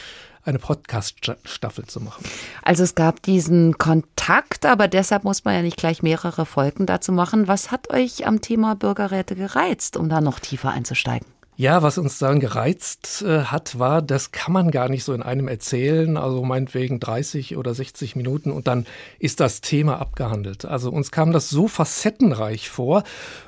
eine 0.46 0.60
Podcast-Staffel 0.60 1.86
zu 1.86 2.00
machen. 2.00 2.24
Also 2.62 2.84
es 2.84 2.96
gab 2.96 3.22
diesen 3.24 3.78
Kontakt, 3.78 4.66
aber 4.66 4.88
deshalb 4.88 5.24
muss 5.24 5.44
man 5.44 5.56
ja 5.56 5.62
nicht 5.64 5.76
gleich 5.76 6.02
mehrere 6.02 6.46
Folgen 6.46 6.86
dazu 6.86 7.12
machen. 7.12 7.48
Was 7.48 7.72
hat 7.72 7.90
euch 7.90 8.26
am 8.26 8.42
Thema 8.42 8.76
Bürgerräte 8.76 9.36
gereizt, 9.36 9.98
um 9.98 10.08
da 10.08 10.22
noch 10.22 10.40
tiefer 10.40 10.70
einzusteigen? 10.70 11.28
Ja, 11.58 11.82
was 11.82 11.97
uns 11.97 12.20
dann 12.20 12.41
gereizt 12.41 13.24
äh, 13.26 13.43
hat, 13.43 13.80
war, 13.80 14.01
das 14.01 14.34
kann 14.34 14.51
man 14.51 14.72
gar 14.72 14.89
nicht 14.89 15.06
so 15.06 15.14
in 15.14 15.24
einem 15.24 15.47
erzählen, 15.47 16.18
also 16.18 16.43
meinetwegen 16.43 16.99
30 16.99 17.56
oder 17.56 17.74
60 17.74 18.18
Minuten 18.18 18.51
und 18.51 18.68
dann 18.68 18.86
ist 19.20 19.39
das 19.39 19.62
Thema 19.62 20.01
abgehandelt. 20.01 20.66
Also 20.66 20.91
uns 20.91 21.12
kam 21.12 21.32
das 21.32 21.49
so 21.49 21.70
facettenreich 21.70 22.70
vor 22.70 23.03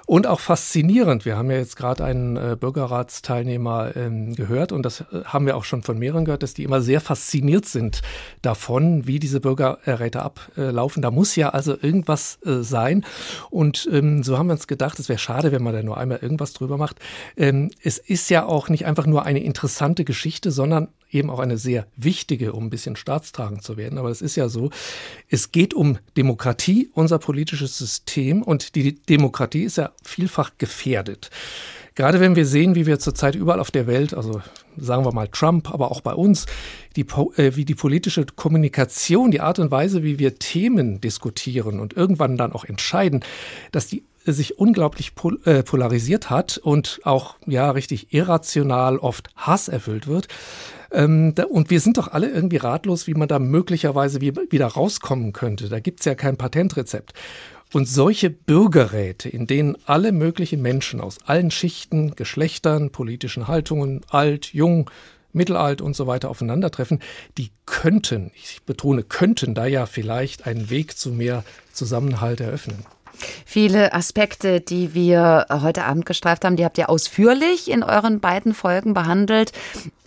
und 0.08 0.26
auch 0.26 0.39
faszinierend. 0.39 1.26
Wir 1.26 1.36
haben 1.36 1.51
ja 1.51 1.58
jetzt 1.58 1.76
gerade 1.76 2.05
einen 2.05 2.38
äh, 2.38 2.55
Bürgerratsteilnehmer 2.58 3.95
ähm, 3.97 4.36
gehört 4.36 4.72
und 4.72 4.84
das 4.84 5.01
äh, 5.01 5.26
haben 5.26 5.45
wir 5.45 5.58
auch 5.58 5.66
schon 5.66 5.84
von 5.84 5.99
mehreren 5.99 6.24
gehört, 6.24 6.43
dass 6.43 6.53
die 6.53 6.64
immer 6.64 6.82
sehr 6.82 7.01
fasziniert 7.01 7.66
sind 7.66 8.01
davon, 8.41 9.05
wie 9.05 9.20
diese 9.20 9.41
Bürgerräte 9.41 10.22
ablaufen. 10.22 11.01
Da 11.01 11.12
muss 11.12 11.36
ja 11.36 11.49
also 11.49 11.74
irgendwas 11.80 12.39
äh, 12.45 12.64
sein. 12.64 13.05
Und 13.49 13.88
ähm, 13.91 14.24
so 14.24 14.38
haben 14.38 14.47
wir 14.47 14.53
uns 14.53 14.68
gedacht, 14.68 14.97
es 14.97 15.10
wäre 15.10 15.20
schade, 15.20 15.51
wenn 15.51 15.62
man 15.62 15.74
da 15.74 15.84
nur 15.84 15.97
einmal 15.97 16.20
irgendwas 16.22 16.53
drüber 16.53 16.78
macht. 16.78 16.99
Ähm, 17.36 17.70
es 17.84 17.97
ist 17.97 18.30
ja 18.30 18.45
auch 18.45 18.70
nicht 18.70 18.86
einfach 18.86 19.05
nur 19.05 19.26
eine 19.26 19.43
interessante 19.43 20.05
Geschichte, 20.05 20.51
sondern 20.51 20.88
eben 21.12 21.30
auch 21.30 21.39
eine 21.39 21.58
sehr 21.58 21.88
wichtige, 21.95 22.53
um 22.53 22.66
ein 22.66 22.70
bisschen 22.70 22.95
staatstragend 22.95 23.64
zu 23.64 23.78
werden. 23.78 23.97
Aber 23.97 24.10
es 24.10 24.22
ist 24.22 24.36
ja 24.36 24.49
so, 24.49 24.70
es 25.30 25.51
geht 25.51 25.74
um 25.74 25.97
Demokratie, 26.18 26.89
unser 26.93 27.20
politisches 27.20 27.78
System 27.78 28.43
und 28.43 28.76
die 28.76 28.95
Demokratie 28.95 29.64
ist 29.64 29.78
ja 29.78 29.91
vielfach 30.03 30.51
gefährdet. 30.58 31.30
Gerade 31.95 32.20
wenn 32.20 32.36
wir 32.36 32.45
sehen, 32.45 32.76
wie 32.76 32.86
wir 32.86 32.99
zurzeit 32.99 33.34
überall 33.34 33.60
auf 33.60 33.72
der 33.72 33.88
Welt, 33.88 34.14
also 34.14 34.41
sagen 34.78 35.03
wir 35.03 35.14
mal 35.14 35.30
Trump, 35.30 35.74
aber 35.74 35.89
auch 35.89 36.01
bei 36.01 36.14
uns, 36.14 36.45
die, 36.95 37.08
äh, 37.38 37.55
wie 37.55 37.66
die 37.66 37.74
politische 37.74 38.24
Kommunikation, 38.24 39.32
die 39.32 39.41
Art 39.41 39.58
und 39.58 39.72
Weise, 39.72 40.03
wie 40.03 40.20
wir 40.20 40.38
Themen 40.38 41.01
diskutieren 41.01 41.80
und 41.80 41.93
irgendwann 41.97 42.38
dann 42.38 42.53
auch 42.53 42.66
entscheiden, 42.66 43.24
dass 43.72 43.88
die 43.88 44.03
sich 44.34 44.60
unglaublich 44.60 45.16
pol 45.16 45.40
äh, 45.46 45.64
polarisiert 45.64 46.30
hat 46.30 46.58
und 46.58 47.00
auch 47.04 47.36
ja 47.46 47.72
richtig 47.72 48.14
irrational 48.14 48.98
oft 48.98 49.30
hasserfüllt 49.36 50.08
wird. 50.08 50.28
Ähm, 50.92 51.36
da, 51.36 51.46
und 51.46 51.70
wir 51.70 51.80
sind 51.80 51.98
doch 51.98 52.10
alle 52.10 52.30
irgendwie 52.30 52.58
ratlos, 52.58 53.08
wie 53.08 53.14
man 53.14 53.28
da 53.28 53.40
möglicherweise 53.40 54.22
wie, 54.22 54.34
wieder 54.50 54.68
rauskommen 54.68 55.34
könnte. 55.34 55.70
Da 55.70 55.80
gibt 55.80 56.00
es 56.00 56.06
ja 56.06 56.16
kein 56.16 56.38
Patentrezept. 56.38 57.14
Und 57.74 57.86
solche 57.88 58.30
Bürgerräte, 58.30 59.28
in 59.28 59.46
denen 59.46 59.76
alle 59.86 60.14
möglichen 60.14 60.62
Menschen 60.62 61.02
aus 61.02 61.18
allen 61.26 61.52
Schichten, 61.52 62.16
Geschlechtern, 62.16 62.92
politischen 62.92 63.50
Haltungen, 63.50 64.02
alt, 64.10 64.54
jung, 64.54 64.90
mittelalt 65.34 65.82
und 65.82 65.96
so 65.96 66.08
weiter 66.08 66.30
aufeinandertreffen, 66.30 67.00
die 67.38 67.52
könnten, 67.66 68.32
ich 68.36 68.62
betone, 68.64 69.04
könnten 69.04 69.54
da 69.54 69.66
ja 69.66 69.86
vielleicht 69.86 70.48
einen 70.48 70.70
Weg 70.70 70.98
zu 70.98 71.12
mehr 71.12 71.44
Zusammenhalt 71.74 72.40
eröffnen. 72.40 72.86
Viele 73.45 73.93
Aspekte, 73.93 74.61
die 74.61 74.93
wir 74.93 75.47
heute 75.49 75.86
Abend 75.86 76.05
gestreift 76.05 76.45
haben, 76.45 76.55
die 76.55 76.65
habt 76.65 76.78
ihr 76.78 76.89
ausführlich 76.89 77.70
in 77.70 77.84
euren 77.84 78.20
beiden 78.20 78.53
Folgen 78.53 78.93
behandelt. 78.93 79.51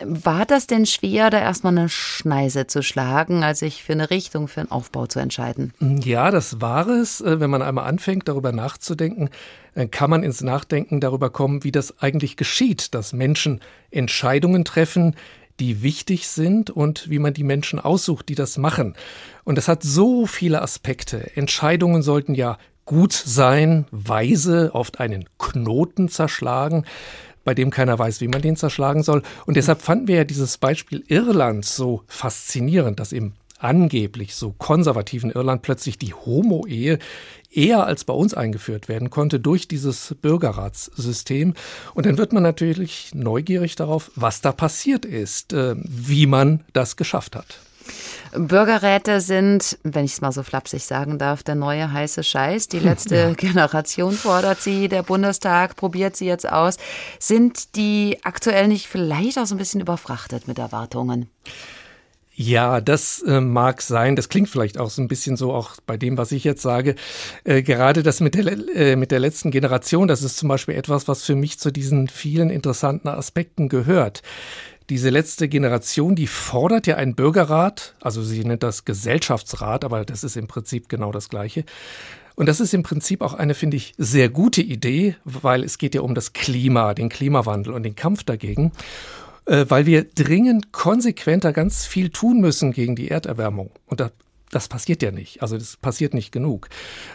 War 0.05 0.47
das 0.47 0.67
denn 0.67 0.87
schwer, 0.87 1.31
da 1.31 1.39
erstmal 1.39 1.77
eine 1.77 1.89
Schneise 1.89 2.67
zu 2.67 2.83
schlagen, 2.83 3.45
als 3.45 3.61
sich 3.61 3.83
für 3.83 3.93
eine 3.93 4.11
Richtung, 4.11 4.49
für 4.49 4.61
einen 4.61 4.71
Aufbau 4.71 5.07
zu 5.07 5.19
entscheiden? 5.19 5.73
Ja, 5.81 6.31
das 6.31 6.61
war 6.61 6.89
es. 6.89 7.21
Äh, 7.21 7.41
wenn 7.41 7.51
man 7.51 7.63
einmal 7.63 7.87
anfängt, 7.87 8.29
darüber 8.29 8.53
nachzudenken, 8.53 9.31
kann 9.93 10.11
man 10.11 10.25
ins 10.25 10.41
Nachdenken 10.41 11.01
darüber 11.01 11.31
kommen, 11.31 11.63
wie 11.63 11.71
das 11.71 12.03
eigentlich 12.03 12.37
geschieht, 12.37 12.93
dass 12.95 13.13
Menschen 13.13 13.61
Entscheidungen 13.91 14.65
treffen, 14.65 15.15
die 15.61 15.83
wichtig 15.83 16.27
sind 16.27 16.71
und 16.71 17.09
wie 17.11 17.19
man 17.19 17.35
die 17.35 17.45
Menschen 17.45 17.79
aussucht, 17.79 18.29
die 18.29 18.35
das 18.35 18.57
machen. 18.57 18.97
Und 19.45 19.57
das 19.57 19.69
hat 19.69 19.83
so 19.83 20.27
viele 20.27 20.63
Aspekte. 20.63 21.37
Entscheidungen 21.37 22.03
sollten 22.03 22.35
ja 22.35 22.57
gut 22.85 23.13
sein, 23.13 23.87
weise, 23.91 24.71
oft 24.75 25.01
einen 25.01 25.27
Knoten 25.39 26.09
zerschlagen, 26.09 26.85
bei 27.45 27.55
dem 27.55 27.71
keiner 27.71 27.99
weiß, 27.99 28.21
wie 28.21 28.29
man 28.29 28.43
den 28.43 28.57
zerschlagen 28.57 29.03
soll. 29.03 29.23
Und 29.47 29.57
deshalb 29.57 29.81
fanden 29.81 30.09
wir 30.09 30.17
ja 30.17 30.25
dieses 30.25 30.59
Beispiel 30.59 31.05
Irland 31.09 31.65
so 31.65 32.03
faszinierend, 32.07 33.01
dass 33.01 33.13
im 33.13 33.33
angeblich 33.61 34.35
so 34.35 34.53
konservativen 34.53 35.31
Irland 35.31 35.63
plötzlich 35.63 35.99
die 35.99 36.15
Homo-Ehe 36.15 36.99
eher 37.53 37.85
als 37.85 38.05
bei 38.05 38.15
uns 38.15 38.35
eingeführt 38.35 38.89
werden 38.89 39.11
konnte 39.11 39.41
durch 39.41 39.69
dieses 39.69 40.15
Bürgerratssystem. 40.23 41.55
Und 41.95 42.07
dann 42.07 42.17
wird 42.19 42.33
man 42.33 42.43
natürlich 42.43 43.11
neugierig 43.15 43.77
darauf, 43.77 44.11
was 44.15 44.41
da 44.41 44.53
passiert 44.53 45.05
ist, 45.05 45.53
äh, 45.53 45.75
wie 45.79 46.27
man 46.27 46.65
das 46.73 46.97
geschafft 46.97 47.37
hat. 47.37 47.59
Bürgerräte 48.33 49.21
sind, 49.21 49.79
wenn 49.83 50.05
ich 50.05 50.13
es 50.13 50.21
mal 50.21 50.33
so 50.33 50.43
flapsig 50.43 50.85
sagen 50.85 51.19
darf, 51.19 51.43
der 51.43 51.55
neue 51.55 51.93
heiße 51.93 52.23
Scheiß. 52.23 52.69
Die 52.69 52.79
letzte 52.79 53.17
ja. 53.17 53.33
Generation 53.33 54.13
fordert 54.13 54.61
sie, 54.61 54.89
der 54.89 55.03
Bundestag 55.03 55.77
probiert 55.77 56.17
sie 56.17 56.27
jetzt 56.27 56.51
aus. 56.51 56.77
Sind 57.19 57.77
die 57.77 58.19
aktuell 58.23 58.69
nicht 58.69 58.87
vielleicht 58.87 59.39
auch 59.39 59.47
so 59.47 59.55
ein 59.55 59.59
bisschen 59.59 59.81
überfrachtet 59.81 60.49
mit 60.49 60.59
Erwartungen? 60.59 61.29
Ja, 62.43 62.81
das 62.81 63.23
äh, 63.27 63.39
mag 63.43 63.83
sein. 63.83 64.17
Das 64.17 64.31
klingt 64.31 64.49
vielleicht 64.49 64.79
auch 64.79 64.89
so 64.89 65.03
ein 65.03 65.09
bisschen 65.09 65.37
so 65.37 65.53
auch 65.53 65.73
bei 65.85 65.99
dem, 65.99 66.17
was 66.17 66.33
ich 66.33 66.43
jetzt 66.43 66.63
sage. 66.63 66.95
Äh, 67.45 67.63
gerade 67.63 68.03
das 68.03 68.21
mit 68.21 68.35
der, 68.35 68.47
äh, 68.75 68.97
mit 68.97 69.11
der 69.11 69.19
letzten 69.19 69.51
Generation, 69.51 70.09
das 70.09 70.23
ist 70.23 70.39
zum 70.39 70.49
Beispiel 70.49 70.75
etwas, 70.75 71.07
was 71.07 71.23
für 71.23 71.35
mich 71.35 71.59
zu 71.59 71.71
diesen 71.71 72.09
vielen 72.09 72.49
interessanten 72.49 73.09
Aspekten 73.09 73.69
gehört 73.69 74.23
diese 74.91 75.09
letzte 75.09 75.49
Generation, 75.49 76.17
die 76.17 76.27
fordert 76.27 76.89
ja 76.89 76.97
einen 76.97 77.15
Bürgerrat, 77.15 77.95
also 78.01 78.23
sie 78.23 78.45
nennt 78.45 78.65
das 78.65 78.85
Gesellschaftsrat, 78.85 79.85
aber 79.85 80.05
das 80.05 80.25
ist 80.25 80.37
im 80.37 80.49
Prinzip 80.49 80.89
genau 80.89 81.13
das 81.13 81.29
Gleiche. 81.29 81.65
Und 82.35 82.47
das 82.47 82.59
ist 82.59 82.75
im 82.75 82.83
Prinzip 82.83 83.23
auch 83.23 83.35
eine, 83.35 83.55
finde 83.55 83.77
ich, 83.77 83.93
sehr 83.99 84.29
gute 84.29 84.63
Idee, 84.63 85.15
weil 85.25 85.63
es 85.63 85.79
geht 85.79 85.95
ja 85.95 86.01
um 86.01 86.15
das 86.15 86.33
Klima, 86.33 86.95
den 86.95 87.09
Klimawandel 87.09 87.73
und 87.73 87.85
den 87.85 87.95
Kampf 87.95 88.25
dagegen, 88.25 88.73
äh, 89.47 89.67
weil 89.69 89.87
wir 89.87 90.05
dringend 90.05 90.73
konsequenter 90.73 91.53
ganz 91.53 91.87
viel 91.87 92.11
tun 92.11 92.41
müssen 92.41 92.73
gegen 92.73 92.97
die 92.97 93.09
Erderwärmung. 93.09 93.71
Und 93.87 94.01
das, 94.01 94.11
das 94.51 94.69
passiert 94.69 95.03
ja 95.03 95.13
nicht. 95.13 95.41
Also 95.43 95.57
das 95.57 95.77
passiert 95.77 96.15
nicht 96.15 96.33
genug. 96.33 96.69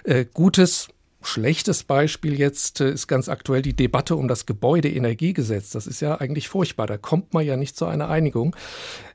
Äh, 0.05 0.25
gutes 0.33 0.87
Schlechtes 1.25 1.83
Beispiel 1.83 2.37
jetzt 2.37 2.81
äh, 2.81 2.91
ist 2.91 3.07
ganz 3.07 3.29
aktuell 3.29 3.63
die 3.63 3.75
Debatte 3.75 4.15
um 4.15 4.27
das 4.27 4.45
Gebäudeenergiegesetz. 4.45 5.71
Das 5.71 5.87
ist 5.87 5.99
ja 5.99 6.15
eigentlich 6.21 6.49
furchtbar. 6.49 6.85
Da 6.85 6.97
kommt 6.97 7.33
man 7.33 7.43
ja 7.43 7.57
nicht 7.57 7.75
zu 7.75 7.87
einer 7.87 8.09
Einigung. 8.09 8.55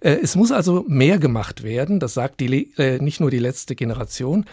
Äh, 0.01 0.17
es 0.21 0.35
muss 0.35 0.51
also 0.51 0.85
mehr 0.89 1.19
gemacht 1.19 1.63
werden. 1.63 2.01
Das 2.01 2.15
sagt 2.15 2.41
die, 2.41 2.73
äh, 2.79 2.99
nicht 2.99 3.21
nur 3.21 3.31
die 3.31 3.39
letzte 3.39 3.77
Generation. 3.77 4.45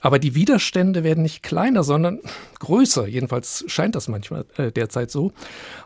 Aber 0.00 0.20
die 0.20 0.36
Widerstände 0.36 1.02
werden 1.02 1.24
nicht 1.24 1.42
kleiner, 1.42 1.82
sondern 1.82 2.20
größer. 2.60 3.08
Jedenfalls 3.08 3.64
scheint 3.66 3.96
das 3.96 4.06
manchmal 4.06 4.44
derzeit 4.76 5.10
so. 5.10 5.32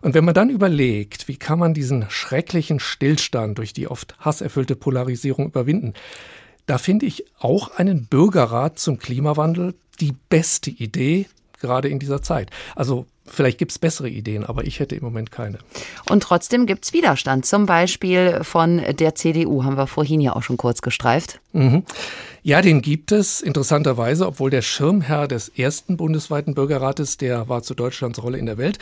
Und 0.02 0.12
wenn 0.12 0.26
man 0.26 0.34
dann 0.34 0.50
überlegt, 0.50 1.26
wie 1.26 1.36
kann 1.36 1.58
man 1.58 1.72
diesen 1.72 2.04
schrecklichen 2.10 2.80
Stillstand 2.80 3.56
durch 3.56 3.72
die 3.72 3.88
oft 3.88 4.14
hasserfüllte 4.20 4.76
Polarisierung 4.76 5.46
überwinden, 5.46 5.94
da 6.66 6.78
finde 6.78 7.06
ich 7.06 7.24
auch 7.38 7.76
einen 7.76 8.06
Bürgerrat 8.06 8.78
zum 8.78 8.98
Klimawandel 8.98 9.74
die 10.00 10.14
beste 10.28 10.70
Idee, 10.70 11.26
gerade 11.60 11.88
in 11.88 11.98
dieser 11.98 12.22
Zeit. 12.22 12.50
Also 12.74 13.06
Vielleicht 13.26 13.56
gibt 13.56 13.72
es 13.72 13.78
bessere 13.78 14.08
Ideen, 14.10 14.44
aber 14.44 14.64
ich 14.64 14.80
hätte 14.80 14.96
im 14.96 15.02
Moment 15.02 15.30
keine. 15.30 15.58
Und 16.10 16.22
trotzdem 16.22 16.66
gibt 16.66 16.84
es 16.84 16.92
Widerstand, 16.92 17.46
zum 17.46 17.64
Beispiel 17.64 18.40
von 18.42 18.82
der 18.98 19.14
CDU, 19.14 19.64
haben 19.64 19.78
wir 19.78 19.86
vorhin 19.86 20.20
ja 20.20 20.36
auch 20.36 20.42
schon 20.42 20.58
kurz 20.58 20.82
gestreift. 20.82 21.40
Mhm. 21.54 21.84
Ja, 22.42 22.60
den 22.60 22.82
gibt 22.82 23.12
es 23.12 23.40
interessanterweise, 23.40 24.26
obwohl 24.26 24.50
der 24.50 24.60
Schirmherr 24.60 25.26
des 25.26 25.48
ersten 25.48 25.96
bundesweiten 25.96 26.54
Bürgerrates, 26.54 27.16
der 27.16 27.48
war 27.48 27.62
zu 27.62 27.72
Deutschlands 27.72 28.22
Rolle 28.22 28.36
in 28.36 28.44
der 28.44 28.58
Welt, 28.58 28.78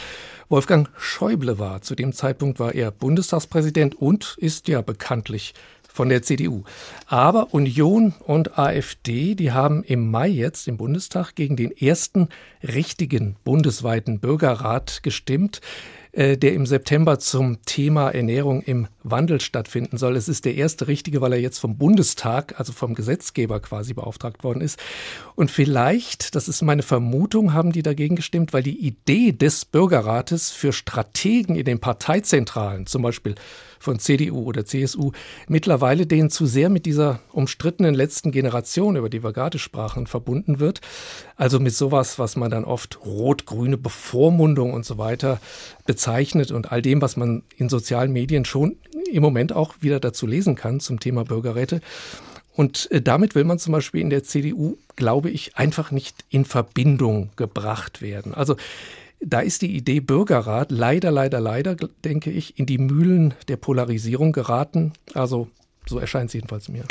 Wolfgang 0.49 0.89
Schäuble 0.99 1.61
war. 1.61 1.83
Zu 1.83 1.95
dem 1.95 2.13
Zeitpunkt 2.13 2.59
war 2.59 2.75
er 2.75 2.91
Bundestagspräsident 2.91 3.95
und 3.95 4.35
ist 4.39 4.67
ja 4.67 4.83
bekanntlich 4.83 5.55
von 5.93 6.09
der 6.09 6.23
CDU. 6.23 6.65
Aber 7.07 7.53
Union 7.53 8.15
und 8.27 8.59
AfD, 8.59 9.35
die 9.35 9.53
haben 9.53 9.85
im 9.85 10.11
Mai 10.11 10.29
jetzt 10.29 10.69
im 10.69 10.77
Bundestag 10.77 11.35
gegen 11.35 11.57
den 11.57 11.71
ersten 11.77 12.29
richtigen 12.63 13.37
bundesweiten 13.45 14.21
Bürgerrat 14.21 15.03
gestimmt. 15.03 15.61
Äh, 16.13 16.37
der 16.37 16.53
im 16.53 16.67
September 16.67 17.19
zum 17.19 17.63
Thema 17.65 18.11
Ernährung 18.11 18.61
im 18.61 18.87
Wandel 19.05 19.41
stattfinden 19.41 19.97
soll. 19.97 20.17
Es 20.17 20.29
ist 20.29 20.45
der 20.45 20.55
erste 20.55 20.89
richtige, 20.89 21.21
weil 21.21 21.33
er 21.33 21.41
jetzt 21.41 21.59
vom 21.59 21.77
Bundestag, 21.79 22.59
also 22.59 22.73
vom 22.73 22.95
Gesetzgeber 22.95 23.61
quasi 23.61 23.95
beauftragt 23.95 24.45
worden 24.45 24.61
ist. 24.61 24.79
Und 25.35 25.51
vielleicht, 25.51 26.35
das 26.35 26.49
ist 26.49 26.63
meine 26.63 26.83
Vermutung, 26.83 27.53
haben 27.53 27.73
die 27.73 27.83
dagegen 27.83 28.17
gestimmt, 28.17 28.53
weil 28.53 28.63
die 28.63 28.79
Idee 28.79 29.33
des 29.33 29.65
Bürgerrates 29.65 30.51
für 30.51 30.73
Strategen 30.73 31.57
in 31.57 31.65
den 31.65 31.81
Parteizentralen, 31.81 32.87
zum 32.87 33.03
Beispiel 33.03 33.35
von 33.83 33.99
CDU 33.99 34.45
oder 34.45 34.65
CSU 34.65 35.11
mittlerweile 35.49 36.07
denen 36.07 36.31
zu 36.31 36.47
sehr 36.47 36.71
mit 36.71 36.87
dieser 36.87 37.21
umstrittenen 37.33 37.95
letzten 37.95 38.31
Generation, 38.31 38.97
über 38.97 39.11
die 39.11 39.25
wir 39.25 39.33
gerade 39.33 39.59
sprachen, 39.59 40.07
verbunden 40.07 40.61
wird. 40.61 40.81
Also 41.37 41.59
mit 41.59 41.75
sowas, 41.75 42.19
was 42.19 42.37
man 42.37 42.51
dann 42.51 42.65
oft 42.65 43.05
rot-grüne 43.05 43.77
Bevormundung 43.77 44.73
und 44.73 44.87
so 44.87 44.99
weiter 44.99 45.41
bezeichnet 45.85 46.53
und 46.53 46.71
all 46.71 46.81
dem, 46.81 47.03
was 47.03 47.17
man 47.17 47.43
in 47.57 47.69
sozialen 47.69 48.13
Medien 48.13 48.45
schon 48.45 48.77
im 49.13 49.23
Moment 49.23 49.53
auch 49.53 49.75
wieder 49.81 50.01
dazu 50.01 50.27
lesen 50.27 50.55
kann 50.55 50.81
zum 50.81 51.01
Thema 51.01 51.25
Bürgerräte. 51.25 51.81
Und 52.55 52.91
äh, 52.91 53.01
damit 53.01 53.35
will 53.35 53.45
man 53.45 53.59
zum 53.59 53.73
Beispiel 53.73 54.01
in 54.01 54.11
der 54.11 54.25
CDU, 54.25 54.77
glaube 54.97 55.31
ich, 55.31 55.57
einfach 55.57 55.91
nicht 55.91 56.25
in 56.31 56.45
Verbindung 56.45 57.31
gebracht 57.37 58.03
werden. 58.03 58.35
Also 58.35 58.57
da 59.21 59.41
ist 59.41 59.63
die 59.63 59.75
Idee 59.77 60.01
Bürgerrat 60.01 60.71
leider, 60.71 61.11
leider, 61.11 61.41
leider, 61.41 61.77
denke 62.05 62.31
ich, 62.31 62.59
in 62.59 62.67
die 62.67 62.79
Mühlen 62.79 63.35
der 63.49 63.57
Polarisierung 63.57 64.33
geraten. 64.33 64.93
Also 65.15 65.49
so 65.87 65.99
erscheint 65.99 66.29
es 66.29 66.35
jedenfalls 66.35 66.69
mir. 66.69 66.85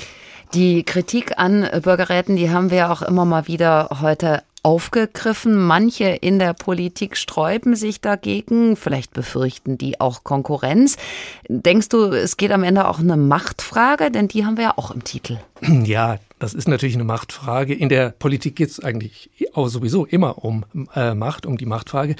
Die 0.53 0.83
Kritik 0.83 1.37
an 1.37 1.65
Bürgerräten, 1.81 2.35
die 2.35 2.49
haben 2.49 2.71
wir 2.71 2.91
auch 2.91 3.01
immer 3.01 3.23
mal 3.23 3.47
wieder 3.47 3.87
heute 4.01 4.43
aufgegriffen. 4.63 5.55
Manche 5.55 6.09
in 6.09 6.39
der 6.39 6.53
Politik 6.53 7.15
sträuben 7.15 7.75
sich 7.75 8.01
dagegen. 8.01 8.75
Vielleicht 8.75 9.13
befürchten 9.13 9.77
die 9.77 10.01
auch 10.01 10.23
Konkurrenz. 10.23 10.97
Denkst 11.47 11.89
du, 11.89 12.11
es 12.11 12.37
geht 12.37 12.51
am 12.51 12.63
Ende 12.63 12.87
auch 12.87 12.99
eine 12.99 13.17
Machtfrage? 13.17 14.11
Denn 14.11 14.27
die 14.27 14.45
haben 14.45 14.57
wir 14.57 14.63
ja 14.65 14.73
auch 14.77 14.91
im 14.91 15.03
Titel. 15.03 15.37
Ja, 15.83 16.17
das 16.39 16.53
ist 16.53 16.67
natürlich 16.67 16.95
eine 16.95 17.03
Machtfrage. 17.03 17.73
In 17.73 17.87
der 17.87 18.09
Politik 18.09 18.55
geht 18.55 18.69
es 18.69 18.79
eigentlich 18.79 19.29
auch 19.53 19.67
sowieso 19.67 20.05
immer 20.05 20.43
um 20.43 20.65
äh, 20.95 21.13
Macht, 21.13 21.45
um 21.45 21.57
die 21.57 21.67
Machtfrage. 21.67 22.15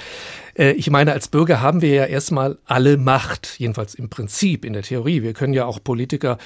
Äh, 0.56 0.72
ich 0.72 0.90
meine, 0.90 1.12
als 1.12 1.28
Bürger 1.28 1.60
haben 1.60 1.82
wir 1.82 1.92
ja 1.92 2.04
erstmal 2.04 2.58
alle 2.66 2.96
Macht, 2.98 3.58
jedenfalls 3.58 3.94
im 3.94 4.10
Prinzip, 4.10 4.64
in 4.64 4.74
der 4.74 4.82
Theorie. 4.82 5.22
Wir 5.22 5.32
können 5.32 5.54
ja 5.54 5.64
auch 5.64 5.82
Politiker 5.82 6.38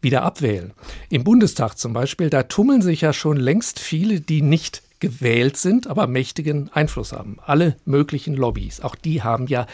wieder 0.00 0.22
abwählen. 0.22 0.72
Im 1.08 1.24
Bundestag 1.24 1.78
zum 1.78 1.92
Beispiel, 1.92 2.30
da 2.30 2.44
tummeln 2.44 2.82
sich 2.82 3.00
ja 3.02 3.12
schon 3.12 3.36
längst 3.36 3.78
viele, 3.78 4.20
die 4.20 4.42
nicht 4.42 4.82
gewählt 5.00 5.56
sind, 5.56 5.86
aber 5.86 6.06
mächtigen 6.06 6.70
Einfluss 6.72 7.12
haben. 7.12 7.38
Alle 7.44 7.76
möglichen 7.84 8.34
Lobbys, 8.34 8.80
auch 8.80 8.94
die 8.94 9.22
haben 9.22 9.46
ja 9.46 9.66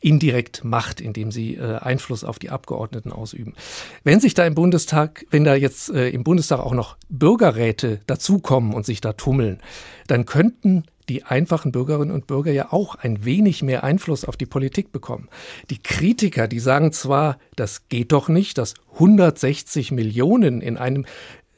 indirekt 0.00 0.64
Macht, 0.64 1.00
indem 1.00 1.30
sie 1.30 1.56
äh, 1.56 1.76
Einfluss 1.76 2.24
auf 2.24 2.38
die 2.38 2.50
Abgeordneten 2.50 3.12
ausüben. 3.12 3.54
Wenn 4.02 4.20
sich 4.20 4.34
da 4.34 4.44
im 4.46 4.54
Bundestag, 4.54 5.26
wenn 5.30 5.44
da 5.44 5.54
jetzt 5.54 5.90
äh, 5.90 6.08
im 6.08 6.24
Bundestag 6.24 6.60
auch 6.60 6.72
noch 6.72 6.96
Bürgerräte 7.10 8.00
dazukommen 8.06 8.72
und 8.72 8.86
sich 8.86 9.00
da 9.00 9.12
tummeln, 9.12 9.60
dann 10.06 10.24
könnten 10.24 10.84
die 11.10 11.24
einfachen 11.24 11.72
Bürgerinnen 11.72 12.14
und 12.14 12.28
Bürger 12.28 12.52
ja 12.52 12.72
auch 12.72 12.94
ein 12.94 13.24
wenig 13.24 13.64
mehr 13.64 13.82
Einfluss 13.82 14.24
auf 14.24 14.36
die 14.36 14.46
Politik 14.46 14.92
bekommen. 14.92 15.28
Die 15.68 15.82
Kritiker, 15.82 16.46
die 16.46 16.60
sagen 16.60 16.92
zwar, 16.92 17.38
das 17.56 17.88
geht 17.88 18.12
doch 18.12 18.28
nicht, 18.28 18.58
dass 18.58 18.74
160 18.94 19.90
Millionen 19.90 20.60
in 20.60 20.76
einem 20.78 21.04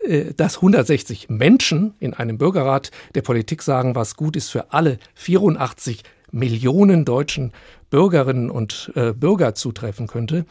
äh, 0.03 0.32
dass 0.34 0.57
160 0.57 1.28
Menschen 1.28 1.92
in 2.00 2.14
einem 2.14 2.38
Bürgerrat 2.38 2.90
der 3.14 3.20
Politik 3.20 3.62
sagen, 3.62 3.94
was 3.94 4.16
gut 4.16 4.36
ist 4.36 4.48
für 4.48 4.72
alle 4.72 4.98
84 5.16 6.03
Millionen 6.30 7.05
deutschen 7.05 7.53
Bürgerinnen 7.90 8.50
und 8.50 8.90
äh, 8.94 9.12
Bürger 9.12 9.55
zutreffen 9.55 10.07
könnte. 10.07 10.46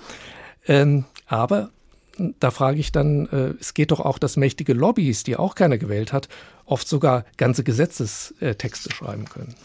Ähm, 0.67 1.05
aber 1.25 1.71
da 2.17 2.51
frage 2.51 2.79
ich 2.79 2.91
dann, 2.91 3.27
äh, 3.27 3.53
es 3.59 3.73
geht 3.73 3.91
doch 3.91 3.99
auch, 3.99 4.17
dass 4.17 4.37
mächtige 4.37 4.73
Lobbys, 4.73 5.23
die 5.23 5.37
auch 5.37 5.55
keiner 5.55 5.77
gewählt 5.77 6.13
hat, 6.13 6.29
oft 6.65 6.87
sogar 6.87 7.25
ganze 7.37 7.63
Gesetzestexte 7.63 8.91
schreiben 8.91 9.25
können. 9.25 9.55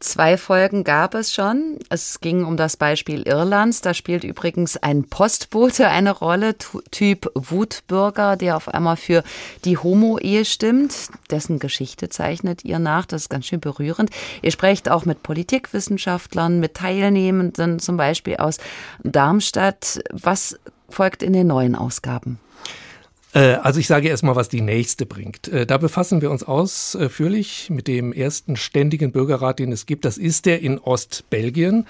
Zwei 0.00 0.36
Folgen 0.36 0.84
gab 0.84 1.14
es 1.14 1.34
schon. 1.34 1.80
Es 1.88 2.20
ging 2.20 2.44
um 2.44 2.56
das 2.56 2.76
Beispiel 2.76 3.22
Irlands. 3.22 3.80
Da 3.80 3.94
spielt 3.94 4.22
übrigens 4.22 4.76
ein 4.76 5.02
Postbote 5.02 5.88
eine 5.88 6.12
Rolle, 6.12 6.54
Typ 6.92 7.28
Wutbürger, 7.34 8.36
der 8.36 8.56
auf 8.56 8.68
einmal 8.68 8.96
für 8.96 9.24
die 9.64 9.76
Homo-Ehe 9.76 10.44
stimmt. 10.44 10.94
Dessen 11.32 11.58
Geschichte 11.58 12.08
zeichnet 12.10 12.64
ihr 12.64 12.78
nach. 12.78 13.06
Das 13.06 13.22
ist 13.22 13.28
ganz 13.28 13.46
schön 13.46 13.58
berührend. 13.58 14.10
Ihr 14.40 14.52
sprecht 14.52 14.88
auch 14.88 15.04
mit 15.04 15.24
Politikwissenschaftlern, 15.24 16.60
mit 16.60 16.74
Teilnehmenden, 16.74 17.80
zum 17.80 17.96
Beispiel 17.96 18.36
aus 18.36 18.58
Darmstadt. 19.02 20.00
Was 20.12 20.56
folgt 20.88 21.22
in 21.22 21.32
den 21.32 21.46
neuen 21.46 21.74
Ausgaben? 21.74 22.38
Äh, 23.34 23.54
also 23.54 23.80
ich 23.80 23.86
sage 23.86 24.08
erstmal, 24.08 24.36
was 24.36 24.48
die 24.48 24.60
nächste 24.60 25.06
bringt. 25.06 25.48
Äh, 25.48 25.66
da 25.66 25.78
befassen 25.78 26.20
wir 26.20 26.30
uns 26.30 26.42
ausführlich 26.42 27.70
mit 27.70 27.86
dem 27.88 28.12
ersten 28.12 28.56
ständigen 28.56 29.12
Bürgerrat, 29.12 29.58
den 29.58 29.72
es 29.72 29.86
gibt. 29.86 30.04
Das 30.04 30.18
ist 30.18 30.46
der 30.46 30.60
in 30.60 30.78
Ostbelgien. 30.78 31.86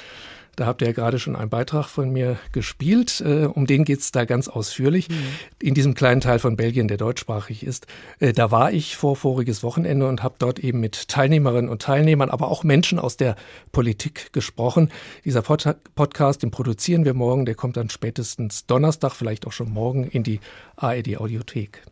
Da 0.59 0.67
habt 0.67 0.83
ihr 0.83 0.89
ja 0.89 0.93
gerade 0.93 1.21
schon 1.21 1.37
einen 1.37 1.51
Beitrag 1.51 1.87
von 1.87 2.11
mir 2.11 2.37
gespielt. 2.51 3.21
Äh, 3.21 3.45
um 3.45 3.69
den 3.69 3.85
geht's 3.85 4.11
da 4.11 4.25
ganz 4.25 4.49
ausführlich. 4.49 5.09
Mhm. 5.09 5.15
In 5.63 5.75
diesem 5.75 5.95
kleinen 5.95 6.21
Teil 6.21 6.41
von 6.41 6.57
Belgien, 6.57 6.89
der 6.89 6.97
deutschsprachig 6.97 7.65
ist. 7.65 7.87
Äh, 8.19 8.33
da 8.33 8.51
war 8.51 8.73
ich 8.73 8.97
vor 8.97 9.15
voriges 9.15 9.63
Wochenende 9.63 10.09
und 10.09 10.25
habe 10.25 10.35
dort 10.41 10.59
eben 10.59 10.81
mit 10.81 11.07
Teilnehmerinnen 11.07 11.71
und 11.71 11.83
Teilnehmern, 11.83 12.29
aber 12.29 12.49
auch 12.49 12.65
Menschen 12.65 12.99
aus 12.99 13.17
der 13.17 13.37
Politik 13.71 14.33
gesprochen. 14.33 14.91
Dieser 15.25 15.43
Pod 15.43 15.77
Podcast, 15.95 16.43
den 16.43 16.51
produzieren 16.51 17.05
wir 17.05 17.15
morgen. 17.15 17.47
Der 17.47 17.55
kommt 17.55 17.77
dann 17.77 17.89
spätestens 17.89 18.67
Donnerstag, 18.67 19.13
vielleicht 19.13 19.47
auch 19.47 19.53
schon 19.53 19.71
morgen 19.71 20.03
in 20.03 20.25
die 20.25 20.41
ARD 20.75 21.19
Audiothek. 21.19 21.83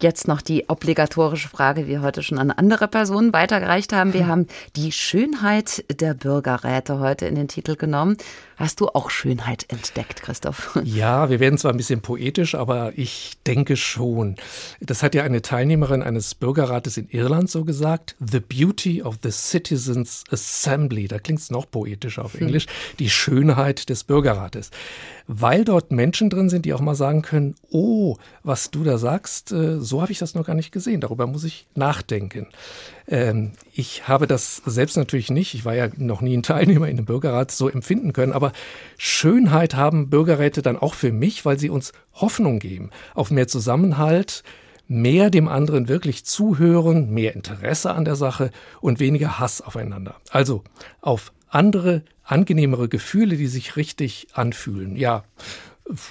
Jetzt 0.00 0.28
noch 0.28 0.42
die 0.42 0.68
obligatorische 0.68 1.48
Frage, 1.48 1.82
die 1.82 1.88
wir 1.88 2.02
heute 2.02 2.22
schon 2.22 2.38
an 2.38 2.50
andere 2.50 2.88
Personen 2.88 3.32
weitergereicht 3.32 3.92
haben. 3.92 4.12
Wir 4.12 4.26
haben 4.26 4.46
die 4.76 4.92
Schönheit 4.92 5.84
der 6.00 6.14
Bürgerräte 6.14 6.98
heute 6.98 7.26
in 7.26 7.34
den 7.34 7.48
Titel 7.48 7.76
genommen. 7.76 8.16
Hast 8.56 8.80
du 8.80 8.88
auch 8.88 9.10
Schönheit 9.10 9.66
entdeckt, 9.68 10.22
Christoph? 10.22 10.78
Ja, 10.84 11.28
wir 11.28 11.40
werden 11.40 11.58
zwar 11.58 11.72
ein 11.72 11.76
bisschen 11.76 12.02
poetisch, 12.02 12.54
aber 12.54 12.92
ich 12.96 13.32
denke 13.46 13.76
schon. 13.76 14.36
Das 14.80 15.02
hat 15.02 15.14
ja 15.14 15.24
eine 15.24 15.42
Teilnehmerin 15.42 16.02
eines 16.02 16.34
Bürgerrates 16.34 16.96
in 16.96 17.08
Irland 17.08 17.50
so 17.50 17.64
gesagt. 17.64 18.14
The 18.20 18.40
beauty 18.40 19.02
of 19.02 19.18
the 19.22 19.30
citizens 19.30 20.24
assembly. 20.30 21.08
Da 21.08 21.18
klingt 21.18 21.40
es 21.40 21.50
noch 21.50 21.68
poetischer 21.68 22.24
auf 22.24 22.34
hm. 22.34 22.42
Englisch. 22.42 22.66
Die 22.98 23.10
Schönheit 23.10 23.88
des 23.88 24.04
Bürgerrates. 24.04 24.70
Weil 25.26 25.64
dort 25.64 25.90
Menschen 25.90 26.28
drin 26.28 26.50
sind, 26.50 26.66
die 26.66 26.74
auch 26.74 26.80
mal 26.80 26.94
sagen 26.94 27.22
können, 27.22 27.54
oh, 27.70 28.16
was 28.42 28.70
du 28.70 28.84
da 28.84 28.98
sagst, 28.98 29.52
äh, 29.52 29.80
so 29.80 30.02
habe 30.02 30.12
ich 30.12 30.18
das 30.18 30.34
noch 30.34 30.46
gar 30.46 30.54
nicht 30.54 30.70
gesehen. 30.70 31.00
Darüber 31.00 31.26
muss 31.26 31.44
ich 31.44 31.66
nachdenken. 31.74 32.48
Ähm, 33.06 33.52
ich 33.72 34.08
habe 34.08 34.26
das 34.26 34.62
selbst 34.64 34.96
natürlich 34.96 35.30
nicht, 35.30 35.54
ich 35.54 35.64
war 35.64 35.74
ja 35.74 35.88
noch 35.96 36.20
nie 36.20 36.36
ein 36.36 36.42
Teilnehmer 36.42 36.88
in 36.88 36.96
einem 36.96 37.06
Bürgerrat, 37.06 37.50
so 37.50 37.68
empfinden 37.68 38.12
können, 38.12 38.32
aber 38.32 38.52
Schönheit 38.96 39.74
haben 39.74 40.10
Bürgerräte 40.10 40.62
dann 40.62 40.76
auch 40.76 40.94
für 40.94 41.12
mich, 41.12 41.44
weil 41.44 41.58
sie 41.58 41.70
uns 41.70 41.92
Hoffnung 42.14 42.58
geben 42.58 42.90
auf 43.14 43.30
mehr 43.30 43.48
Zusammenhalt, 43.48 44.42
mehr 44.86 45.30
dem 45.30 45.48
anderen 45.48 45.88
wirklich 45.88 46.24
zuhören, 46.24 47.10
mehr 47.10 47.34
Interesse 47.34 47.92
an 47.92 48.04
der 48.04 48.16
Sache 48.16 48.50
und 48.80 49.00
weniger 49.00 49.38
Hass 49.38 49.60
aufeinander. 49.60 50.16
Also 50.30 50.62
auf 51.00 51.32
andere, 51.48 52.02
angenehmere 52.22 52.88
Gefühle, 52.88 53.36
die 53.36 53.46
sich 53.46 53.76
richtig 53.76 54.28
anfühlen. 54.32 54.96
Ja, 54.96 55.24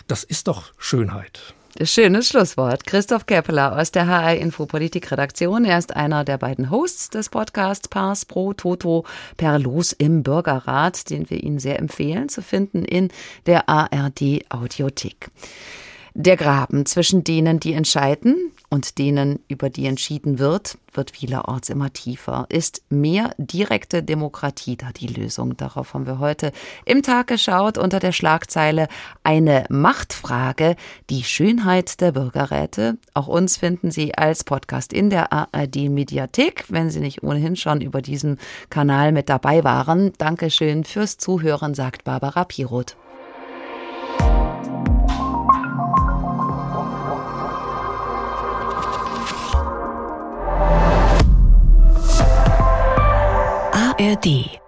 das 0.08 0.24
ist 0.24 0.48
doch 0.48 0.72
Schönheit. 0.78 1.54
Schönes 1.82 2.30
Schlusswort. 2.30 2.86
Christoph 2.86 3.26
Keppeler 3.26 3.76
aus 3.76 3.90
der 3.90 4.06
HR 4.06 4.36
Info 4.36 4.68
Politik 4.68 5.12
Redaktion. 5.12 5.66
Er 5.66 5.80
ist 5.80 5.96
einer 5.96 6.24
der 6.24 6.38
beiden 6.38 6.70
Hosts 6.70 7.10
des 7.10 7.30
Podcasts 7.30 7.88
Pars 7.88 8.26
pro 8.26 8.54
Toto 8.54 9.06
per 9.38 9.58
Los 9.58 9.92
im 9.92 10.22
Bürgerrat, 10.22 11.10
den 11.10 11.28
wir 11.32 11.44
Ihnen 11.44 11.58
sehr 11.58 11.80
empfehlen 11.80 12.30
zu 12.30 12.44
finden 12.44 12.86
in 12.86 13.10
der 13.48 13.68
ARD 13.68 14.46
Audiothek. 14.50 15.32
Der 16.14 16.38
Graben 16.38 16.86
zwischen 16.86 17.24
denen, 17.24 17.60
die 17.60 17.74
entscheiden 17.74 18.53
und 18.74 18.98
denen, 18.98 19.38
über 19.48 19.70
die 19.70 19.86
entschieden 19.86 20.40
wird, 20.40 20.80
wird 20.94 21.12
vielerorts 21.12 21.70
immer 21.70 21.94
tiefer. 21.94 22.48
Ist 22.50 22.82
mehr 22.90 23.36
direkte 23.38 24.02
Demokratie 24.02 24.78
da 24.78 24.88
die 24.92 25.06
Lösung? 25.06 25.56
Darauf 25.56 25.94
haben 25.94 26.08
wir 26.08 26.18
heute 26.18 26.52
im 26.84 27.04
Tag 27.04 27.28
geschaut 27.28 27.78
unter 27.78 28.00
der 28.00 28.12
Schlagzeile 28.14 28.88
Eine 29.22 29.66
Machtfrage, 29.70 30.76
die 31.12 31.24
Schönheit 31.24 32.02
der 32.02 32.14
Bürgerräte. 32.14 32.98
Auch 33.14 33.28
uns 33.28 33.58
finden 33.58 33.92
Sie 33.92 34.16
als 34.16 34.44
Podcast 34.44 34.92
in 34.92 35.12
der 35.12 35.32
ARD 35.32 35.90
Mediathek, 35.90 36.66
wenn 36.70 36.90
Sie 36.90 37.00
nicht 37.00 37.22
ohnehin 37.22 37.56
schon 37.56 37.80
über 37.80 38.02
diesen 38.02 38.40
Kanal 38.72 39.12
mit 39.12 39.30
dabei 39.30 39.64
waren. 39.64 40.14
Dankeschön 40.18 40.84
fürs 40.84 41.20
Zuhören, 41.20 41.76
sagt 41.76 42.06
Barbara 42.06 42.44
Piroth. 42.44 42.98
ARD 54.00 54.63